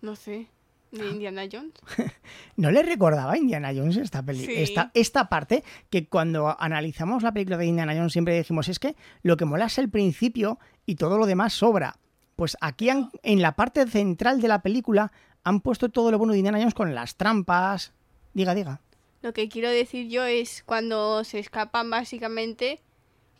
No 0.01 0.16
sé. 0.16 0.49
De 0.90 1.07
Indiana 1.07 1.42
Jones. 1.53 1.74
¿No 2.57 2.70
le 2.70 2.82
recordaba 2.82 3.32
a 3.32 3.36
Indiana 3.38 3.72
Jones 3.76 3.99
esta, 3.99 4.22
peli 4.22 4.46
Sí. 4.46 4.53
esta, 4.57 4.90
esta 4.94 5.28
parte? 5.28 5.62
Que 5.90 6.07
cuando 6.09 6.57
analizamos 6.59 7.22
la 7.22 7.32
película 7.32 7.59
de 7.59 7.66
Indiana 7.66 7.94
Jones 7.94 8.12
siempre 8.12 8.36
dijimos, 8.38 8.68
es 8.68 8.78
que 8.78 8.96
lo 9.22 9.36
que 9.36 9.44
mola 9.44 9.66
es 9.66 9.76
el 9.78 9.90
principio 9.90 10.59
y 10.86 10.94
todo 10.94 11.18
lo 11.18 11.26
demás 11.26 11.53
sobra. 11.53 11.99
Pues 12.36 12.57
aquí 12.62 12.88
han- 12.88 13.11
en 13.22 13.42
la 13.42 13.53
parte 13.55 13.86
central 13.86 14.40
de 14.40 14.49
la 14.49 14.62
película 14.62 15.12
han 15.44 15.61
puesto 15.61 15.90
todo 15.90 16.11
lo 16.11 16.16
bueno 16.18 16.32
de 16.32 16.38
Indiana 16.38 16.59
Jones 16.59 16.74
con 16.74 16.94
las 16.94 17.16
trampas. 17.16 17.92
Diga, 18.32 18.55
diga. 18.55 18.80
Lo 19.20 19.32
que 19.34 19.49
quiero 19.49 19.68
decir 19.68 20.09
yo 20.09 20.24
es 20.24 20.62
cuando 20.64 21.22
se 21.24 21.38
escapan 21.38 21.90
básicamente, 21.90 22.80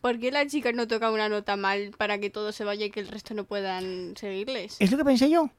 ¿por 0.01 0.19
qué 0.19 0.31
la 0.31 0.47
chica 0.47 0.73
no 0.73 0.87
toca 0.89 1.11
una 1.11 1.29
nota 1.29 1.57
mal 1.57 1.93
para 1.97 2.19
que 2.19 2.31
todo 2.31 2.53
se 2.53 2.65
vaya 2.65 2.87
y 2.87 2.91
que 2.91 3.01
el 3.01 3.09
resto 3.09 3.35
no 3.35 3.45
puedan 3.45 4.17
seguirles? 4.17 4.77
Es 4.79 4.91
lo 4.91 4.97
que 4.99 5.05
pensé 5.05 5.29
yo. 5.31 5.51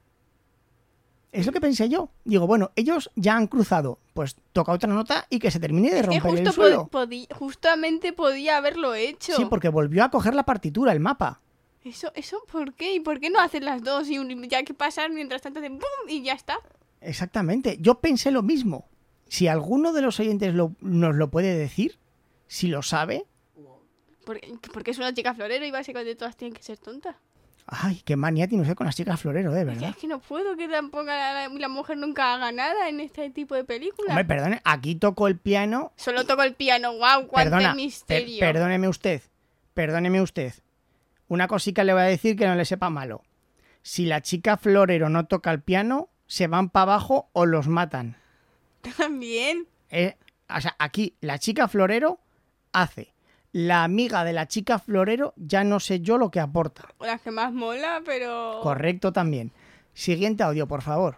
Es 1.32 1.46
lo 1.46 1.52
que 1.52 1.62
pensé 1.62 1.90
yo. 1.90 2.10
Digo, 2.26 2.48
bueno, 2.48 2.72
ellos 2.76 3.12
ya 3.16 3.36
han 3.36 3.46
cruzado. 3.48 4.00
Pues 4.14 4.36
toca 4.52 4.72
otra 4.72 4.92
nota 4.92 5.28
y 5.30 5.38
que 5.40 5.52
se 5.52 5.60
termine 5.60 5.92
de 5.92 6.02
romper 6.02 6.32
el 6.32 6.38
justo 6.38 6.52
suelo. 6.54 6.88
po- 6.88 7.00
podí- 7.06 7.28
justamente 7.34 8.14
podía 8.14 8.58
haberlo 8.58 8.96
hecho. 8.96 9.36
Sí, 9.36 9.46
porque 9.46 9.70
volvió 9.70 10.04
a 10.04 10.10
coger 10.10 10.34
la 10.34 10.44
partitura, 10.44 10.92
el 10.92 11.00
mapa. 11.00 11.40
Eso, 11.84 12.12
eso, 12.16 12.44
¿por 12.52 12.74
qué? 12.74 12.96
¿Y 12.96 13.00
por 13.00 13.20
qué 13.20 13.30
no 13.30 13.40
hacen 13.40 13.64
las 13.64 13.84
dos 13.84 14.10
y 14.10 14.18
un- 14.18 14.44
ya 14.50 14.64
que 14.64 14.74
pasan 14.74 15.14
mientras 15.14 15.42
tanto 15.44 15.60
hacen 15.60 15.78
¡pum! 15.78 16.10
y 16.10 16.24
ya 16.24 16.34
está? 16.34 16.58
Exactamente. 17.00 17.78
Yo 17.80 18.00
pensé 18.00 18.32
lo 18.32 18.42
mismo. 18.42 18.88
Si 19.28 19.48
alguno 19.48 19.94
de 19.94 20.02
los 20.02 20.20
oyentes 20.20 20.56
lo- 20.56 20.74
nos 20.82 21.16
lo 21.16 21.30
puede 21.30 21.56
decir, 21.56 22.00
si 22.48 22.68
lo 22.68 22.82
sabe, 22.82 23.26
Porque, 24.30 24.54
porque 24.72 24.92
es 24.92 24.98
una 25.00 25.12
chica 25.12 25.34
florero 25.34 25.66
y 25.66 25.72
básicamente 25.72 26.14
todas 26.16 26.38
tienen 26.38 26.54
que 26.56 26.62
ser 26.62 26.78
tontas. 26.78 27.16
ay, 27.66 28.00
qué 28.06 28.16
manía 28.16 28.48
tiene 28.48 28.62
usted 28.62 28.76
con 28.76 28.86
las 28.86 28.96
chicas 28.96 29.20
florero, 29.20 29.52
de 29.52 29.62
Es 29.62 29.66
verdad. 29.66 29.96
que 30.00 30.06
no 30.08 30.20
puedo 30.20 30.56
que 30.56 30.68
tampoco 30.68 31.06
la, 31.06 31.48
la 31.50 31.68
mujer 31.68 31.98
nunca 31.98 32.36
haga 32.36 32.52
nada 32.52 32.90
en 32.90 33.00
este 33.00 33.32
tipo 33.32 33.56
de 33.56 33.64
películas. 33.64 34.10
Hombre, 34.12 34.26
perdone, 34.26 34.62
aquí 34.66 34.94
tocó 34.96 35.28
el 35.28 35.38
piano. 35.40 35.94
Solo 35.96 36.26
toco 36.28 36.44
el 36.44 36.54
piano, 36.54 36.92
wow, 36.94 37.26
cuánto 37.28 37.52
Perdona, 37.52 37.70
per- 37.70 37.76
misterio. 37.76 38.40
perdóneme 38.40 38.88
usted, 38.88 39.24
perdóneme 39.74 40.22
usted. 40.22 40.54
Una 41.28 41.48
cosita 41.48 41.84
le 41.84 41.94
voy 41.94 42.04
a 42.04 42.06
decir 42.06 42.36
que 42.36 42.46
no 42.46 42.54
le 42.56 42.66
sepa 42.66 42.90
malo. 42.92 43.24
Si 43.82 44.06
la 44.06 44.22
chica 44.22 44.58
florero 44.58 45.10
no 45.10 45.26
toca 45.26 45.50
el 45.52 45.62
piano, 45.62 46.10
se 46.28 46.46
van 46.48 46.70
para 46.70 46.84
abajo 46.84 47.30
o 47.34 47.46
los 47.48 47.68
matan. 47.68 48.16
También. 48.98 49.68
Eh, 49.90 50.16
o 50.56 50.62
sea, 50.62 50.76
aquí 50.80 51.16
la 51.22 51.38
chica 51.40 51.68
florero 51.68 52.20
hace. 52.74 53.14
La 53.52 53.84
amiga 53.84 54.24
de 54.24 54.34
la 54.34 54.48
chica 54.48 54.78
florero 54.80 55.34
ya 55.36 55.64
no 55.64 55.80
sé 55.80 56.02
yo 56.02 56.18
lo 56.18 56.30
que 56.30 56.40
aporta. 56.40 56.88
La 57.00 57.18
que 57.18 57.32
más 57.32 57.52
mola, 57.52 58.02
pero... 58.06 58.60
Correcto 58.62 59.12
también. 59.12 59.52
Siguiente 59.94 60.44
audio, 60.44 60.68
por 60.68 60.82
favor. 60.84 61.18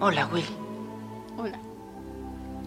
Hola, 0.00 0.26
Will. 0.26 0.44
Hola. 1.38 1.58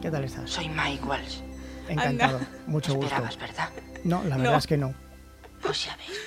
¿Qué 0.02 0.10
tal 0.10 0.24
estás? 0.24 0.50
Soy 0.50 0.70
Mike 0.70 1.04
Walsh. 1.06 1.40
Encantado. 1.88 2.40
Mucho 2.68 2.94
gusto. 2.96 3.08
Esperabas, 3.16 3.38
¿verdad? 3.38 3.70
No, 4.04 4.24
la 4.24 4.36
No. 4.38 4.44
verdad 4.44 4.58
es 4.58 4.68
que 4.68 4.78
no. 4.78 4.94
Pues 5.62 5.86
ya 5.86 5.96
ves, 5.98 6.18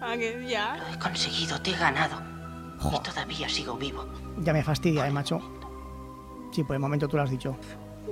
Ah, 0.00 0.14
que 0.16 0.46
ya. 0.48 0.76
lo 0.76 0.94
he 0.94 0.98
conseguido, 0.98 1.60
te 1.60 1.70
he 1.70 1.76
ganado. 1.76 2.20
Y 2.94 2.98
todavía 3.02 3.48
sigo 3.48 3.76
vivo. 3.76 4.06
Ya 4.38 4.52
me 4.52 4.62
fastidia, 4.62 5.06
¿eh, 5.06 5.10
macho? 5.10 5.59
Sí, 6.50 6.64
por 6.64 6.74
el 6.74 6.80
momento 6.80 7.08
tú 7.08 7.16
lo 7.16 7.22
has 7.22 7.30
dicho. 7.30 7.56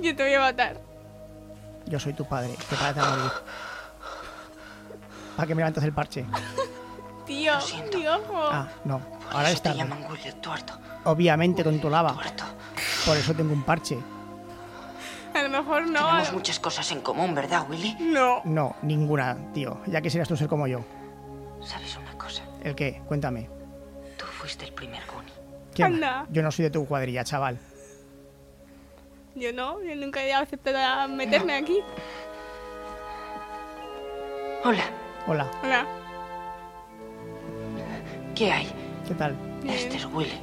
Yo 0.01 0.15
te 0.15 0.23
voy 0.23 0.33
a 0.33 0.39
matar. 0.39 0.79
Yo 1.85 1.99
soy 1.99 2.13
tu 2.13 2.25
padre. 2.25 2.55
Te 2.69 2.75
parece 2.75 2.99
a 2.99 3.09
morir. 3.09 3.31
¿Para 5.35 5.47
que 5.47 5.55
me 5.55 5.59
levantas 5.59 5.83
el 5.83 5.93
parche? 5.93 6.25
tío. 7.25 7.53
Ojo. 7.53 8.49
Ah, 8.51 8.67
no. 8.85 9.01
Ahora 9.31 9.51
está. 9.51 9.73
llaman 9.73 10.05
Willy 10.09 10.31
Tuerto. 10.41 10.73
Obviamente 11.05 11.63
controlaba. 11.63 12.17
Por 13.05 13.17
eso 13.17 13.33
tengo 13.33 13.53
un 13.53 13.63
parche. 13.63 13.97
A 15.33 15.43
lo 15.43 15.49
mejor 15.49 15.87
no. 15.87 16.07
Tenemos 16.07 16.33
muchas 16.33 16.59
cosas 16.59 16.91
en 16.91 17.01
común, 17.01 17.35
¿verdad, 17.35 17.65
Willy? 17.69 17.95
No. 17.99 18.41
No, 18.45 18.75
ninguna, 18.81 19.37
tío. 19.53 19.79
Ya 19.85 20.01
quisieras 20.01 20.27
tú 20.27 20.35
ser 20.35 20.47
como 20.47 20.67
yo. 20.67 20.79
¿Sabes 21.63 21.95
una 21.97 22.17
cosa? 22.17 22.43
¿El 22.63 22.75
qué? 22.75 23.01
Cuéntame. 23.07 23.49
Tú 24.17 24.25
fuiste 24.25 24.65
el 24.65 24.73
primer 24.73 25.03
Goonie. 25.05 25.33
¿Quién? 25.73 25.93
Anda. 25.95 26.25
Yo 26.31 26.41
no 26.41 26.51
soy 26.51 26.63
de 26.63 26.71
tu 26.71 26.85
cuadrilla, 26.85 27.23
chaval. 27.23 27.59
Yo 29.39 29.53
no, 29.53 29.81
yo 29.81 29.95
nunca 29.95 30.21
he 30.21 30.33
aceptado 30.33 31.07
meterme 31.07 31.55
aquí. 31.55 31.79
Hola. 34.65 34.83
Hola, 35.27 35.49
Hola. 35.63 35.87
¿Qué 38.35 38.51
hay? 38.51 38.67
¿qué 39.07 39.13
tal? 39.13 39.35
Este 39.65 39.95
es 39.95 40.05
Willy. 40.05 40.33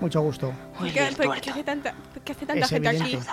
Mucho 0.00 0.20
gusto. 0.20 0.52
Willy 0.78 0.92
¿Qué, 0.92 1.08
el 1.08 1.16
por 1.16 1.26
tuerto. 1.26 1.42
qué 1.42 1.50
hace 1.50 1.64
tanta, 1.64 1.94
qué 2.24 2.32
hace 2.32 2.46
tanta 2.46 2.68
gente 2.68 2.88
aquí? 2.88 3.00
evidente. 3.00 3.28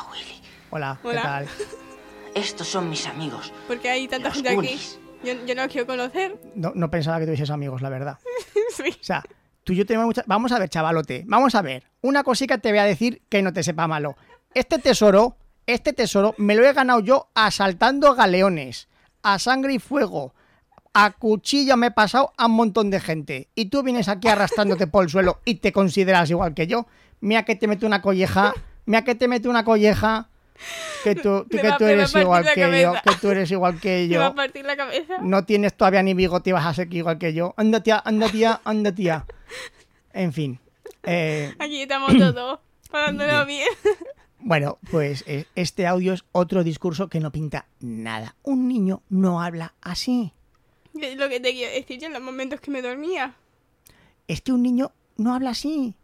Hola, 0.71 0.97
¿qué 1.01 1.07
Hola. 1.09 1.21
tal? 1.21 1.47
Estos 2.35 2.67
son 2.67 2.89
mis 2.89 3.05
amigos. 3.05 3.53
¿Por 3.67 3.79
qué 3.79 3.89
hay 3.89 4.07
tanta 4.07 4.29
Los 4.29 4.37
gente 4.41 4.49
aquí? 4.49 4.79
Yo, 5.23 5.33
yo 5.45 5.53
no 5.55 5.61
los 5.63 5.71
quiero 5.71 5.85
conocer. 5.85 6.39
No, 6.55 6.71
no 6.73 6.89
pensaba 6.89 7.19
que 7.19 7.25
tuvieses 7.25 7.51
amigos, 7.51 7.83
la 7.83 7.89
verdad. 7.89 8.17
sí. 8.75 8.89
O 8.89 9.03
sea, 9.03 9.23
tú 9.63 9.73
y 9.73 9.75
yo 9.75 9.85
tenemos 9.85 10.07
muchas... 10.07 10.25
Vamos 10.25 10.51
a 10.51 10.57
ver, 10.59 10.69
chavalote. 10.69 11.23
Vamos 11.27 11.53
a 11.53 11.61
ver. 11.61 11.83
Una 12.01 12.23
cosita 12.23 12.57
te 12.57 12.69
voy 12.69 12.79
a 12.79 12.85
decir 12.85 13.21
que 13.29 13.43
no 13.43 13.53
te 13.53 13.61
sepa 13.61 13.87
malo. 13.87 14.15
Este 14.58 14.80
tesoro, 14.80 15.38
este 15.68 15.93
tesoro, 15.93 16.34
me 16.39 16.55
lo 16.55 16.66
he 16.66 16.74
ganado 16.74 16.99
yo 17.01 17.30
asaltando 17.36 18.16
galeones, 18.16 18.88
a 19.22 19.38
sangre 19.38 19.74
y 19.74 19.80
fuego. 19.80 20.34
A 20.95 21.12
cuchillo 21.12 21.78
me 21.78 21.88
he 21.88 21.91
pasado 21.91 22.34
a 22.38 22.47
un 22.47 22.53
montón 22.53 22.89
de 22.89 22.99
gente. 22.99 23.49
Y 23.53 23.66
tú 23.66 23.84
vienes 23.84 24.08
aquí 24.10 24.28
arrastrándote 24.28 24.88
por 24.88 25.03
el 25.03 25.12
suelo 25.12 25.41
y 25.45 25.55
te 25.55 25.72
consideras 25.72 26.32
igual 26.32 26.55
que 26.55 26.66
yo. 26.66 26.88
Mira 27.20 27.45
que 27.45 27.55
te 27.55 27.68
meto 27.68 27.86
una 27.86 28.01
colleja. 28.01 28.55
Mira 28.88 29.03
que 29.03 29.14
te 29.14 29.28
meto 29.28 29.47
una 29.47 29.64
colleja. 29.64 30.30
Que 31.03 31.14
tú, 31.14 31.45
que 31.51 31.72
tú 31.78 31.86
eres 31.86 32.16
igual 32.16 32.43
que 32.55 32.82
yo. 32.82 32.93
Que 33.03 33.16
tú 33.22 33.30
eres 33.30 33.51
igual 33.51 33.80
que 33.80 34.08
yo. 34.08 34.24
a 34.26 34.34
partir 34.34 34.66
la 34.66 34.76
cabeza. 34.76 35.20
No 35.22 35.45
tienes 35.45 35.78
todavía 35.78 36.01
ni 36.01 36.16
bigote 36.16 36.49
y 36.49 36.53
vas 36.53 36.66
a 36.66 36.74
ser 36.74 36.91
igual 36.91 37.20
que 37.20 37.32
yo. 37.32 37.53
Anda 37.58 37.82
tía, 37.84 38.01
anda 38.03 38.28
tía, 38.28 38.60
anda 38.64 38.91
tía. 38.91 39.24
En 40.14 40.34
fin. 40.34 40.60
Eh, 41.03 41.53
Aquí 41.60 41.84
estamos 41.84 42.18
todos, 42.18 42.60
pasándolo 42.89 43.45
bien. 43.45 43.68
Bueno, 44.39 44.77
pues 44.91 45.23
eh, 45.27 45.45
este 45.55 45.88
audio 45.88 46.13
es 46.13 46.23
otro 46.31 46.63
discurso 46.63 47.09
que 47.09 47.19
no 47.19 47.31
pinta 47.31 47.67
nada. 47.79 48.35
Un 48.43 48.67
niño 48.67 49.01
no 49.09 49.41
habla 49.41 49.73
así. 49.81 50.33
Es 50.99 51.17
lo 51.17 51.29
que 51.29 51.39
te 51.39 51.51
quiero 51.53 51.73
decir 51.73 51.99
yo 51.99 52.07
en 52.07 52.13
los 52.13 52.21
momentos 52.21 52.59
que 52.59 52.71
me 52.71 52.81
dormía. 52.81 53.35
Es 54.27 54.41
que 54.41 54.51
un 54.51 54.63
niño 54.63 54.91
no 55.17 55.33
habla 55.33 55.51
así. 55.51 55.95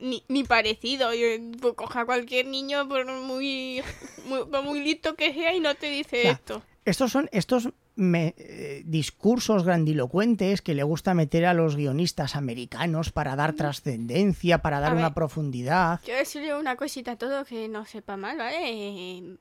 Ni, 0.00 0.24
ni 0.28 0.44
parecido. 0.44 1.12
Yo, 1.14 1.26
pues, 1.60 1.74
coja 1.74 2.00
a 2.00 2.06
cualquier 2.06 2.46
niño, 2.46 2.88
por 2.88 3.06
muy, 3.06 3.82
muy, 4.26 4.80
listo 4.80 5.14
que 5.14 5.32
sea, 5.34 5.54
y 5.54 5.60
no 5.60 5.74
te 5.74 5.90
dice 5.90 6.30
esto. 6.30 6.62
Estos 6.84 7.12
son 7.12 7.28
estos 7.32 7.68
me- 7.94 8.34
eh, 8.38 8.82
discursos 8.84 9.62
grandilocuentes 9.64 10.62
que 10.62 10.74
le 10.74 10.82
gusta 10.82 11.14
meter 11.14 11.44
a 11.46 11.54
los 11.54 11.76
guionistas 11.76 12.34
americanos 12.34 13.12
para 13.12 13.36
dar 13.36 13.52
trascendencia, 13.54 14.58
para 14.58 14.80
dar 14.80 14.90
A 14.92 14.94
una 14.94 15.08
ver. 15.08 15.14
profundidad. 15.14 16.00
Quiero 16.04 16.18
decirle 16.18 16.56
una 16.56 16.74
cosita 16.76 17.12
a 17.12 17.16
todo 17.16 17.44
que 17.44 17.68
no 17.68 17.84
sepa 17.84 18.16
mal, 18.16 18.36
¿vale? 18.38 18.56
Eh, 18.62 19.36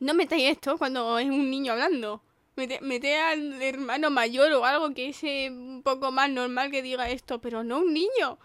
No 0.00 0.14
metáis 0.14 0.50
esto 0.50 0.76
cuando 0.78 1.16
es 1.18 1.26
un 1.30 1.48
niño 1.50 1.72
hablando. 1.72 2.22
Mete, 2.56 2.80
mete 2.82 3.18
al 3.18 3.62
hermano 3.62 4.10
mayor 4.10 4.52
o 4.52 4.64
algo 4.66 4.92
que 4.92 5.08
es 5.10 5.22
eh, 5.24 5.48
un 5.50 5.82
poco 5.82 6.10
más 6.12 6.28
normal 6.28 6.70
que 6.70 6.82
diga 6.82 7.08
esto, 7.08 7.40
pero 7.40 7.62
no 7.64 7.78
un 7.78 7.94
niño. 7.94 8.38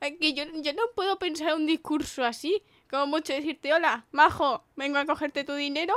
Que 0.00 0.32
yo, 0.32 0.42
yo 0.62 0.72
no 0.72 0.82
puedo 0.96 1.18
pensar 1.20 1.54
un 1.54 1.66
discurso 1.66 2.24
así. 2.24 2.62
Como 2.90 3.06
mucho 3.06 3.32
decirte, 3.32 3.72
hola, 3.72 4.06
majo, 4.10 4.64
vengo 4.74 4.98
a 4.98 5.06
cogerte 5.06 5.44
tu 5.44 5.54
dinero. 5.54 5.94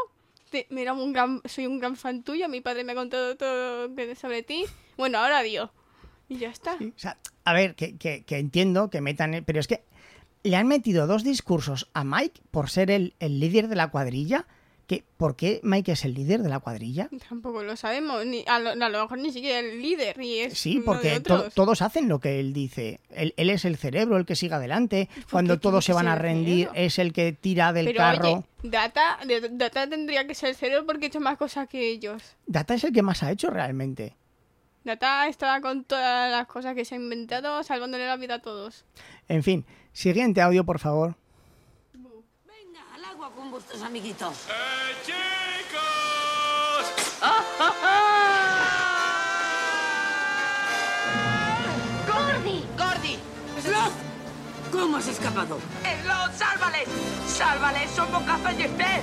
Te- 0.50 0.68
mira, 0.70 0.94
un 0.94 1.12
gran, 1.14 1.42
soy 1.46 1.68
un 1.68 1.80
gran 1.80 1.96
fan 1.96 2.24
tuyo, 2.24 2.48
mi 2.50 2.62
padre 2.62 2.84
me 2.84 2.92
ha 2.94 2.96
contado 2.96 3.36
todo 3.36 3.90
sobre 4.16 4.44
ti. 4.44 4.66
Bueno, 4.98 5.18
ahora 5.20 5.40
adiós. 5.40 5.70
Y 6.30 6.38
ya 6.38 6.50
está. 6.50 6.76
O 6.76 6.92
sea, 7.00 7.18
a 7.44 7.54
ver, 7.54 7.76
que, 7.76 7.98
que- 7.98 8.24
que 8.24 8.38
entiendo 8.38 8.90
que 8.90 9.02
metan... 9.02 9.44
Pero 9.46 9.60
es 9.60 9.68
que 9.68 9.84
le 10.44 10.56
han 10.56 10.68
metido 10.68 11.08
dos 11.08 11.24
discursos 11.24 11.90
a 11.94 12.04
Mike 12.04 12.42
por 12.52 12.70
ser 12.70 12.92
el, 12.92 13.16
el 13.20 13.40
líder 13.40 13.68
de 13.68 13.76
la 13.76 13.90
cuadrilla. 13.90 14.46
Que, 14.88 15.04
¿Por 15.18 15.36
qué 15.36 15.60
Mike 15.64 15.94
es 15.94 16.06
el 16.06 16.14
líder 16.14 16.44
de 16.44 16.50
la 16.50 16.60
cuadrilla? 16.60 17.10
Tampoco 17.28 17.64
lo 17.64 17.76
sabemos. 17.76 18.24
Ni, 18.26 18.44
a, 18.48 18.60
lo, 18.60 18.70
a 18.70 18.90
lo 18.90 19.02
mejor 19.02 19.18
ni 19.18 19.32
siquiera 19.32 19.58
el 19.60 19.82
líder. 19.82 20.22
Y 20.22 20.40
es 20.42 20.58
Sí, 20.60 20.80
porque 20.86 21.20
to- 21.22 21.50
todos 21.50 21.82
hacen 21.82 22.08
lo 22.08 22.20
que 22.20 22.40
él 22.40 22.54
dice. 22.54 23.00
Él, 23.10 23.34
él 23.38 23.50
es 23.50 23.66
el 23.66 23.78
cerebro, 23.78 24.18
el 24.18 24.26
que 24.28 24.36
sigue 24.36 24.54
adelante. 24.54 25.10
Cuando 25.32 25.60
todos 25.60 25.84
se 25.86 25.94
van 25.94 26.08
a 26.08 26.16
rendir, 26.16 26.70
es 26.76 27.00
el 27.00 27.14
que 27.14 27.34
tira 27.34 27.74
del 27.74 27.86
Pero 27.86 27.98
carro. 27.98 28.32
oye, 28.34 28.44
Data, 28.62 29.18
Data 29.52 29.90
tendría 29.90 30.28
que 30.28 30.36
ser 30.36 30.50
el 30.50 30.56
cerebro 30.56 30.86
porque 30.86 31.06
ha 31.06 31.08
hecho 31.08 31.20
más 31.20 31.38
cosas 31.38 31.68
que 31.68 31.90
ellos. 31.90 32.22
Data 32.46 32.76
es 32.76 32.84
el 32.84 32.94
que 32.94 33.02
más 33.02 33.24
ha 33.24 33.32
hecho 33.32 33.50
realmente. 33.50 34.16
Data 34.84 35.28
estaba 35.28 35.62
con 35.62 35.84
todas 35.84 36.30
las 36.32 36.46
cosas 36.46 36.76
que 36.76 36.86
se 36.86 36.94
ha 36.94 37.00
inventado, 37.00 37.64
salvándole 37.64 38.06
la 38.06 38.18
vida 38.18 38.36
a 38.36 38.40
todos. 38.40 38.86
En 39.28 39.42
fin, 39.42 39.66
siguiente 39.94 40.42
audio, 40.42 40.64
por 40.64 40.78
favor. 40.78 41.16
Agua 43.16 43.32
con 43.34 43.50
vuestros 43.50 43.82
amiguitos. 43.82 44.36
¡Gordy! 52.06 52.66
¡Gordy! 52.78 53.20
¡Sloth! 53.62 53.94
¿Cómo 54.70 54.98
has 54.98 55.08
escapado? 55.08 55.60
¡Slot, 56.02 56.34
sálvales! 56.34 56.90
¡Sálvales! 57.26 57.92
¡Somos 57.92 58.22
cafés 58.24 58.58
de 58.58 58.66
usted! 58.66 59.02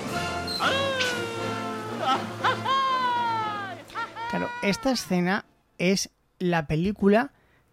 Claro, 4.28 4.50
esta 4.60 4.90
escena 4.90 5.46
es 5.78 6.10
la 6.38 6.66
película 6.66 7.32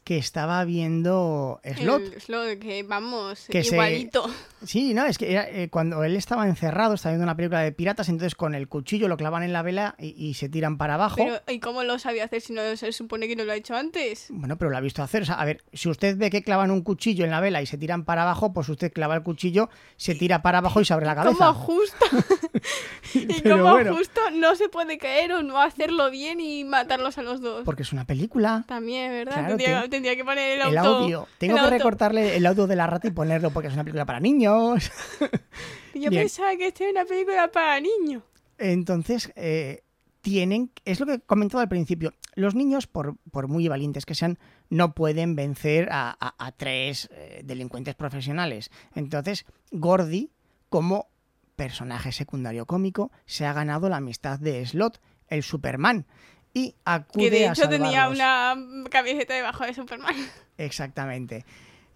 que 0.10 0.18
estaba 0.18 0.66
viendo 0.66 1.62
Slot. 1.64 2.01
El 2.16 2.20
Slot, 2.20 2.57
que 2.57 2.82
vamos, 2.82 3.45
Que 3.47 3.64
se- 3.64 3.76
igualito. 3.76 4.28
Sí, 4.66 4.95
no, 4.95 5.05
es 5.05 5.20
que 5.20 5.32
era, 5.32 5.47
eh, 5.47 5.70
cuando 5.70 6.03
él 6.03 6.16
estaba 6.16 6.47
encerrado, 6.47 6.95
estaba 6.95 7.12
viendo 7.14 7.26
una 7.26 7.36
película 7.36 7.60
de 7.62 7.72
piratas, 7.72 8.10
entonces 8.10 8.34
con 8.34 8.55
el 8.55 8.68
cuchillo 8.68 9.07
lo 9.07 9.18
clavan 9.18 9.43
en 9.43 9.53
la 9.53 9.62
vela 9.62 9.93
y, 9.99 10.07
y 10.18 10.34
se 10.34 10.49
tiran 10.49 10.80
para 10.80 10.95
abajo. 10.95 11.18
Pero, 11.18 11.39
¿y 11.47 11.60
cómo 11.60 11.84
lo 11.84 11.99
sabía 11.99 12.24
hacer 12.26 12.41
si 12.41 12.53
no 12.53 12.76
se 12.76 12.91
supone 12.91 13.28
que 13.28 13.36
no 13.36 13.43
lo 13.45 13.51
ha 13.51 13.55
hecho 13.55 13.76
antes? 13.76 14.26
Bueno, 14.32 14.57
pero 14.57 14.72
lo 14.72 14.78
ha 14.78 14.82
visto 14.82 15.03
hacer. 15.03 15.22
O 15.22 15.26
sea, 15.26 15.36
a 15.36 15.45
ver, 15.45 15.62
si 15.74 15.88
usted 15.89 16.18
ve 16.18 16.32
que 16.32 16.41
clavan 16.41 16.72
un 16.72 16.82
cuchillo 16.82 17.24
en 17.24 17.30
la 17.30 17.39
vela 17.39 17.62
y 17.62 17.68
se 17.68 17.78
tiran 17.78 18.03
para 18.03 18.24
abajo, 18.24 18.51
pues 18.51 18.68
usted 18.68 18.91
clava 18.91 19.14
el 19.16 19.22
cuchillo, 19.22 19.70
se 19.95 20.16
tira 20.16 20.41
para 20.41 20.57
abajo 20.57 20.82
y 20.82 20.86
se 20.86 20.93
abre 20.95 21.05
la 21.05 21.14
cabeza. 21.16 21.38
¿Cómo 21.38 21.53
justo? 21.53 22.05
y 23.14 23.41
Pero 23.41 23.60
cómo 23.60 23.72
bueno. 23.74 23.95
justo 23.95 24.20
no 24.34 24.55
se 24.55 24.70
puede 24.70 24.97
caer 24.97 25.34
o 25.34 25.43
no 25.43 25.62
hacerlo 25.62 26.10
bien 26.10 26.39
y 26.39 26.64
matarlos 26.64 27.18
a 27.20 27.22
los 27.22 27.41
dos. 27.41 27.62
Porque 27.64 27.84
es 27.84 27.93
una 27.93 28.05
película. 28.05 28.66
También, 28.68 29.12
¿verdad? 29.12 29.57
Claro, 29.57 29.89
tendría, 30.01 30.13
te- 30.13 30.15
tendría 30.15 30.15
que 30.15 30.25
poner 30.25 30.61
el 30.61 30.77
audio. 30.77 31.27
Tengo 31.37 31.53
el 31.55 31.59
que 31.59 31.65
auto. 31.65 31.69
recortarle 31.77 32.35
el 32.35 32.45
audio 32.45 32.67
de 32.67 32.75
la 32.75 32.87
rata 32.87 33.07
y 33.07 33.11
ponerlo 33.11 33.51
porque 33.51 33.67
es 33.67 33.73
una 33.73 33.83
película 33.83 34.05
para 34.05 34.19
niños. 34.19 34.91
Yo 35.93 36.09
Bien. 36.09 36.23
pensaba 36.23 36.55
que 36.55 36.67
esta 36.67 36.83
era 36.83 36.91
una 37.01 37.05
película 37.05 37.49
para 37.51 37.79
niños. 37.79 38.23
Entonces, 38.57 39.31
eh, 39.35 39.83
tienen, 40.21 40.71
es 40.85 40.99
lo 40.99 41.05
que 41.05 41.13
he 41.13 41.19
comentado 41.21 41.61
al 41.61 41.69
principio, 41.69 42.13
los 42.35 42.53
niños, 42.55 42.87
por, 42.87 43.15
por 43.31 43.47
muy 43.47 43.67
valientes 43.67 44.05
que 44.05 44.15
sean, 44.15 44.37
no 44.69 44.93
pueden 44.93 45.35
vencer 45.35 45.89
a, 45.91 46.15
a- 46.19 46.35
a 46.45 46.51
tres 46.51 47.09
eh, 47.11 47.41
delincuentes 47.43 47.95
profesionales. 47.95 48.69
Entonces, 48.95 49.45
Gordy, 49.71 50.31
como 50.69 51.07
personaje 51.55 52.11
secundario 52.11 52.65
cómico, 52.65 53.11
se 53.25 53.45
ha 53.45 53.53
ganado 53.53 53.89
la 53.89 53.97
amistad 53.97 54.39
de 54.39 54.65
Slot, 54.65 55.01
el 55.27 55.43
Superman, 55.43 56.05
y 56.53 56.75
acude 56.85 57.23
Que 57.23 57.29
de 57.29 57.47
a 57.47 57.51
hecho 57.51 57.69
tenía 57.69 58.09
una 58.09 58.55
camiseta 58.89 59.33
debajo 59.33 59.63
de 59.65 59.73
Superman. 59.73 60.15
Exactamente. 60.57 61.45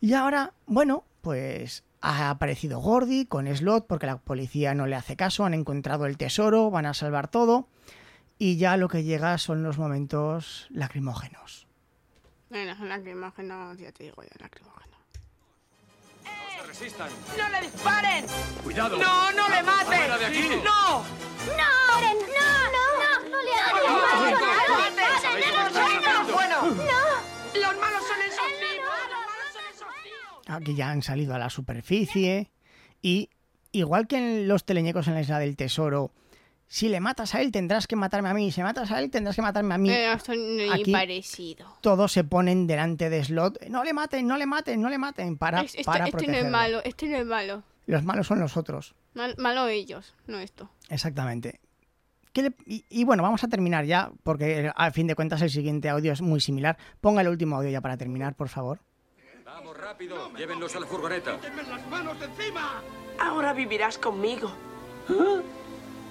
Y 0.01 0.13
ahora, 0.13 0.53
bueno, 0.65 1.03
pues 1.21 1.83
ha 2.01 2.29
aparecido 2.29 2.79
Gordy 2.79 3.25
con 3.25 3.47
Slot 3.53 3.87
porque 3.87 4.05
la 4.05 4.17
policía 4.17 4.73
no 4.73 4.85
le 4.87 4.95
hace 4.95 5.15
caso, 5.15 5.45
han 5.45 5.53
encontrado 5.53 6.05
el 6.05 6.17
tesoro, 6.17 6.69
van 6.69 6.85
a 6.85 6.93
salvar 6.93 7.29
todo 7.29 7.67
y 8.37 8.57
ya 8.57 8.75
lo 8.75 8.89
que 8.89 9.03
llega 9.03 9.37
son 9.37 9.63
los 9.63 9.77
momentos 9.77 10.67
lacrimógenos. 10.69 11.67
Bueno, 12.49 12.75
son 12.75 12.89
lacrimógenos, 12.89 13.77
ya 13.77 13.91
te 13.91 14.03
digo 14.03 14.21
yo, 14.21 14.29
lacrimógenos. 14.39 14.99
se 16.55 16.67
resistan. 16.67 17.09
¡No 17.37 17.49
le 17.49 17.61
disparen! 17.61 18.25
¡Cuidado! 18.63 18.97
¡No, 18.97 19.31
no 19.31 19.49
le 19.49 19.63
maten! 19.63 19.85
¡Fuera 19.85 20.17
de 20.17 20.25
aquí! 20.25 20.49
¡No! 20.63 20.99
¡No! 20.99 22.01
¡No! 22.27 22.62
¡No! 23.45 24.19
¡No 24.19 24.25
le 24.25 25.03
hagas 25.03 26.31
¡Bueno! 26.31 26.61
¡No! 26.61 27.61
¡Los 27.61 27.77
malos 27.79 28.03
son 28.07 28.21
esos 28.27 28.47
tipos! 28.59 28.99
¡Los 29.09 29.25
malos 29.25 29.49
son 29.53 29.61
esos 29.71 29.87
tíos! 30.03 30.47
Aquí 30.57 30.75
ya 30.75 30.89
han 30.89 31.01
salido 31.03 31.33
a 31.35 31.37
la 31.39 31.49
superficie 31.49 32.51
y 33.01 33.29
igual 33.71 34.07
que 34.07 34.17
en 34.17 34.47
los 34.47 34.65
teleñecos 34.65 35.07
en 35.07 35.15
la 35.15 35.21
isla 35.21 35.39
del 35.39 35.55
tesoro 35.55 36.11
Si 36.67 36.89
le 36.89 36.99
matas 36.99 37.35
a 37.35 37.41
él, 37.41 37.51
tendrás 37.51 37.85
que 37.87 37.95
matarme 37.95 38.29
a 38.29 38.33
mí. 38.33 38.51
Si 38.51 38.63
matas 38.63 38.89
a 38.91 38.99
él, 38.99 39.11
tendrás 39.11 39.35
que 39.35 39.41
matarme 39.43 39.75
a 39.75 39.77
mí. 39.77 39.91
Eh, 39.91 40.07
Aquí- 40.71 40.91
parecido. 40.91 41.67
Todos 41.81 42.11
se 42.11 42.23
ponen 42.23 42.65
delante 42.65 43.09
de 43.11 43.23
Slot. 43.23 43.67
No 43.69 43.83
le 43.83 43.93
maten, 43.93 44.25
no 44.27 44.37
le 44.37 44.45
maten, 44.47 44.81
no 44.81 44.89
le 44.89 44.97
maten. 44.97 45.37
Para, 45.37 45.61
Es- 45.61 45.75
esto, 45.75 45.91
para 45.91 46.07
este 46.07 46.25
no 46.27 46.37
es 46.37 46.49
malo, 46.49 46.81
este 46.83 47.07
no 47.07 47.17
es 47.17 47.25
malo. 47.25 47.63
Los 47.85 48.03
malos 48.03 48.25
son 48.27 48.39
los 48.39 48.57
otros. 48.57 48.95
Mal- 49.13 49.35
malo 49.37 49.67
ellos, 49.67 50.15
no 50.25 50.39
esto. 50.39 50.69
Exactamente. 50.89 51.59
¿Qué 52.33 52.41
le- 52.41 52.53
y, 52.65 52.83
y 52.89 53.03
bueno, 53.03 53.21
vamos 53.23 53.43
a 53.43 53.47
terminar 53.47 53.85
ya, 53.85 54.11
porque 54.23 54.71
a 54.75 54.91
fin 54.91 55.07
de 55.07 55.15
cuentas 55.15 55.41
el 55.43 55.49
siguiente 55.51 55.87
audio 55.89 56.11
es 56.11 56.21
muy 56.21 56.41
similar. 56.41 56.77
Ponga 56.99 57.21
el 57.21 57.27
último 57.27 57.55
audio 57.57 57.69
ya 57.69 57.79
para 57.81 57.95
terminar, 57.95 58.35
por 58.35 58.49
favor. 58.49 58.79
Vamos, 59.45 59.77
rápido. 59.77 60.31
Llévenlos 60.35 60.75
a 60.75 60.79
la 60.79 60.87
furgoneta. 60.87 61.37
las 61.69 61.87
manos 61.87 62.17
encima! 62.21 62.81
Ahora 63.19 63.53
vivirás 63.53 63.97
conmigo. 63.99 64.51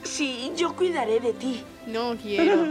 Sí, 0.05 0.53
yo 0.57 0.75
cuidaré 0.77 1.19
de 1.21 1.33
ti. 1.33 1.65
No 1.89 2.17
quiero. 2.17 2.67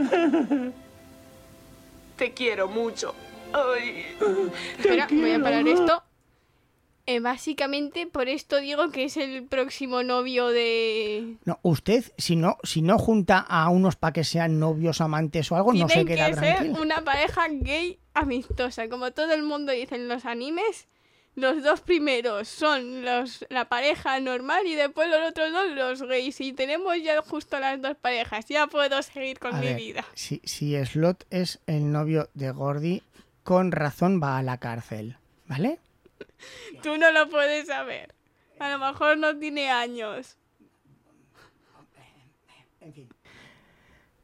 Te 2.16 2.34
quiero 2.34 2.68
mucho. 2.68 3.14
Ay. 3.54 4.06
Espera, 4.78 5.08
voy 5.10 5.32
a 5.32 5.42
parar 5.42 5.68
esto. 5.68 6.04
Eh, 7.06 7.20
básicamente, 7.20 8.08
por 8.08 8.30
esto 8.30 8.58
digo 8.58 8.92
que 8.92 9.06
es 9.06 9.18
el 9.18 9.44
próximo 9.44 10.04
novio 10.04 10.48
de... 10.48 11.38
No, 11.46 11.60
usted, 11.64 12.06
si 12.18 12.36
no, 12.36 12.58
si 12.64 12.82
no 12.82 13.00
junta 13.00 13.40
a 13.40 13.70
unos 13.70 13.96
para 13.96 14.14
que 14.14 14.24
sean 14.24 14.60
novios, 14.60 15.02
amantes 15.02 15.52
o 15.52 15.56
algo, 15.56 15.74
no 15.74 15.88
se 15.88 16.04
Tienen 16.04 16.08
queda 16.08 16.30
que 16.30 16.36
ser 16.36 16.70
una 16.80 17.02
pareja 17.04 17.48
gay 17.50 18.00
amistosa. 18.14 18.88
Como 18.88 19.12
todo 19.12 19.34
el 19.34 19.44
mundo 19.44 19.72
dice 19.72 19.96
en 19.96 20.08
los 20.08 20.26
animes, 20.26 20.88
los 21.36 21.64
dos 21.64 21.82
primeros 21.82 22.48
son 22.48 23.04
los, 23.04 23.46
la 23.50 23.70
pareja 23.70 24.20
normal 24.20 24.68
y 24.68 24.76
después 24.76 25.10
los 25.10 25.30
otros 25.30 25.52
dos 25.52 25.72
los 25.72 26.04
gays. 26.04 26.40
Y 26.42 26.54
tenemos 26.54 26.96
ya 27.02 27.22
justo 27.22 27.60
las 27.60 27.82
dos 27.82 27.96
parejas. 27.98 28.46
Ya 28.48 28.68
puedo 28.68 29.02
seguir 29.02 29.40
con 29.40 29.56
A 29.56 29.60
mi 29.60 29.68
ver, 29.68 29.76
vida. 29.78 30.06
Si, 30.14 30.42
si 30.44 30.76
Slot 30.86 31.26
es 31.30 31.60
el 31.68 31.92
novio 31.92 32.30
de 32.34 32.52
Gordy, 32.52 33.02
con 33.44 33.72
razón 33.72 34.22
va 34.22 34.38
a 34.38 34.44
la 34.44 34.58
cárcel, 34.58 35.18
¿vale? 35.48 35.80
Tú 36.84 36.98
no 36.98 37.12
lo 37.12 37.30
puedes 37.30 37.68
saber. 37.68 38.14
A 38.60 38.70
lo 38.70 38.80
mejor 38.80 39.18
no 39.18 39.38
tiene 39.38 39.70
años. 39.70 40.38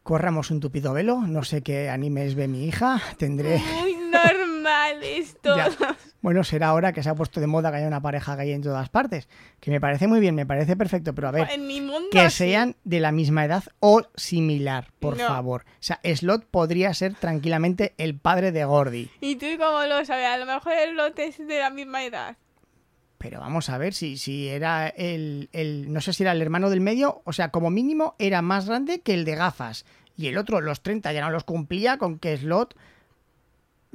Corramos 0.04 0.52
un 0.52 0.60
tupido 0.60 0.94
velo, 0.94 1.22
no 1.22 1.44
sé 1.44 1.62
qué 1.62 1.90
animes 1.90 2.36
ve 2.36 2.48
mi 2.48 2.66
hija, 2.66 3.02
tendré... 3.18 3.62
Esto. 5.02 5.56
Ya. 5.56 5.70
Bueno, 6.22 6.44
será 6.44 6.68
ahora 6.70 6.94
que 6.94 7.04
se 7.04 7.10
ha 7.10 7.16
puesto 7.16 7.40
de 7.40 7.48
moda 7.48 7.72
que 7.72 7.78
haya 7.78 7.88
una 7.88 8.02
pareja 8.02 8.36
gay 8.36 8.52
en 8.52 8.62
todas 8.62 8.90
partes, 8.90 9.30
que 9.60 9.72
me 9.72 9.80
parece 9.80 10.08
muy 10.08 10.20
bien, 10.20 10.36
me 10.36 10.46
parece 10.46 10.76
perfecto, 10.76 11.14
pero 11.16 11.28
a 11.30 11.32
ver, 11.32 11.50
En 11.52 11.68
mi 11.68 11.80
mundo 11.80 12.10
que 12.12 12.30
sí. 12.30 12.38
sean 12.38 12.76
de 12.84 13.00
la 13.00 13.12
misma 13.12 13.46
edad 13.46 13.64
o 13.80 14.02
similar, 14.16 14.92
por 15.00 15.18
No. 15.18 15.28
favor. 15.28 15.64
O 15.68 15.76
sea, 15.80 16.00
Slot 16.04 16.46
podría 16.46 16.94
ser 16.94 17.14
tranquilamente 17.14 17.94
el 17.98 18.18
padre 18.18 18.52
de 18.52 18.66
Gordy. 18.66 19.10
¿Y 19.22 19.36
tú 19.38 19.46
cómo 19.58 19.84
lo 19.84 20.04
sabes? 20.06 20.26
A 20.26 20.38
lo 20.38 20.46
mejor 20.46 20.74
el 20.74 20.96
lote 20.98 21.28
es 21.28 21.38
de 21.38 21.60
la 21.60 21.70
misma 21.70 22.04
edad. 22.04 22.36
Pero 23.20 23.40
vamos 23.40 23.70
a 23.70 23.78
ver 23.78 23.94
si, 23.94 24.18
si 24.18 24.48
era 24.48 24.88
el, 24.90 25.50
el- 25.54 25.92
No 25.92 26.02
sé 26.02 26.14
si 26.14 26.24
era 26.24 26.34
el 26.34 26.42
hermano 26.42 26.70
del 26.70 26.82
medio, 26.82 27.22
o 27.26 27.34
sea, 27.34 27.50
como 27.50 27.70
mínimo 27.72 28.16
era 28.20 28.42
más 28.44 28.68
grande 28.68 29.00
que 29.02 29.14
el 29.14 29.26
de 29.26 29.36
gafas. 29.36 29.86
Y 30.16 30.28
el 30.28 30.38
otro, 30.38 30.62
los 30.62 30.82
30, 30.82 31.14
ya 31.14 31.22
no 31.22 31.30
los 31.32 31.44
cumplía 31.44 31.98
con 31.98 32.20
que 32.20 32.38
Slot. 32.38 32.76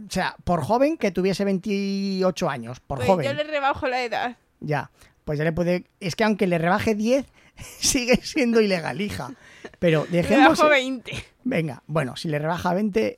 O 0.07 0.11
sea, 0.11 0.37
por 0.45 0.63
joven 0.63 0.97
que 0.97 1.11
tuviese 1.11 1.45
28 1.45 2.49
años, 2.51 2.81
por 2.81 2.99
Pues 2.99 3.09
joven. 3.09 3.27
yo 3.27 3.33
le 3.35 3.45
rebajo 3.45 3.87
la 3.87 4.03
edad. 4.05 4.37
Ya, 4.61 4.91
pues 5.25 5.39
ya 5.39 5.45
le 5.45 5.53
puede. 5.53 5.85
Es 6.01 6.17
que 6.17 6.25
aunque 6.25 6.47
le 6.47 6.59
rebaje 6.59 6.95
10, 6.95 7.27
sigue 7.79 8.17
siendo 8.23 8.61
ilegal, 8.61 9.01
hija. 9.01 9.33
Pero 9.79 10.05
Le 10.11 10.19
dejemos. 10.19 10.59
rebajo 10.59 10.69
20. 10.69 11.13
Venga, 11.45 11.83
bueno, 11.87 12.17
si 12.17 12.29
le 12.29 12.39
rebaja 12.39 12.73
20, 12.75 13.17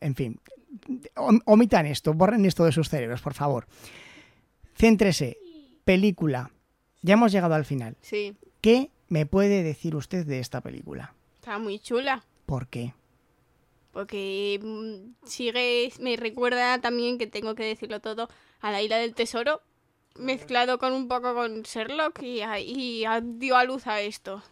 en 0.00 0.14
fin. 0.14 0.40
om- 1.16 1.40
Omitan 1.44 1.86
esto, 1.86 2.14
borren 2.14 2.44
esto 2.46 2.64
de 2.64 2.72
sus 2.72 2.88
cerebros, 2.88 3.20
por 3.22 3.34
favor. 3.34 3.66
Céntrese. 4.76 5.38
Película. 5.84 6.50
Ya 7.02 7.14
hemos 7.14 7.32
llegado 7.32 7.54
al 7.54 7.64
final. 7.64 7.96
Sí, 8.02 8.36
¿Qué 8.60 8.90
me 9.08 9.26
puede 9.26 9.62
decir 9.62 9.96
usted 9.96 10.26
de 10.26 10.38
esta 10.38 10.60
película? 10.60 11.14
está 11.40 11.58
muy 11.58 11.78
chula. 11.78 12.22
¿Por 12.46 12.68
qué? 12.68 12.92
Porque 13.92 14.60
mm, 14.62 15.26
sigue, 15.26 15.92
me 16.00 16.16
recuerda 16.16 16.80
también, 16.80 17.18
que 17.18 17.26
tengo 17.26 17.54
que 17.54 17.64
decirlo 17.64 18.00
todo, 18.00 18.28
a 18.60 18.70
la 18.70 18.82
isla 18.82 18.98
del 18.98 19.14
tesoro, 19.14 19.62
mezclado 20.16 20.78
con 20.78 20.92
un 20.92 21.08
poco 21.08 21.34
con 21.34 21.62
Sherlock 21.62 22.22
y, 22.22 22.42
y 22.42 23.04
dio 23.22 23.56
a 23.56 23.64
luz 23.64 23.86
a 23.86 24.00
esto. 24.00 24.42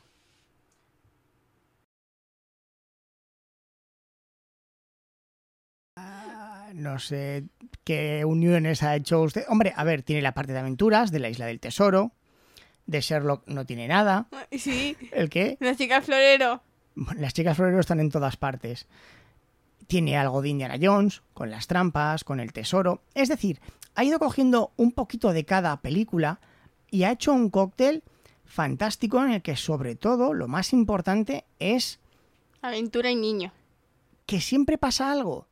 No 6.74 6.98
sé 6.98 7.44
qué 7.84 8.24
uniones 8.24 8.82
ha 8.82 8.94
hecho 8.94 9.22
usted. 9.22 9.44
Hombre, 9.48 9.72
a 9.76 9.84
ver, 9.84 10.02
tiene 10.02 10.22
la 10.22 10.34
parte 10.34 10.52
de 10.52 10.58
aventuras, 10.58 11.10
de 11.10 11.18
la 11.18 11.28
isla 11.28 11.46
del 11.46 11.60
tesoro. 11.60 12.12
De 12.86 13.00
Sherlock 13.00 13.46
no 13.48 13.66
tiene 13.66 13.88
nada. 13.88 14.28
Sí, 14.52 14.96
¿El 15.12 15.28
qué? 15.28 15.56
la 15.60 15.74
chica 15.74 16.00
florero. 16.00 16.62
Las 17.16 17.32
chicas 17.34 17.56
floreros 17.56 17.80
están 17.80 18.00
en 18.00 18.10
todas 18.10 18.36
partes. 18.36 18.86
Tiene 19.88 20.16
algo 20.16 20.40
de 20.42 20.50
Indiana 20.50 20.78
Jones, 20.80 21.22
con 21.34 21.50
las 21.50 21.66
trampas, 21.66 22.22
con 22.22 22.38
el 22.38 22.52
tesoro. 22.52 23.00
Es 23.14 23.28
decir, 23.28 23.60
ha 23.96 24.04
ido 24.04 24.18
cogiendo 24.20 24.70
un 24.76 24.92
poquito 24.92 25.32
de 25.32 25.44
cada 25.44 25.80
película 25.80 26.40
y 26.90 27.02
ha 27.02 27.10
hecho 27.10 27.32
un 27.32 27.50
cóctel 27.50 28.04
fantástico 28.44 29.22
en 29.24 29.32
el 29.32 29.42
que 29.42 29.56
sobre 29.56 29.96
todo 29.96 30.32
lo 30.34 30.46
más 30.46 30.72
importante 30.72 31.44
es 31.58 31.98
Aventura 32.62 33.10
y 33.10 33.16
niño. 33.16 33.52
que 34.26 34.40
siempre 34.40 34.78
pasa 34.78 35.10
algo. 35.10 35.46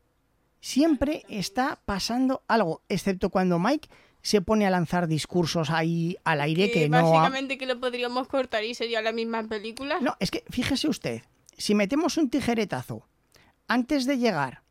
Siempre 0.60 1.24
está 1.28 1.78
pasando 1.84 2.42
algo, 2.48 2.82
excepto 2.88 3.30
cuando 3.30 3.58
Mike 3.58 3.88
se 4.22 4.40
pone 4.40 4.66
a 4.66 4.70
lanzar 4.70 5.06
discursos 5.06 5.70
ahí 5.70 6.16
al 6.24 6.40
aire 6.40 6.70
que, 6.72 6.80
Que 6.80 6.88
no 6.88 6.98
ha... 6.98 7.02
básicamente 7.02 7.58
que 7.58 7.66
lo 7.66 7.78
podríamos 7.78 8.26
cortar 8.28 8.64
y 8.64 8.74
sería 8.74 9.00
la 9.00 9.12
misma 9.12 9.44
película. 9.44 9.98
No, 10.00 10.16
es 10.18 10.30
que 10.30 10.42
fíjese 10.50 10.88
usted, 10.88 11.22
si 11.56 11.74
metemos 11.74 12.16
un 12.16 12.28
tijeretazo 12.28 13.06
antes 13.68 14.06
de 14.06 14.18
llegar 14.18 14.62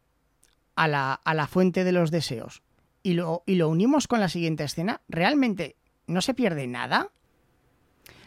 a 0.75 0.87
la, 0.87 1.13
a 1.13 1.33
la 1.33 1.47
fuente 1.47 1.83
de 1.83 1.91
los 1.91 2.11
deseos 2.11 2.61
y 3.03 3.13
lo, 3.13 3.43
y 3.45 3.55
lo 3.55 3.69
unimos 3.69 4.07
con 4.07 4.19
la 4.19 4.29
siguiente 4.29 4.63
escena, 4.63 5.01
realmente 5.07 5.75
no 6.07 6.21
se 6.21 6.33
pierde 6.33 6.67
nada. 6.67 7.09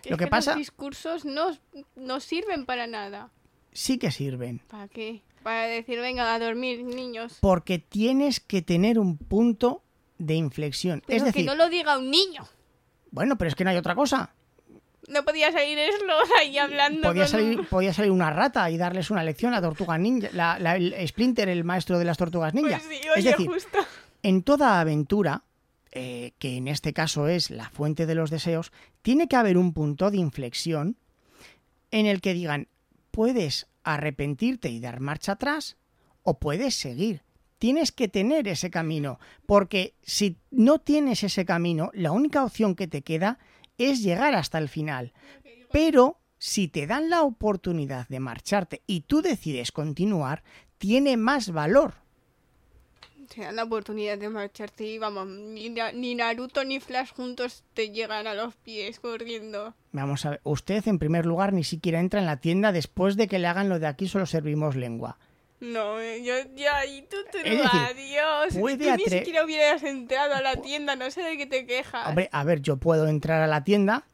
Es 0.05 0.11
Lo 0.11 0.17
que 0.17 0.25
los 0.25 0.31
pasa, 0.31 0.55
discursos 0.55 1.25
no, 1.25 1.57
no 1.97 2.21
sirven 2.21 2.65
para 2.67 2.87
nada. 2.87 3.31
sí 3.73 3.99
que 3.99 4.11
sirven, 4.11 4.61
¿Para 4.69 4.89
qué? 4.89 5.23
Para 5.43 5.67
decir, 5.67 6.01
venga 6.01 6.35
a 6.35 6.39
dormir, 6.39 6.85
niños. 6.85 7.39
porque 7.41 7.79
tienes 7.79 8.41
que 8.41 8.61
tener 8.63 8.99
un 8.99 9.17
punto 9.19 9.83
de 10.19 10.35
inflexión. 10.35 11.03
Pero 11.07 11.17
es 11.19 11.25
decir, 11.25 11.43
que 11.43 11.47
no 11.47 11.55
lo 11.55 11.69
diga 11.69 11.97
un 11.99 12.11
niño. 12.11 12.47
bueno, 13.11 13.37
pero 13.39 13.49
es 13.49 13.55
que 13.55 13.65
no 13.65 13.71
hay 13.71 13.77
otra 13.77 13.95
cosa. 13.95 14.35
No 15.09 15.25
podía 15.25 15.51
salir 15.53 15.79
Sloth 15.99 16.31
ahí 16.39 16.59
hablando. 16.59 17.03
Podía 17.09 17.23
con 17.25 17.31
salir, 17.31 17.67
podía 17.69 17.93
salir 17.93 18.11
una 18.11 18.31
rata 18.31 18.71
y 18.71 18.77
darles 18.77 19.11
una 19.11 19.25
lección 19.25 19.55
a 19.55 19.61
tortuga 19.61 19.97
ninja, 19.99 20.29
la- 20.33 20.59
la- 20.59 20.77
el 20.77 20.95
Splinter, 21.09 21.49
el 21.49 21.65
maestro 21.65 21.99
de 21.99 22.05
las 22.05 22.17
tortugas 22.19 22.55
ninja. 22.55 22.79
Pues 22.85 22.89
sí, 23.01 23.07
es 23.07 23.17
oye, 23.17 23.31
decir, 23.31 23.47
justo. 23.49 23.79
en 24.23 24.43
toda 24.43 24.81
aventura, 24.81 25.43
eh, 25.93 26.33
que 26.39 26.57
en 26.57 26.69
este 26.69 26.93
caso 26.93 27.27
es 27.29 27.51
la 27.51 27.71
fuente 27.71 28.05
de 28.07 28.15
los 28.15 28.31
deseos, 28.31 28.71
tiene 29.03 29.27
que 29.29 29.37
haber 29.37 29.57
un 29.57 29.73
punto 29.73 30.11
de 30.11 30.19
inflexión 30.19 30.97
en 31.91 32.05
el 32.07 32.21
que 32.21 32.35
digan, 32.35 32.69
puedes 33.11 33.67
arrepentirte 33.85 34.69
y 34.69 34.81
dar 34.81 35.01
marcha 35.01 35.33
atrás 35.33 35.77
o 36.23 36.39
puedes 36.39 36.75
seguir. 36.75 37.23
Tienes 37.59 37.91
que 37.91 38.07
tener 38.07 38.47
ese 38.47 38.71
camino, 38.71 39.19
porque 39.47 39.95
si 40.03 40.37
no 40.51 40.79
tienes 40.79 41.25
ese 41.25 41.45
camino, 41.45 41.91
la 41.95 42.13
única 42.13 42.45
opción 42.45 42.75
que 42.77 42.87
te 42.87 43.01
queda 43.03 43.39
es 43.39 43.58
llegar 43.79 44.35
hasta 44.35 44.59
el 44.59 44.69
final. 44.69 45.13
Pero 45.71 46.19
si 46.39 46.69
te 46.69 46.87
dan 46.87 47.11
la 47.11 47.23
oportunidad 47.23 48.09
de 48.09 48.21
marcharte 48.21 48.83
y 48.87 49.03
tú 49.03 49.23
decides 49.23 49.73
continuar, 49.73 50.43
tiene 50.79 51.17
más 51.17 51.51
valor. 51.51 51.95
Te 53.35 53.43
dan 53.43 53.57
la 53.57 53.65
oportunidad 53.65 54.17
de 54.17 54.31
marcharte 54.31 54.85
y 54.85 54.99
vamos, 54.99 55.27
ni 55.27 56.15
Naruto 56.15 56.65
ni 56.65 56.81
Flash 56.81 57.13
juntos 57.13 57.63
te 57.75 57.91
llegan 57.91 58.27
a 58.27 58.35
los 58.35 58.55
pies 58.57 59.01
corriendo. 59.01 59.75
Vamos 59.93 60.25
a 60.25 60.31
ver, 60.31 60.41
usted 60.45 60.87
en 60.89 60.99
primer 60.99 61.27
lugar 61.27 61.53
ni 61.53 61.63
siquiera 61.63 62.01
entra 62.01 62.21
en 62.21 62.27
la 62.27 62.39
tienda 62.39 62.73
después 62.73 63.17
de 63.17 63.29
que 63.29 63.39
le 63.39 63.49
hagan 63.49 63.69
lo 63.69 63.79
de 63.79 63.87
aquí 63.87 64.09
solo 64.09 64.25
servimos 64.25 64.77
lengua. 64.77 65.19
No, 65.61 65.99
eh, 66.01 66.23
yo 66.23 66.35
ya, 66.55 66.87
y 66.87 67.03
tú, 67.03 67.17
tú, 67.33 67.39
decir, 67.39 67.61
adiós. 67.65 68.55
tú 68.55 68.67
ni 68.69 69.05
siquiera 69.05 69.45
hubieras 69.45 69.83
entrado 69.83 70.35
a 70.35 70.41
la 70.41 70.57
tienda, 70.57 70.95
no 70.95 71.11
sé 71.11 71.23
de 71.23 71.37
qué 71.37 71.47
te 71.47 71.67
quejas. 71.67 72.07
Hombre, 72.07 72.29
a 72.31 72.45
ver, 72.45 72.61
yo 72.63 72.77
puedo 72.77 73.09
entrar 73.09 73.43
a 73.43 73.47
la 73.49 73.65
tienda 73.65 74.07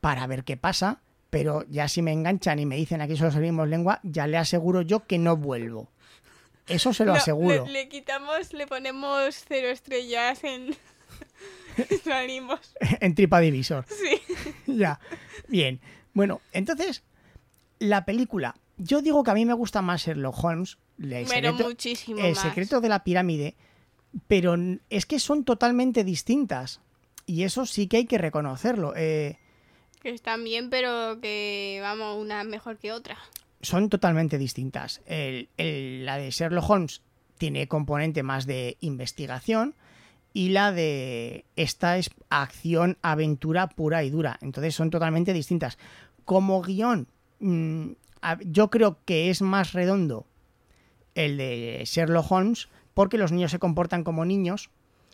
para 0.00 0.26
ver 0.28 0.44
qué 0.44 0.56
pasa, 0.56 1.00
pero 1.30 1.64
ya 1.68 1.88
si 1.88 2.02
me 2.02 2.12
enganchan 2.12 2.58
y 2.60 2.66
me 2.66 2.76
dicen 2.76 3.00
aquí 3.00 3.16
solo 3.16 3.32
servimos 3.32 3.68
lengua, 3.68 3.98
ya 4.04 4.26
le 4.28 4.36
aseguro 4.36 4.82
yo 4.82 5.06
que 5.06 5.18
no 5.18 5.36
vuelvo. 5.36 5.90
Eso 6.68 6.92
se 6.92 7.04
lo 7.04 7.12
No, 7.12 7.18
aseguro. 7.18 7.66
Le, 7.66 7.72
le 7.72 7.88
quitamos, 7.88 8.52
le 8.52 8.66
ponemos 8.66 9.44
cero 9.48 9.68
estrellas 9.68 10.44
en... 10.44 10.76
Salimos. 12.04 12.74
en 13.00 13.14
TripAdvisor. 13.14 13.86
Sí. 13.88 14.20
ya. 14.66 15.00
Bien. 15.48 15.80
Bueno, 16.12 16.40
entonces, 16.52 17.02
La 17.78 18.04
película. 18.04 18.56
Yo 18.78 19.02
digo 19.02 19.22
que 19.24 19.30
a 19.30 19.34
mí 19.34 19.44
me 19.44 19.52
gusta 19.54 19.82
más 19.82 20.02
Sherlock 20.06 20.42
Holmes. 20.42 20.78
El 20.98 21.08
Pero 21.10 21.26
secreto, 21.28 21.64
muchísimo 21.68 22.20
el 22.20 22.34
más. 22.34 22.42
secreto 22.42 22.80
de 22.80 22.88
la 22.88 23.04
pirámide. 23.04 23.54
Pero 24.26 24.56
es 24.88 25.04
que 25.06 25.18
son 25.18 25.44
totalmente 25.44 26.04
distintas. 26.04 26.80
Y 27.26 27.42
eso 27.42 27.66
sí 27.66 27.88
que 27.88 27.98
hay 27.98 28.06
que 28.06 28.18
reconocerlo. 28.18 28.94
Eh, 28.96 29.36
Que 30.00 30.10
están 30.10 30.44
bien, 30.44 30.70
pero 30.70 31.20
que, 31.20 31.78
vamos, 31.82 32.16
una 32.18 32.42
mejor 32.44 32.78
que 32.78 32.92
otra. 32.92 33.18
son 33.60 33.88
totalmente 33.90 34.38
distintas. 34.38 35.02
El- 35.06 35.48
el- 35.56 36.06
la 36.06 36.16
de 36.16 36.30
Sherlock 36.30 36.70
Holmes 36.70 37.02
tiene 37.38 37.66
componente 37.68 38.22
más 38.22 38.46
de 38.46 38.76
investigación 38.80 39.74
y 40.32 40.50
la 40.50 40.70
de 40.72 41.44
esta 41.56 41.98
es 41.98 42.10
acción, 42.30 42.96
aventura 43.02 43.68
pura 43.68 44.04
y 44.04 44.10
dura. 44.10 44.38
Entonces 44.40 44.74
son 44.76 44.90
totalmente 44.90 45.32
distintas. 45.32 45.76
Como 46.24 46.62
guion, 46.62 47.08
mm, 47.40 47.90
yo 48.44 48.70
creo 48.70 48.98
que 49.04 49.30
es 49.30 49.42
más 49.42 49.72
redondo 49.72 50.26
el 51.14 51.36
de 51.36 51.82
Sherlock 51.84 52.30
Holmes 52.30 52.68
porque 52.94 53.18
los 53.18 53.32
niños 53.32 53.50
se 53.50 53.58
comportan 53.58 54.04
como 54.04 54.24
niños, 54.24 54.70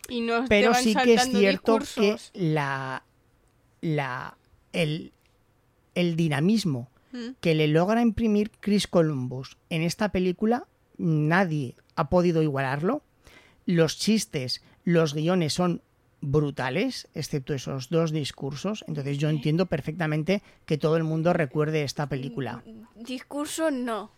Y 0.09 0.21
no 0.21 0.41
te 0.43 0.47
pero 0.47 0.73
sí 0.73 0.95
que 0.95 1.13
es 1.15 1.23
cierto 1.29 1.79
discursos. 1.79 2.31
que 2.33 2.39
la, 2.39 3.03
la 3.81 4.37
el, 4.73 5.13
el 5.95 6.15
dinamismo 6.15 6.89
Mm. 7.11 7.35
que 7.39 7.55
le 7.55 7.69
logra 7.69 8.01
imprimir 8.01 8.51
Chris 8.59 8.87
Columbus 8.87 9.55
en 9.69 9.83
esta 9.83 10.09
película, 10.09 10.67
nadie 10.97 11.75
ha 11.95 12.09
podido 12.09 12.41
igualarlo. 12.43 13.03
Los 13.65 13.97
chistes, 13.97 14.61
los 14.83 15.13
guiones 15.13 15.53
son 15.53 15.81
brutales, 16.21 17.07
excepto 17.13 17.53
esos 17.53 17.89
dos 17.89 18.11
discursos. 18.11 18.83
Entonces 18.87 19.17
yo 19.17 19.29
entiendo 19.29 19.65
perfectamente 19.67 20.41
que 20.65 20.77
todo 20.77 20.97
el 20.97 21.03
mundo 21.03 21.33
recuerde 21.33 21.83
esta 21.83 22.07
película. 22.07 22.63
Discurso 22.95 23.71
no. 23.71 24.11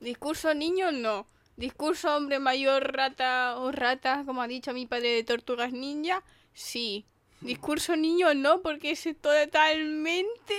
Discurso 0.00 0.54
niño 0.54 0.92
no. 0.92 1.26
Discurso 1.56 2.16
hombre 2.16 2.38
mayor 2.38 2.92
rata 2.92 3.58
o 3.58 3.72
rata, 3.72 4.22
como 4.24 4.42
ha 4.42 4.48
dicho 4.48 4.72
mi 4.72 4.86
padre 4.86 5.08
de 5.08 5.24
Tortugas 5.24 5.72
Ninja, 5.72 6.22
sí. 6.54 7.04
Discurso 7.40 7.96
niño 7.96 8.32
no, 8.34 8.62
porque 8.62 8.92
es 8.92 9.08
totalmente 9.20 10.54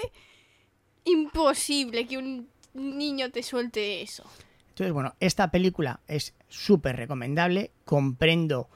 imposible 1.06 2.06
que 2.06 2.18
un 2.18 2.50
niño 2.74 3.32
te 3.32 3.44
suelte 3.44 4.02
eso. 4.02 4.24
Entonces, 4.70 4.94
bueno, 4.94 5.16
esta 5.20 5.52
película 5.52 6.00
es 6.08 6.34
súper 6.48 6.96
recomendable. 6.96 7.72
Comprendo 7.86 8.70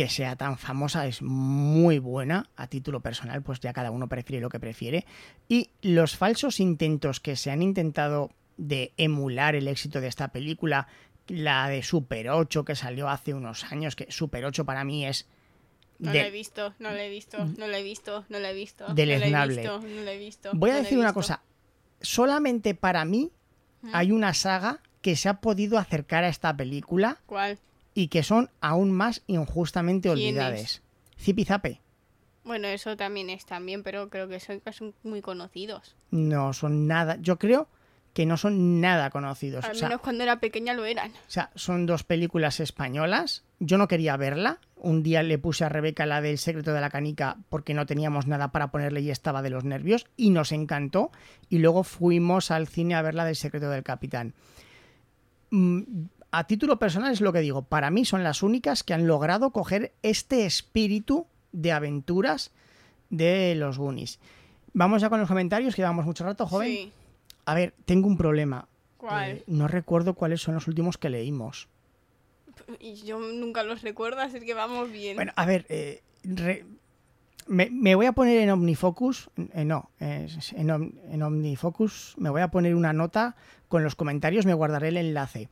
que 0.00 0.08
sea 0.08 0.34
tan 0.34 0.56
famosa, 0.56 1.06
es 1.06 1.20
muy 1.20 1.98
buena 1.98 2.48
a 2.56 2.68
título 2.68 3.00
personal, 3.00 3.42
pues 3.42 3.60
ya 3.60 3.74
cada 3.74 3.90
uno 3.90 4.08
prefiere 4.08 4.40
lo 4.40 4.48
que 4.48 4.58
prefiere. 4.58 5.04
Y 5.46 5.68
los 5.82 6.16
falsos 6.16 6.58
intentos 6.58 7.20
que 7.20 7.36
se 7.36 7.50
han 7.50 7.60
intentado 7.60 8.30
de 8.56 8.94
emular 8.96 9.54
el 9.56 9.68
éxito 9.68 10.00
de 10.00 10.08
esta 10.08 10.28
película, 10.28 10.88
la 11.28 11.68
de 11.68 11.82
Super 11.82 12.30
8 12.30 12.64
que 12.64 12.76
salió 12.76 13.10
hace 13.10 13.34
unos 13.34 13.70
años, 13.70 13.94
que 13.94 14.06
Super 14.10 14.46
8 14.46 14.64
para 14.64 14.84
mí 14.84 15.04
es 15.04 15.28
No 15.98 16.12
de- 16.12 16.20
lo 16.22 16.26
he 16.28 16.30
visto, 16.30 16.74
no 16.78 16.92
lo 16.92 16.96
he 16.96 17.10
visto, 17.10 17.36
no 17.58 17.66
lo 17.66 17.74
he 17.76 17.82
visto, 17.82 18.24
no 18.30 18.38
lo 18.38 18.46
he 18.46 18.54
visto. 18.54 18.94
Deleznable. 18.94 19.62
No 19.64 19.72
lo 19.72 19.80
he 19.82 19.82
visto, 19.82 19.96
no 19.96 20.02
lo 20.02 20.10
he 20.12 20.18
visto. 20.18 20.50
Voy 20.54 20.70
a 20.70 20.76
no 20.76 20.78
decir 20.80 20.98
una 20.98 21.12
cosa. 21.12 21.42
Solamente 22.00 22.74
para 22.74 23.04
mí 23.04 23.32
¿Mm? 23.82 23.90
hay 23.92 24.12
una 24.12 24.32
saga 24.32 24.80
que 25.02 25.14
se 25.14 25.28
ha 25.28 25.42
podido 25.42 25.76
acercar 25.76 26.24
a 26.24 26.28
esta 26.28 26.56
película 26.56 27.18
¿Cuál? 27.26 27.58
Y 28.00 28.08
que 28.08 28.22
son 28.22 28.48
aún 28.62 28.92
más 28.92 29.22
injustamente 29.26 30.08
¿Quién 30.14 30.38
olvidadas. 30.38 30.80
Zipizape. 31.18 31.82
Bueno, 32.44 32.66
eso 32.68 32.96
también 32.96 33.28
es 33.28 33.44
también, 33.44 33.82
pero 33.82 34.08
creo 34.08 34.26
que 34.26 34.40
son 34.40 34.60
casi 34.60 34.94
muy 35.02 35.20
conocidos. 35.20 35.94
No 36.10 36.54
son 36.54 36.86
nada. 36.86 37.18
Yo 37.20 37.38
creo 37.38 37.68
que 38.14 38.24
no 38.24 38.38
son 38.38 38.80
nada 38.80 39.10
conocidos. 39.10 39.66
Al 39.66 39.72
O 39.72 39.74
sea, 39.74 39.88
menos 39.88 40.00
cuando 40.00 40.24
era 40.24 40.40
pequeña 40.40 40.72
lo 40.72 40.86
eran. 40.86 41.10
o 41.10 41.14
sea, 41.30 41.50
son 41.54 41.84
dos 41.84 42.02
películas 42.02 42.58
españolas. 42.58 43.44
Yo 43.58 43.76
no 43.76 43.86
quería 43.86 44.16
verla. 44.16 44.60
Un 44.76 45.02
día 45.02 45.22
le 45.22 45.36
puse 45.36 45.64
a 45.66 45.68
Rebeca 45.68 46.06
la 46.06 46.22
del 46.22 46.38
secreto 46.38 46.72
de 46.72 46.80
la 46.80 46.88
canica 46.88 47.36
porque 47.50 47.74
no 47.74 47.84
teníamos 47.84 48.26
nada 48.26 48.50
para 48.50 48.70
ponerle 48.70 49.02
y 49.02 49.10
estaba 49.10 49.42
de 49.42 49.50
los 49.50 49.64
nervios 49.64 50.06
y 50.16 50.30
nos 50.30 50.52
encantó. 50.52 51.10
Y 51.50 51.58
luego 51.58 51.84
fuimos 51.84 52.50
al 52.50 52.66
cine 52.66 52.94
a 52.94 53.02
ver 53.02 53.14
la 53.14 53.26
del 53.26 53.36
secreto 53.36 53.68
del 53.68 53.82
capitán. 53.82 54.32
A 56.32 56.44
título 56.46 56.78
personal 56.78 57.12
es 57.12 57.20
lo 57.20 57.32
que 57.32 57.40
digo. 57.40 57.62
Para 57.62 57.90
mí 57.90 58.04
son 58.04 58.22
las 58.22 58.42
únicas 58.42 58.82
que 58.84 58.94
han 58.94 59.06
logrado 59.06 59.50
coger 59.50 59.92
este 60.02 60.46
espíritu 60.46 61.26
de 61.52 61.72
aventuras 61.72 62.52
de 63.10 63.54
los 63.56 63.78
Goonies. 63.78 64.20
Vamos 64.72 65.02
ya 65.02 65.10
con 65.10 65.18
los 65.18 65.28
comentarios, 65.28 65.74
que 65.74 65.82
llevamos 65.82 66.04
mucho 66.06 66.24
rato, 66.24 66.46
joven. 66.46 66.68
Sí. 66.68 66.92
A 67.46 67.54
ver, 67.54 67.74
tengo 67.84 68.06
un 68.06 68.16
problema. 68.16 68.68
¿Cuál? 68.96 69.30
Eh, 69.30 69.44
no 69.48 69.66
recuerdo 69.66 70.14
cuáles 70.14 70.40
son 70.40 70.54
los 70.54 70.68
últimos 70.68 70.96
que 70.98 71.10
leímos. 71.10 71.66
Y 72.78 72.94
yo 73.02 73.18
nunca 73.18 73.64
los 73.64 73.82
recuerdo, 73.82 74.20
así 74.20 74.38
que 74.40 74.54
vamos 74.54 74.92
bien. 74.92 75.16
Bueno, 75.16 75.32
a 75.34 75.46
ver, 75.46 75.66
eh, 75.68 76.02
re- 76.22 76.64
me, 77.48 77.68
me 77.70 77.96
voy 77.96 78.06
a 78.06 78.12
poner 78.12 78.38
en 78.38 78.50
Omnifocus, 78.50 79.30
eh, 79.54 79.64
no, 79.64 79.90
en, 79.98 80.70
Om- 80.70 80.92
en 81.10 81.22
Omnifocus 81.22 82.14
me 82.18 82.30
voy 82.30 82.42
a 82.42 82.48
poner 82.52 82.76
una 82.76 82.92
nota 82.92 83.34
con 83.68 83.82
los 83.82 83.96
comentarios, 83.96 84.46
me 84.46 84.54
guardaré 84.54 84.88
el 84.88 84.98
enlace. 84.98 85.48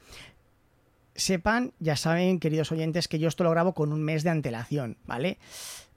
Sepan, 1.19 1.73
ya 1.81 1.97
saben, 1.97 2.39
queridos 2.41 2.73
oyentes, 2.73 3.09
que 3.09 3.19
yo 3.19 3.29
esto 3.29 3.45
lo 3.45 3.51
grabo 3.51 3.75
con 3.75 3.93
un 3.93 4.03
mes 4.03 4.23
de 4.23 4.31
antelación, 4.31 4.97
¿vale? 5.05 5.39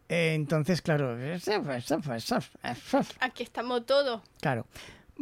Eh, 0.09 0.33
entonces, 0.33 0.81
claro, 0.81 1.15
Aquí 3.21 3.43
estamos 3.43 3.85
todos. 3.85 4.21
claro. 4.41 4.65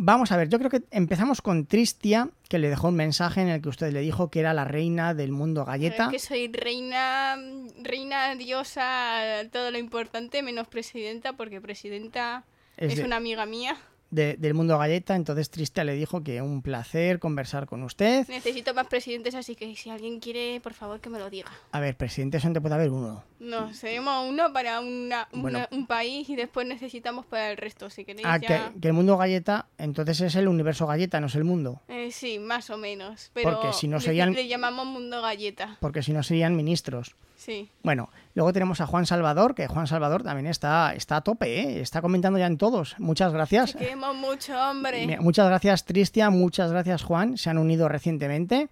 Vamos 0.01 0.31
a 0.31 0.37
ver, 0.37 0.47
yo 0.47 0.59
creo 0.59 0.69
que 0.69 0.83
empezamos 0.91 1.41
con 1.41 1.65
Tristia, 1.65 2.29
que 2.47 2.57
le 2.57 2.69
dejó 2.69 2.87
un 2.87 2.95
mensaje 2.95 3.41
en 3.41 3.49
el 3.49 3.61
que 3.61 3.67
usted 3.67 3.91
le 3.91 3.99
dijo 3.99 4.29
que 4.31 4.39
era 4.39 4.53
la 4.53 4.63
reina 4.63 5.13
del 5.13 5.33
mundo 5.33 5.65
galleta. 5.65 6.05
Es 6.05 6.09
que 6.11 6.19
soy 6.19 6.47
reina, 6.47 7.35
reina, 7.83 8.33
diosa, 8.35 9.19
todo 9.51 9.71
lo 9.71 9.77
importante, 9.77 10.41
menos 10.41 10.69
presidenta, 10.69 11.33
porque 11.33 11.59
presidenta 11.59 12.45
Es 12.77 12.93
es, 12.93 12.99
de- 12.99 13.03
una 13.03 13.17
amiga 13.17 13.45
mía. 13.45 13.75
De- 14.11 14.35
del 14.37 14.53
mundo 14.53 14.77
galleta, 14.77 15.15
entonces 15.15 15.49
Tristia 15.49 15.83
le 15.83 15.93
dijo 15.93 16.23
que 16.23 16.41
un 16.41 16.61
placer 16.61 17.19
conversar 17.19 17.65
con 17.67 17.83
usted. 17.83 18.27
Necesito 18.27 18.73
más 18.73 18.87
presidentes, 18.87 19.35
así 19.35 19.55
que 19.55 19.75
si 19.75 19.89
alguien 19.89 20.19
quiere, 20.19 20.59
por 20.61 20.73
favor, 20.73 20.99
que 20.99 21.09
me 21.09 21.19
lo 21.19 21.29
diga. 21.29 21.49
A 21.71 21.79
ver, 21.79 21.95
presidente 21.95 22.39
solamente 22.39 22.61
puede 22.61 22.75
haber 22.75 22.89
uno. 22.89 23.23
No, 23.39 23.73
seremos 23.73 24.27
uno 24.29 24.51
para 24.51 24.79
una, 24.81 25.27
una- 25.31 25.41
Bueno. 25.41 25.67
un 25.71 25.87
país 25.87 26.27
y 26.29 26.35
después 26.35 26.67
necesitamos 26.67 27.25
para 27.25 27.51
el 27.51 27.57
resto, 27.57 27.89
si 27.89 28.03
queréis 28.03 28.25
Ah, 28.27 28.37
ya... 28.37 28.71
que, 28.73 28.79
que 28.81 28.87
el 28.89 28.93
mundo 28.93 29.15
galleta, 29.17 29.67
entonces 29.77 30.19
es 30.21 30.35
el 30.35 30.47
universo 30.47 30.87
galleta, 30.87 31.19
no 31.19 31.27
es 31.27 31.35
el 31.35 31.43
mundo. 31.45 31.81
Eh, 31.87 32.11
sí, 32.11 32.39
más 32.39 32.69
o 32.69 32.77
menos, 32.77 33.31
pero 33.33 33.51
Porque 33.51 33.73
si 33.73 33.87
no 33.87 33.99
serían- 33.99 34.33
le 34.33 34.47
llamamos 34.47 34.85
mundo 34.85 35.21
galleta. 35.21 35.77
Porque 35.79 36.03
si 36.03 36.11
no 36.13 36.23
serían 36.23 36.55
ministros. 36.55 37.15
Sí. 37.37 37.69
Bueno, 37.83 38.09
luego 38.35 38.51
tenemos 38.51 38.81
a 38.81 38.85
Juan 38.87 39.05
Salvador, 39.05 39.55
que 39.55 39.67
Juan 39.67 39.87
Salvador 39.87 40.23
también 40.23 40.47
está, 40.47 40.93
está 40.93 41.15
a 41.15 41.21
tope, 41.21 41.61
¿eh? 41.61 41.79
está 41.79 42.01
comentando 42.01 42.37
ya 42.37 42.47
en 42.47 42.57
todos. 42.57 42.95
Muchas 42.99 43.31
gracias. 43.31 43.75
Queremos 43.99 44.15
mucho, 44.15 44.57
hombre. 44.57 45.17
Muchas 45.19 45.47
gracias, 45.47 45.85
Tristia. 45.85 46.29
Muchas 46.29 46.71
gracias, 46.71 47.03
Juan. 47.03 47.37
Se 47.37 47.49
han 47.49 47.57
unido 47.57 47.87
recientemente. 47.89 48.69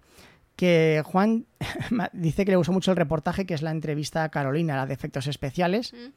Que 0.56 1.02
Juan 1.04 1.46
dice 2.12 2.44
que 2.44 2.50
le 2.50 2.56
gustó 2.56 2.72
mucho 2.72 2.90
el 2.90 2.96
reportaje, 2.96 3.46
que 3.46 3.54
es 3.54 3.62
la 3.62 3.70
entrevista 3.70 4.24
a 4.24 4.28
Carolina, 4.30 4.76
la 4.76 4.86
de 4.86 4.94
efectos 4.94 5.26
especiales. 5.26 5.92
Mm. 5.92 6.10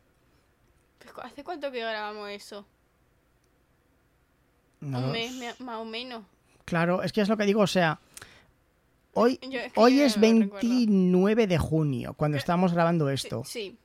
Pues, 1.14 1.26
¿Hace 1.26 1.43
cuánto 1.43 1.72
que 1.72 1.80
grabamos 1.80 2.30
eso? 2.30 2.66
No 4.80 4.97
Un 4.99 5.12
mes, 5.12 5.34
me- 5.36 5.53
más 5.64 5.78
o 5.78 5.86
menos. 5.86 6.24
Claro, 6.66 7.03
es 7.03 7.12
que 7.12 7.22
es 7.22 7.30
lo 7.30 7.38
que 7.38 7.45
digo, 7.45 7.62
o 7.62 7.68
sea, 7.68 7.99
hoy, 9.14 9.39
Yo 9.47 9.59
es 9.59 9.74
que 9.74 9.80
hoy 9.80 9.99
es 9.99 10.18
no 10.18 10.22
lo 10.28 10.28
recuerdo. 10.45 10.68
29 10.70 11.47
de 11.47 11.57
junio, 11.57 12.14
cuando 12.16 12.38
estamos 12.38 12.74
grabando 12.74 13.09
esto. 13.09 13.43
Sí. 13.45 13.78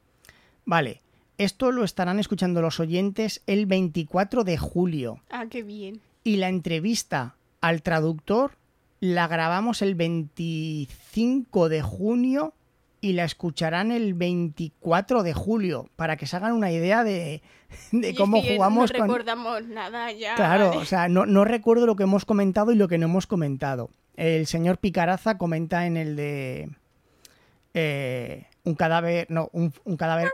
Vale, 0.64 1.02
esto 1.38 1.72
lo 1.72 1.84
estarán 1.84 2.18
escuchando 2.18 2.62
los 2.62 2.80
oyentes 2.80 3.42
el 3.46 3.66
24 3.66 4.44
de 4.44 4.56
julio. 4.58 5.20
Ah, 5.30 5.46
qué 5.50 5.62
bien. 5.62 6.00
Y 6.24 6.36
la 6.36 6.48
entrevista 6.48 7.36
al 7.60 7.82
traductor 7.82 8.52
la 9.00 9.28
grabamos 9.28 9.82
el 9.82 9.94
25 9.94 11.68
de 11.68 11.82
junio 11.82 12.54
y 13.00 13.12
la 13.12 13.24
escucharán 13.24 13.92
el 13.92 14.14
24 14.14 15.22
de 15.22 15.32
julio, 15.34 15.88
para 15.96 16.16
que 16.16 16.26
se 16.26 16.36
hagan 16.36 16.52
una 16.52 16.72
idea 16.72 17.04
de, 17.04 17.42
de 17.92 18.14
cómo 18.14 18.42
jugamos 18.42 18.92
No 18.92 18.98
con... 18.98 19.08
recordamos 19.08 19.66
nada 19.66 20.10
ya. 20.12 20.34
Claro, 20.34 20.70
vale. 20.70 20.80
o 20.80 20.84
sea, 20.84 21.08
no, 21.08 21.26
no 21.26 21.44
recuerdo 21.44 21.86
lo 21.86 21.96
que 21.96 22.04
hemos 22.04 22.24
comentado 22.24 22.72
y 22.72 22.76
lo 22.76 22.88
que 22.88 22.98
no 22.98 23.06
hemos 23.06 23.26
comentado. 23.26 23.90
El 24.16 24.46
señor 24.46 24.78
Picaraza 24.78 25.36
comenta 25.36 25.86
en 25.86 25.98
el 25.98 26.16
de 26.16 26.70
eh, 27.74 28.46
un 28.64 28.74
cadáver, 28.74 29.26
no, 29.28 29.50
un, 29.52 29.72
un 29.84 29.96
cadáver, 29.96 30.30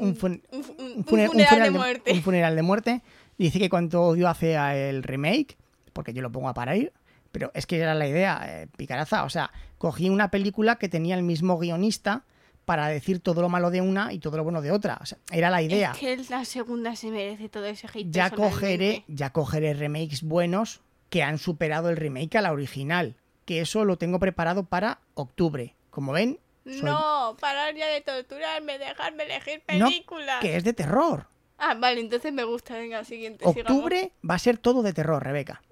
Un 0.00 0.16
funeral 0.16 1.58
de 1.58 1.60
de- 1.64 1.70
muerte. 1.70 2.12
un 2.12 2.22
funeral 2.22 2.56
de 2.56 2.62
muerte. 2.62 3.02
Dice 3.38 3.58
que 3.58 3.68
cuánto 3.68 4.02
odio 4.02 4.28
hace 4.28 4.56
a 4.56 4.76
el 4.76 5.02
remake, 5.02 5.56
porque 5.92 6.12
yo 6.12 6.22
lo 6.22 6.30
pongo 6.30 6.48
a 6.48 6.54
parar, 6.54 6.92
pero 7.32 7.50
es 7.54 7.66
que 7.66 7.78
era 7.78 7.94
la 7.94 8.06
idea, 8.06 8.40
eh, 8.46 8.68
Picaraza. 8.76 9.24
O 9.24 9.28
sea, 9.30 9.50
cogí 9.78 10.08
una 10.08 10.30
película 10.30 10.76
que 10.76 10.88
tenía 10.88 11.16
el 11.16 11.22
mismo 11.22 11.58
guionista, 11.58 12.24
para 12.64 12.88
decir 12.88 13.20
todo 13.20 13.42
lo 13.42 13.48
malo 13.50 13.70
de 13.70 13.82
una 13.82 14.12
y 14.12 14.18
todo 14.18 14.38
lo 14.38 14.44
bueno 14.44 14.62
de 14.62 14.70
otra. 14.72 14.98
O 15.02 15.04
sea, 15.06 15.18
era 15.30 15.50
la 15.50 15.60
idea. 15.60 15.92
Es 15.92 15.98
que 15.98 16.16
la 16.30 16.44
segunda 16.46 16.96
se 16.96 17.10
merece 17.10 17.48
todo 17.50 17.66
ese 17.66 17.86
hate. 17.92 18.06
ya 18.10 18.30
cogeré, 18.30 19.04
ya 19.06 19.30
cogeré 19.34 19.74
remakes 19.74 20.22
buenos 20.22 20.80
que 21.10 21.22
han 21.22 21.36
superado 21.38 21.90
el 21.90 21.96
remake 21.98 22.36
a 22.36 22.40
la 22.42 22.52
original. 22.52 23.16
Que 23.44 23.60
eso 23.60 23.84
lo 23.84 23.98
tengo 23.98 24.18
preparado 24.18 24.64
para 24.64 25.00
octubre. 25.12 25.74
Como 25.90 26.12
ven, 26.12 26.38
soy- 26.64 26.82
No, 26.82 27.36
parar 27.40 27.74
ya 27.74 27.86
de 27.86 28.00
torturarme, 28.00 28.78
dejarme 28.78 29.24
elegir 29.24 29.62
No, 29.78 29.86
películas. 29.88 30.40
que 30.40 30.56
es 30.56 30.64
de 30.64 30.72
terror. 30.72 31.26
Ah, 31.58 31.74
vale, 31.74 32.00
entonces 32.00 32.32
me 32.32 32.44
gusta. 32.44 32.74
Venga, 32.74 33.04
siguiente. 33.04 33.44
Octubre 33.46 34.12
va 34.28 34.34
a 34.34 34.38
ser 34.38 34.58
todo 34.58 34.82
de 34.82 34.92
terror, 34.92 35.22
Rebeca. 35.22 35.62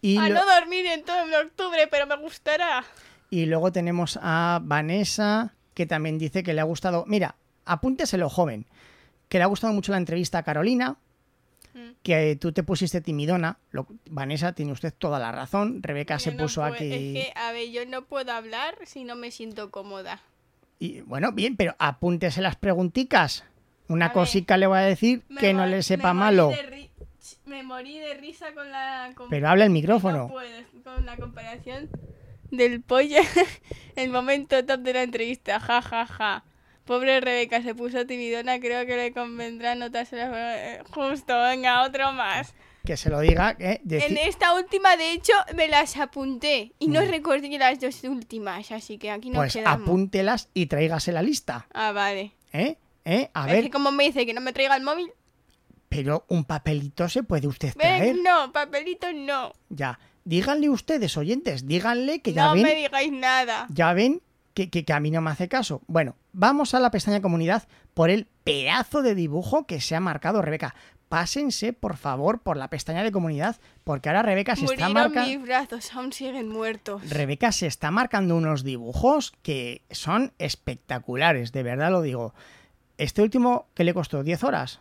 Y, 0.00 0.14
sigamos. 0.14 0.30
A 0.30 0.34
lo- 0.44 0.46
no 0.46 0.54
dormir 0.60 0.86
en 0.86 1.04
todo 1.04 1.20
en 1.24 1.34
octubre, 1.34 1.86
pero 1.88 2.06
me 2.06 2.16
gustará. 2.16 2.84
y 3.30 3.46
luego 3.46 3.70
tenemos 3.72 4.18
a 4.20 4.58
Vanessa, 4.62 5.54
que 5.74 5.86
también 5.86 6.18
dice 6.18 6.42
que 6.42 6.52
le 6.52 6.60
ha 6.60 6.64
gustado. 6.64 7.04
Mira, 7.06 7.36
apúnteselo, 7.64 8.28
joven. 8.28 8.66
Que 9.28 9.38
le 9.38 9.44
ha 9.44 9.46
gustado 9.46 9.72
mucho 9.72 9.92
la 9.92 9.98
entrevista 9.98 10.38
a 10.38 10.42
Carolina. 10.42 10.96
Que 12.02 12.36
tú 12.36 12.52
te 12.52 12.62
pusiste 12.62 13.00
timidona. 13.00 13.58
Lo- 13.70 13.86
Vanessa, 14.10 14.52
tiene 14.52 14.72
usted 14.72 14.92
toda 14.96 15.18
la 15.18 15.32
razón. 15.32 15.82
Rebeca 15.82 16.18
se 16.18 16.32
no 16.32 16.42
puso 16.44 16.60
puedo- 16.60 16.74
aquí. 16.74 16.92
Es 17.16 17.24
que, 17.26 17.32
a 17.34 17.52
ver, 17.52 17.70
yo 17.70 17.86
no 17.86 18.02
puedo 18.04 18.32
hablar 18.32 18.74
si 18.84 19.04
no 19.04 19.16
me 19.16 19.30
siento 19.30 19.70
cómoda. 19.70 20.20
Y 20.78 21.00
bueno, 21.02 21.32
bien, 21.32 21.56
pero 21.56 21.74
apúntese 21.78 22.40
las 22.42 22.56
preguntitas. 22.56 23.44
Una 23.88 24.06
A 24.06 24.08
ver, 24.08 24.14
cosica 24.14 24.56
le 24.56 24.66
voy 24.66 24.78
a 24.78 24.82
decir 24.82 25.22
que 25.38 25.52
no 25.54 25.66
le 25.66 25.82
sepa 25.82 26.12
malo. 26.12 26.52
Me 27.46 27.62
morí 27.62 27.98
de 27.98 28.14
risa 28.14 28.52
con 28.54 28.70
la... 28.70 29.12
com- 29.14 29.28
Pero 29.30 29.48
habla 29.48 29.64
el 29.64 29.70
No 29.70 29.74
micrófono. 29.74 30.28
puedo, 30.28 30.48
con 30.84 31.06
la 31.06 31.16
comparación 31.16 31.88
del 32.50 32.80
pollo. 32.82 33.16
el 33.96 34.10
momento 34.10 34.64
top 34.64 34.80
de 34.80 34.92
la 34.92 35.02
entrevista. 35.02 35.60
Ja, 35.60 35.82
ja, 35.82 36.06
ja. 36.06 36.44
Pobre 36.84 37.20
Rebeca 37.20 37.62
se 37.62 37.74
puso 37.74 38.06
timidona. 38.06 38.58
Creo 38.60 38.84
que 38.86 38.96
le 38.96 39.12
convendrá 39.12 39.74
notárselo. 39.74 40.32
eh, 40.36 40.80
Justo, 40.90 41.40
venga, 41.42 41.82
otro 41.84 42.12
más. 42.12 42.54
Que 42.84 42.96
se 42.96 43.08
lo 43.10 43.20
diga. 43.20 43.54
eh, 43.60 43.80
deci- 43.84 44.06
En 44.10 44.16
esta 44.16 44.54
última, 44.56 44.96
de 44.96 45.12
hecho, 45.12 45.32
me 45.54 45.68
las 45.68 45.96
apunté. 45.96 46.72
Y 46.80 46.88
no 46.88 47.00
recordé 47.02 47.48
las 47.58 47.78
dos 47.78 48.02
últimas. 48.02 48.72
Así 48.72 48.98
que 48.98 49.10
aquí 49.12 49.30
Mm. 49.30 49.34
pues 49.34 49.52
quedamos. 49.52 49.86
apúntelas 49.88 50.48
y 50.54 50.66
tráigase 50.66 51.12
la 51.12 51.22
lista. 51.22 51.66
Ah, 51.72 51.92
vale. 51.92 52.32
¿Eh? 52.52 52.76
¿Eh? 53.04 53.30
A 53.34 53.46
es 53.46 53.52
ver, 53.52 53.64
que 53.64 53.70
como 53.70 53.92
me 53.92 54.04
dice 54.04 54.26
que 54.26 54.34
no 54.34 54.40
me 54.40 54.52
traiga 54.52 54.76
el 54.76 54.82
móvil. 54.82 55.10
pero 55.88 56.24
un 56.28 56.44
papelito 56.44 57.06
se 57.08 57.22
puede 57.22 57.46
usted 57.46 57.74
Ven, 57.76 57.98
traer. 57.98 58.16
no, 58.16 58.50
papelito 58.50 59.12
no. 59.12 59.52
Ya. 59.68 59.98
Díganle 60.24 60.70
ustedes, 60.70 61.16
oyentes, 61.18 61.66
díganle 61.66 62.20
que 62.22 62.32
ya 62.32 62.46
no 62.46 62.54
ven. 62.54 62.62
me 62.62 62.74
digáis 62.74 63.12
nada. 63.12 63.66
Ya 63.70 63.92
ven 63.92 64.22
que, 64.54 64.70
que, 64.70 64.84
que 64.84 64.92
a 64.92 65.00
mí 65.00 65.10
no 65.10 65.20
me 65.20 65.30
hace 65.30 65.48
caso. 65.48 65.82
Bueno, 65.86 66.16
vamos 66.32 66.74
a 66.74 66.80
la 66.80 66.90
pestaña 66.90 67.20
comunidad 67.22 67.66
por 67.94 68.10
el 68.10 68.26
pedazo 68.44 69.02
de 69.02 69.14
dibujo 69.14 69.66
que 69.66 69.80
se 69.80 69.94
ha 69.96 70.00
marcado 70.00 70.42
Rebeca. 70.42 70.74
Pásense, 71.08 71.74
por 71.74 71.98
favor, 71.98 72.40
por 72.40 72.56
la 72.56 72.68
pestaña 72.70 73.02
de 73.02 73.12
comunidad, 73.12 73.56
porque 73.84 74.08
ahora 74.08 74.22
Rebeca 74.22 74.56
se 74.56 74.64
está 74.64 74.88
marcando. 74.88 75.28
mis 75.28 75.42
brazos, 75.42 75.92
aún 75.94 76.10
siguen 76.12 76.48
muertos. 76.48 77.06
Rebeca 77.10 77.52
se 77.52 77.66
está 77.66 77.90
marcando 77.90 78.34
unos 78.34 78.64
dibujos 78.64 79.32
que 79.42 79.82
son 79.90 80.32
espectaculares, 80.38 81.52
de 81.52 81.62
verdad 81.62 81.90
lo 81.90 82.00
digo. 82.00 82.32
Este 82.96 83.20
último, 83.20 83.66
¿qué 83.74 83.84
le 83.84 83.92
costó? 83.92 84.22
¿10 84.24 84.42
horas? 84.44 84.80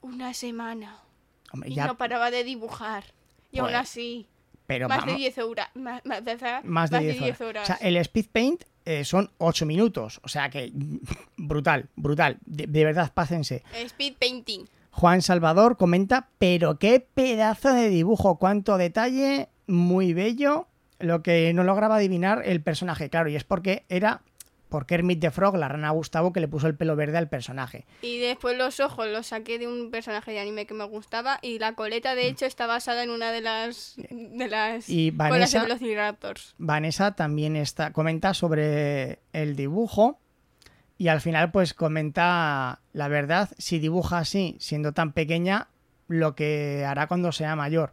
Una 0.00 0.32
semana. 0.32 0.96
Hombre, 1.52 1.68
Y 1.70 1.74
ya, 1.74 1.86
no 1.86 1.98
paraba 1.98 2.30
de 2.30 2.42
dibujar. 2.44 3.04
Y 3.52 3.58
aún 3.58 3.68
Pues, 3.70 3.80
así. 3.80 4.26
Pero 4.70 4.88
más 4.88 4.98
de 5.00 5.06
vamos- 5.06 5.18
10 5.18 5.38
horas. 5.38 5.68
Más, 5.74 6.06
más 6.06 6.24
de, 6.24 6.36
más 6.62 6.90
de 6.90 7.12
10 7.12 7.40
horas. 7.40 7.64
O 7.64 7.66
sea, 7.66 7.76
el 7.80 7.96
speed 7.96 8.26
paint 8.30 8.62
eh, 8.84 9.02
son 9.04 9.28
8 9.38 9.66
minutos. 9.66 10.20
O 10.22 10.28
sea 10.28 10.48
que 10.48 10.70
brutal, 11.36 11.88
brutal. 11.96 12.38
De, 12.46 12.68
de 12.68 12.84
verdad, 12.84 13.10
pásense. 13.12 13.64
Speed 13.74 14.14
painting. 14.20 14.66
Juan 14.92 15.22
Salvador 15.22 15.76
comenta, 15.76 16.28
pero 16.38 16.78
qué 16.78 17.00
pedazo 17.00 17.72
de 17.72 17.88
dibujo, 17.88 18.38
cuánto 18.38 18.78
detalle, 18.78 19.48
muy 19.66 20.14
bello. 20.14 20.68
Lo 21.00 21.22
que 21.22 21.52
no 21.52 21.64
lograba 21.64 21.96
adivinar 21.96 22.42
el 22.44 22.62
personaje, 22.62 23.10
claro, 23.10 23.28
y 23.28 23.34
es 23.34 23.42
porque 23.42 23.84
era 23.88 24.22
por 24.70 24.86
Kermit 24.86 25.20
the 25.20 25.30
Frog, 25.30 25.56
la 25.56 25.68
rana 25.68 25.90
Gustavo, 25.90 26.32
que 26.32 26.40
le 26.40 26.48
puso 26.48 26.66
el 26.68 26.74
pelo 26.76 26.96
verde 26.96 27.18
al 27.18 27.28
personaje. 27.28 27.84
Y 28.00 28.18
después 28.18 28.56
los 28.56 28.80
ojos 28.80 29.06
los 29.08 29.26
saqué 29.26 29.58
de 29.58 29.68
un 29.68 29.90
personaje 29.90 30.30
de 30.32 30.40
anime 30.40 30.64
que 30.66 30.72
me 30.72 30.84
gustaba. 30.84 31.38
Y 31.42 31.58
la 31.58 31.74
coleta, 31.74 32.14
de 32.14 32.28
hecho, 32.28 32.46
está 32.46 32.66
basada 32.66 33.02
en 33.02 33.10
una 33.10 33.30
de 33.32 33.42
las, 33.42 33.96
de 34.10 34.48
las 34.48 34.88
Y 34.88 35.10
colas 35.12 35.28
de 35.30 35.58
Vanessa- 35.58 35.62
Velociraptors. 35.64 36.54
Vanessa 36.56 37.14
también 37.16 37.56
está, 37.56 37.92
comenta 37.92 38.32
sobre 38.32 39.18
el 39.34 39.56
dibujo 39.56 40.18
y 40.96 41.08
al 41.08 41.20
final 41.20 41.50
pues 41.50 41.74
comenta 41.74 42.80
la 42.92 43.08
verdad, 43.08 43.50
si 43.58 43.78
dibuja 43.78 44.18
así, 44.18 44.56
siendo 44.60 44.92
tan 44.92 45.12
pequeña, 45.12 45.68
lo 46.08 46.34
que 46.34 46.84
hará 46.86 47.06
cuando 47.06 47.32
sea 47.32 47.56
mayor. 47.56 47.92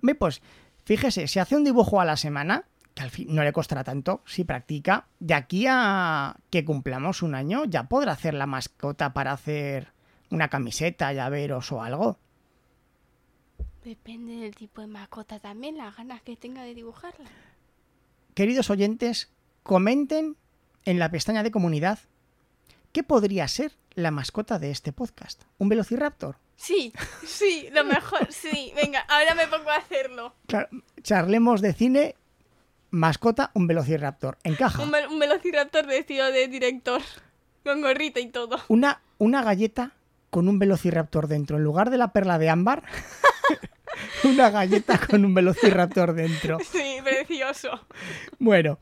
Hombre, 0.00 0.14
pues 0.14 0.40
fíjese, 0.84 1.26
si 1.26 1.38
hace 1.38 1.56
un 1.56 1.64
dibujo 1.64 2.00
a 2.00 2.04
la 2.04 2.16
semana, 2.16 2.64
que 2.94 3.02
al 3.02 3.10
fin 3.10 3.34
no 3.34 3.42
le 3.42 3.52
costará 3.52 3.84
tanto, 3.84 4.22
si 4.24 4.44
practica, 4.44 5.06
de 5.18 5.34
aquí 5.34 5.66
a 5.68 6.36
que 6.50 6.64
cumplamos 6.64 7.22
un 7.22 7.34
año 7.34 7.64
ya 7.64 7.84
podrá 7.84 8.12
hacer 8.12 8.34
la 8.34 8.46
mascota 8.46 9.12
para 9.12 9.32
hacer 9.32 9.92
una 10.30 10.48
camiseta, 10.48 11.12
llaveros 11.12 11.72
o 11.72 11.82
algo. 11.82 12.18
Depende 13.84 14.36
del 14.36 14.54
tipo 14.54 14.80
de 14.80 14.86
mascota 14.86 15.40
también, 15.40 15.76
las 15.76 15.96
ganas 15.96 16.22
que 16.22 16.36
tenga 16.36 16.62
de 16.62 16.74
dibujarla. 16.74 17.30
Queridos 18.34 18.70
oyentes, 18.70 19.30
comenten 19.62 20.36
en 20.84 20.98
la 20.98 21.10
pestaña 21.10 21.42
de 21.42 21.50
comunidad 21.50 21.98
qué 22.92 23.02
podría 23.02 23.46
ser 23.48 23.72
la 23.94 24.10
mascota 24.10 24.58
de 24.58 24.70
este 24.70 24.92
podcast. 24.92 25.42
¿Un 25.58 25.68
velociraptor? 25.68 26.36
Sí, 26.56 26.92
sí, 27.26 27.68
lo 27.72 27.84
mejor, 27.84 28.32
sí. 28.32 28.72
Venga, 28.74 29.00
ahora 29.00 29.34
me 29.34 29.46
pongo 29.48 29.70
a 29.70 29.76
hacerlo. 29.76 30.34
Claro, 30.46 30.68
charlemos 31.02 31.60
de 31.60 31.72
cine, 31.72 32.14
mascota, 32.94 33.50
un 33.54 33.66
velociraptor. 33.66 34.38
Encaja. 34.44 34.82
Un, 34.82 34.94
un 35.10 35.18
velociraptor 35.18 35.86
vestido 35.86 36.30
de 36.30 36.48
director. 36.48 37.02
Con 37.64 37.80
gorrita 37.80 38.20
y 38.20 38.28
todo. 38.28 38.58
Una, 38.68 39.00
una 39.18 39.42
galleta 39.42 39.92
con 40.30 40.48
un 40.48 40.58
velociraptor 40.58 41.28
dentro. 41.28 41.56
En 41.56 41.64
lugar 41.64 41.90
de 41.90 41.98
la 41.98 42.12
perla 42.12 42.38
de 42.38 42.50
ámbar, 42.50 42.82
una 44.24 44.50
galleta 44.50 44.98
con 44.98 45.24
un 45.24 45.34
velociraptor 45.34 46.12
dentro. 46.14 46.58
Sí, 46.60 46.98
precioso. 47.02 47.86
Bueno, 48.38 48.78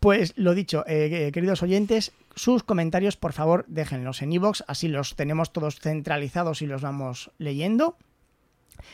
pues 0.00 0.32
lo 0.36 0.54
dicho, 0.54 0.84
eh, 0.86 1.26
eh, 1.28 1.32
queridos 1.32 1.62
oyentes, 1.62 2.12
sus 2.34 2.62
comentarios 2.62 3.16
por 3.16 3.32
favor 3.32 3.64
déjenlos 3.68 4.22
en 4.22 4.32
iVoox, 4.32 4.62
así 4.66 4.88
los 4.88 5.16
tenemos 5.16 5.52
todos 5.52 5.80
centralizados 5.80 6.62
y 6.62 6.66
los 6.66 6.82
vamos 6.82 7.30
leyendo. 7.38 7.96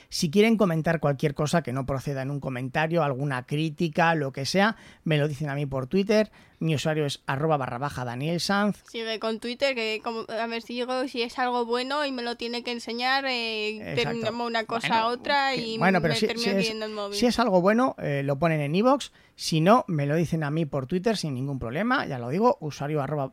Si 0.09 0.31
quieren 0.31 0.57
comentar 0.57 1.01
cualquier 1.01 1.35
cosa 1.35 1.63
que 1.63 1.73
no 1.73 1.87
proceda 1.87 2.23
en 2.23 2.31
un 2.31 2.41
comentario, 2.41 3.03
alguna 3.03 3.47
crítica, 3.47 4.15
lo 4.15 4.33
que 4.33 4.47
sea, 4.47 4.77
me 5.05 5.19
lo 5.19 5.29
dicen 5.29 5.51
a 5.51 5.55
mí 5.55 5.67
por 5.67 5.87
Twitter. 5.87 6.31
Mi 6.61 6.75
usuario 6.75 7.05
es 7.05 7.23
arroba 7.27 7.57
barra 7.57 7.79
baja 7.79 8.05
Daniel 8.05 8.41
Sanz. 8.41 8.83
Sigue 8.89 9.19
con 9.19 9.39
Twitter, 9.39 9.75
que 9.75 10.01
como, 10.03 10.25
a 10.29 10.47
ver 10.47 10.63
si 10.63 10.75
digo 10.75 11.07
si 11.09 11.23
es 11.23 11.39
algo 11.39 11.67
bueno 11.67 12.07
y 12.07 12.13
me 12.13 12.23
lo 12.23 12.37
tiene 12.37 12.63
que 12.63 12.73
enseñar, 12.73 13.27
eh, 13.29 13.93
terminamos 13.97 14.47
una 14.47 14.65
cosa 14.65 14.89
Bueno, 14.89 15.03
a 15.03 15.07
otra 15.09 15.55
y 15.55 15.77
Bueno, 15.77 16.01
pero 16.01 16.15
me 16.15 16.21
si, 16.21 16.27
termino 16.27 16.45
si 16.45 16.51
es, 16.51 16.57
pidiendo 16.57 16.87
el 16.87 16.93
móvil. 16.93 17.19
si 17.19 17.27
es 17.27 17.39
algo 17.39 17.61
bueno, 17.61 17.97
eh, 17.99 18.23
lo 18.25 18.39
ponen 18.39 18.61
en 18.61 18.75
iVoox. 18.75 19.11
Si 19.37 19.61
no, 19.61 19.85
me 19.89 20.07
lo 20.07 20.15
dicen 20.15 20.43
a 20.43 20.51
mí 20.51 20.65
por 20.65 20.87
Twitter 20.87 21.17
sin 21.17 21.35
ningún 21.35 21.59
problema. 21.59 22.07
Ya 22.07 22.19
lo 22.19 22.31
digo, 22.31 22.57
usuario 22.61 23.03
arroba 23.03 23.33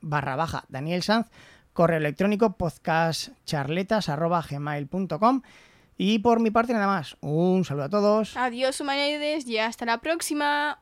barra 0.00 0.36
baja 0.36 0.64
Daniel 0.68 1.02
Sanz. 1.02 1.26
Correo 1.74 1.98
electrónico 1.98 2.56
podcastcharletas 2.56 4.08
arroba 4.08 4.44
gmail.com. 4.48 5.42
Y 5.96 6.18
por 6.20 6.40
mi 6.40 6.50
parte 6.50 6.72
nada 6.72 6.86
más. 6.86 7.16
Un 7.20 7.64
saludo 7.64 7.84
a 7.84 7.88
todos. 7.88 8.36
Adiós, 8.36 8.80
humanoides, 8.80 9.46
y 9.46 9.58
hasta 9.58 9.84
la 9.84 9.98
próxima. 9.98 10.80